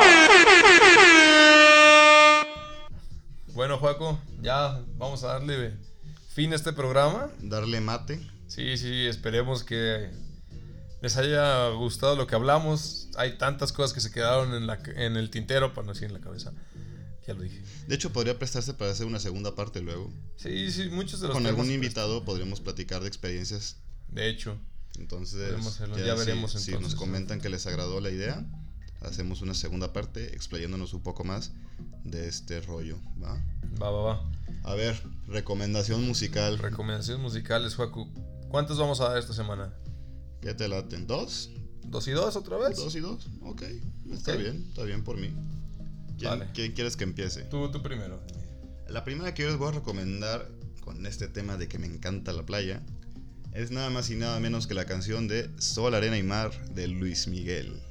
Bueno, 3.54 3.78
Juaco, 3.78 4.18
ya 4.42 4.80
vamos 4.96 5.22
a 5.24 5.28
darle 5.28 5.74
fin 6.34 6.52
a 6.52 6.56
este 6.56 6.72
programa. 6.72 7.28
Darle 7.40 7.80
mate. 7.80 8.20
Sí, 8.54 8.76
sí, 8.76 9.06
esperemos 9.06 9.64
que 9.64 10.10
les 11.02 11.16
haya 11.16 11.70
gustado 11.70 12.14
lo 12.14 12.26
que 12.28 12.34
hablamos. 12.36 13.08
Hay 13.16 13.36
tantas 13.36 13.72
cosas 13.72 13.92
que 13.92 14.00
se 14.00 14.12
quedaron 14.12 14.54
en, 14.54 14.66
la, 14.68 14.78
en 14.94 15.16
el 15.16 15.30
tintero, 15.30 15.74
para 15.74 15.86
no 15.86 15.92
decir 15.92 16.06
en 16.06 16.14
la 16.14 16.20
cabeza. 16.20 16.52
Ya 17.26 17.34
lo 17.34 17.42
dije. 17.42 17.60
De 17.88 17.94
hecho, 17.96 18.12
podría 18.12 18.38
prestarse 18.38 18.74
para 18.74 18.92
hacer 18.92 19.06
una 19.06 19.18
segunda 19.18 19.54
parte 19.56 19.80
luego. 19.80 20.12
Sí, 20.36 20.70
sí, 20.70 20.88
muchos 20.90 21.20
de 21.20 21.28
los 21.28 21.36
Con 21.36 21.46
algún 21.46 21.70
invitado 21.70 22.24
podríamos 22.24 22.60
platicar 22.60 23.02
de 23.02 23.08
experiencias. 23.08 23.76
De 24.08 24.28
hecho, 24.28 24.56
Entonces, 24.98 25.52
hacerlo, 25.54 25.98
ya 25.98 26.12
si- 26.12 26.18
veremos 26.20 26.52
si, 26.52 26.58
entonces, 26.58 26.80
nos 26.80 26.92
¿no? 26.94 26.98
comentan 26.98 27.40
que 27.40 27.48
les 27.48 27.66
agradó 27.66 28.00
la 28.00 28.10
idea, 28.10 28.46
hacemos 29.00 29.42
una 29.42 29.54
segunda 29.54 29.92
parte 29.92 30.32
explayándonos 30.34 30.92
un 30.94 31.02
poco 31.02 31.24
más 31.24 31.50
de 32.04 32.28
este 32.28 32.60
rollo. 32.60 32.98
¿va? 33.20 33.42
va, 33.82 33.90
va, 33.90 34.02
va. 34.02 34.30
A 34.62 34.74
ver, 34.74 35.02
recomendación 35.26 36.06
musical. 36.06 36.58
Recomendaciones 36.58 37.20
musicales, 37.20 37.74
Juaco. 37.74 38.08
¿Cuántas 38.54 38.78
vamos 38.78 39.00
a 39.00 39.08
dar 39.08 39.18
esta 39.18 39.32
semana? 39.32 39.74
¿Qué 40.40 40.54
te 40.54 40.68
laten? 40.68 41.08
¿Dos? 41.08 41.50
¿Dos 41.82 42.06
y 42.06 42.12
dos 42.12 42.36
otra 42.36 42.56
vez? 42.56 42.76
¿Dos 42.76 42.94
y 42.94 43.00
dos? 43.00 43.26
Ok, 43.40 43.62
está 44.12 44.36
bien, 44.36 44.66
está 44.68 44.84
bien 44.84 45.02
por 45.02 45.16
mí. 45.16 45.34
¿Quién, 46.16 46.30
Vale. 46.30 46.48
quién 46.54 46.70
quieres 46.70 46.96
que 46.96 47.02
empiece? 47.02 47.42
Tú, 47.46 47.68
tú 47.72 47.82
primero. 47.82 48.20
La 48.88 49.02
primera 49.02 49.34
que 49.34 49.42
yo 49.42 49.48
les 49.48 49.58
voy 49.58 49.70
a 49.70 49.72
recomendar 49.72 50.48
con 50.84 51.04
este 51.04 51.26
tema 51.26 51.56
de 51.56 51.66
que 51.66 51.80
me 51.80 51.88
encanta 51.88 52.32
la 52.32 52.46
playa 52.46 52.80
es 53.54 53.72
nada 53.72 53.90
más 53.90 54.08
y 54.10 54.14
nada 54.14 54.38
menos 54.38 54.68
que 54.68 54.74
la 54.74 54.84
canción 54.84 55.26
de 55.26 55.50
Sol, 55.58 55.92
Arena 55.92 56.16
y 56.16 56.22
Mar 56.22 56.52
de 56.76 56.86
Luis 56.86 57.26
Miguel. 57.26 57.82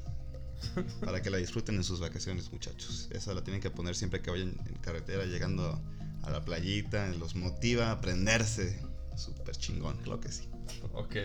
Para 1.04 1.22
que 1.22 1.30
la 1.30 1.40
disfruten 1.40 1.76
en 1.76 1.84
sus 1.84 2.00
vacaciones, 2.00 2.54
muchachos. 2.54 3.10
Esa 3.12 3.34
la 3.34 3.44
tienen 3.44 3.62
que 3.62 3.70
poner 3.70 3.98
siempre 3.98 4.22
que 4.22 4.32
vayan 4.32 4.56
en 4.66 4.76
carretera, 4.76 5.26
llegando 5.26 5.78
a 6.22 6.32
la 6.32 6.46
playita. 6.46 7.10
Los 7.20 7.36
motiva 7.36 7.88
a 7.88 7.92
aprenderse. 7.92 8.80
Súper 9.18 9.58
chingón, 9.58 9.98
claro 9.98 10.22
que 10.22 10.32
sí. 10.32 10.53
Ok. 10.94 11.16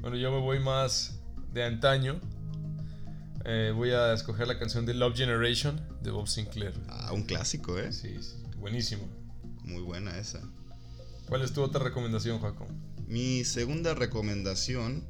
Bueno, 0.00 0.16
yo 0.16 0.30
me 0.30 0.40
voy 0.40 0.60
más 0.60 1.20
de 1.52 1.64
antaño. 1.64 2.20
Eh, 3.44 3.72
voy 3.74 3.90
a 3.90 4.12
escoger 4.14 4.48
la 4.48 4.58
canción 4.58 4.86
de 4.86 4.94
Love 4.94 5.16
Generation 5.16 5.80
de 6.02 6.10
Bob 6.10 6.28
Sinclair. 6.28 6.74
Ah, 6.88 7.12
un 7.12 7.24
clásico, 7.24 7.78
¿eh? 7.78 7.92
Sí, 7.92 8.16
sí, 8.22 8.36
buenísimo. 8.58 9.06
Muy 9.62 9.82
buena 9.82 10.16
esa. 10.18 10.40
¿Cuál 11.28 11.42
es 11.42 11.52
tu 11.52 11.62
otra 11.62 11.82
recomendación, 11.82 12.40
Jaco? 12.40 12.66
Mi 13.06 13.44
segunda 13.44 13.94
recomendación. 13.94 15.04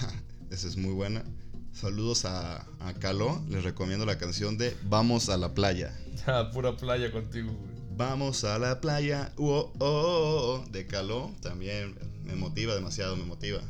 Esa 0.50 0.68
es 0.68 0.76
muy 0.76 0.92
buena. 0.92 1.24
Saludos 1.72 2.24
a, 2.24 2.66
a 2.80 2.94
Caló. 2.94 3.42
Les 3.48 3.64
recomiendo 3.64 4.06
la 4.06 4.16
canción 4.18 4.56
de 4.58 4.76
Vamos 4.84 5.28
a 5.28 5.36
la 5.36 5.54
playa. 5.54 5.96
Ah, 6.26 6.50
pura 6.52 6.76
playa 6.76 7.12
contigo, 7.12 7.52
güey. 7.52 7.75
Vamos 7.96 8.44
a 8.44 8.58
la 8.58 8.80
playa. 8.80 9.32
uh, 9.38 9.50
oh, 9.50 9.72
oh, 9.78 10.62
oh, 10.64 10.64
de 10.70 10.86
Caló. 10.86 11.32
También 11.40 11.98
me 12.24 12.34
motiva 12.34 12.74
demasiado, 12.74 13.16
me 13.16 13.24
motiva 13.24 13.60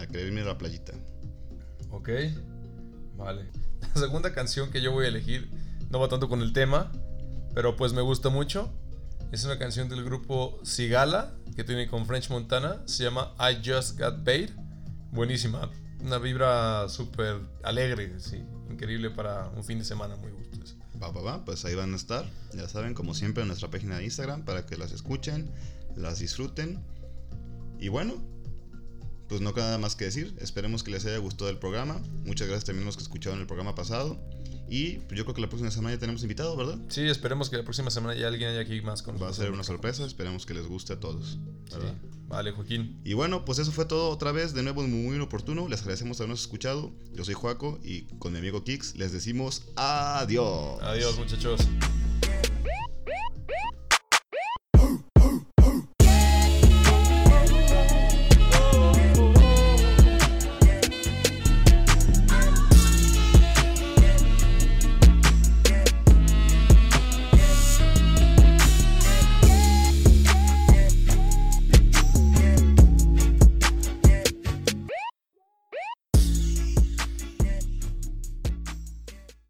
a 0.00 0.06
querer 0.06 0.26
irme 0.26 0.40
a 0.40 0.46
la 0.46 0.58
playita. 0.58 0.92
Ok. 1.90 2.08
Vale. 3.16 3.46
La 3.80 4.00
segunda 4.00 4.32
canción 4.32 4.70
que 4.70 4.80
yo 4.80 4.90
voy 4.92 5.04
a 5.04 5.08
elegir 5.08 5.48
no 5.90 6.00
va 6.00 6.08
tanto 6.08 6.28
con 6.28 6.42
el 6.42 6.52
tema, 6.52 6.90
pero 7.54 7.76
pues 7.76 7.92
me 7.92 8.02
gusta 8.02 8.30
mucho. 8.30 8.72
Es 9.30 9.44
una 9.44 9.58
canción 9.58 9.88
del 9.88 10.04
grupo 10.04 10.58
Sigala 10.64 11.34
que 11.54 11.62
tiene 11.62 11.86
con 11.86 12.04
French 12.06 12.30
Montana. 12.30 12.82
Se 12.86 13.04
llama 13.04 13.34
I 13.38 13.58
Just 13.64 13.98
Got 13.98 14.24
Paid. 14.24 14.50
buenísima. 15.12 15.70
Una 16.00 16.18
vibra 16.18 16.88
súper 16.88 17.36
alegre, 17.62 18.18
sí. 18.18 18.42
Increíble 18.70 19.10
para 19.10 19.48
un 19.50 19.64
fin 19.64 19.78
de 19.78 19.84
semana 19.84 20.16
muy 20.16 20.30
gustoso. 20.32 20.57
Va, 21.00 21.10
va, 21.10 21.20
va, 21.20 21.44
pues 21.44 21.64
ahí 21.64 21.74
van 21.74 21.92
a 21.92 21.96
estar. 21.96 22.28
Ya 22.54 22.68
saben, 22.68 22.94
como 22.94 23.14
siempre, 23.14 23.42
en 23.42 23.48
nuestra 23.48 23.70
página 23.70 23.98
de 23.98 24.04
Instagram 24.04 24.44
para 24.44 24.66
que 24.66 24.76
las 24.76 24.92
escuchen, 24.92 25.50
las 25.96 26.18
disfruten. 26.18 26.80
Y 27.78 27.88
bueno, 27.88 28.14
pues 29.28 29.40
no 29.40 29.54
queda 29.54 29.66
nada 29.66 29.78
más 29.78 29.94
que 29.96 30.04
decir. 30.06 30.34
Esperemos 30.40 30.82
que 30.82 30.90
les 30.90 31.04
haya 31.06 31.18
gustado 31.18 31.50
el 31.50 31.58
programa. 31.58 32.00
Muchas 32.24 32.48
gracias 32.48 32.64
también 32.64 32.84
a 32.84 32.86
los 32.86 32.96
que 32.96 33.02
escucharon 33.02 33.40
el 33.40 33.46
programa 33.46 33.74
pasado. 33.74 34.18
Y 34.70 34.98
pues, 34.98 35.16
yo 35.16 35.24
creo 35.24 35.34
que 35.34 35.40
la 35.40 35.48
próxima 35.48 35.70
semana 35.70 35.94
ya 35.94 36.00
tenemos 36.00 36.22
invitado, 36.22 36.54
¿verdad? 36.56 36.78
Sí, 36.88 37.02
esperemos 37.02 37.48
que 37.48 37.56
la 37.56 37.62
próxima 37.64 37.90
semana 37.90 38.14
ya 38.14 38.28
alguien 38.28 38.50
haya 38.50 38.60
aquí 38.60 38.80
más 38.82 39.02
con 39.02 39.14
Va 39.14 39.18
a 39.18 39.20
nosotros. 39.28 39.44
ser 39.46 39.52
una 39.52 39.64
sorpresa. 39.64 40.04
Esperemos 40.04 40.44
que 40.44 40.54
les 40.54 40.66
guste 40.66 40.92
a 40.94 41.00
todos. 41.00 41.38
Vale, 42.28 42.52
Joaquín. 42.52 43.00
Y 43.04 43.14
bueno, 43.14 43.46
pues 43.46 43.58
eso 43.58 43.72
fue 43.72 43.86
todo 43.86 44.10
otra 44.10 44.32
vez. 44.32 44.52
De 44.52 44.62
nuevo, 44.62 44.82
muy, 44.82 45.16
muy 45.16 45.18
oportuno. 45.20 45.68
Les 45.68 45.80
agradecemos 45.80 46.20
habernos 46.20 46.42
escuchado. 46.42 46.92
Yo 47.14 47.24
soy 47.24 47.32
Joaco 47.34 47.78
y 47.82 48.02
con 48.18 48.32
mi 48.32 48.38
amigo 48.38 48.64
Kix 48.64 48.96
les 48.96 49.12
decimos 49.12 49.62
adiós. 49.76 50.82
Adiós, 50.82 51.18
muchachos. 51.18 51.60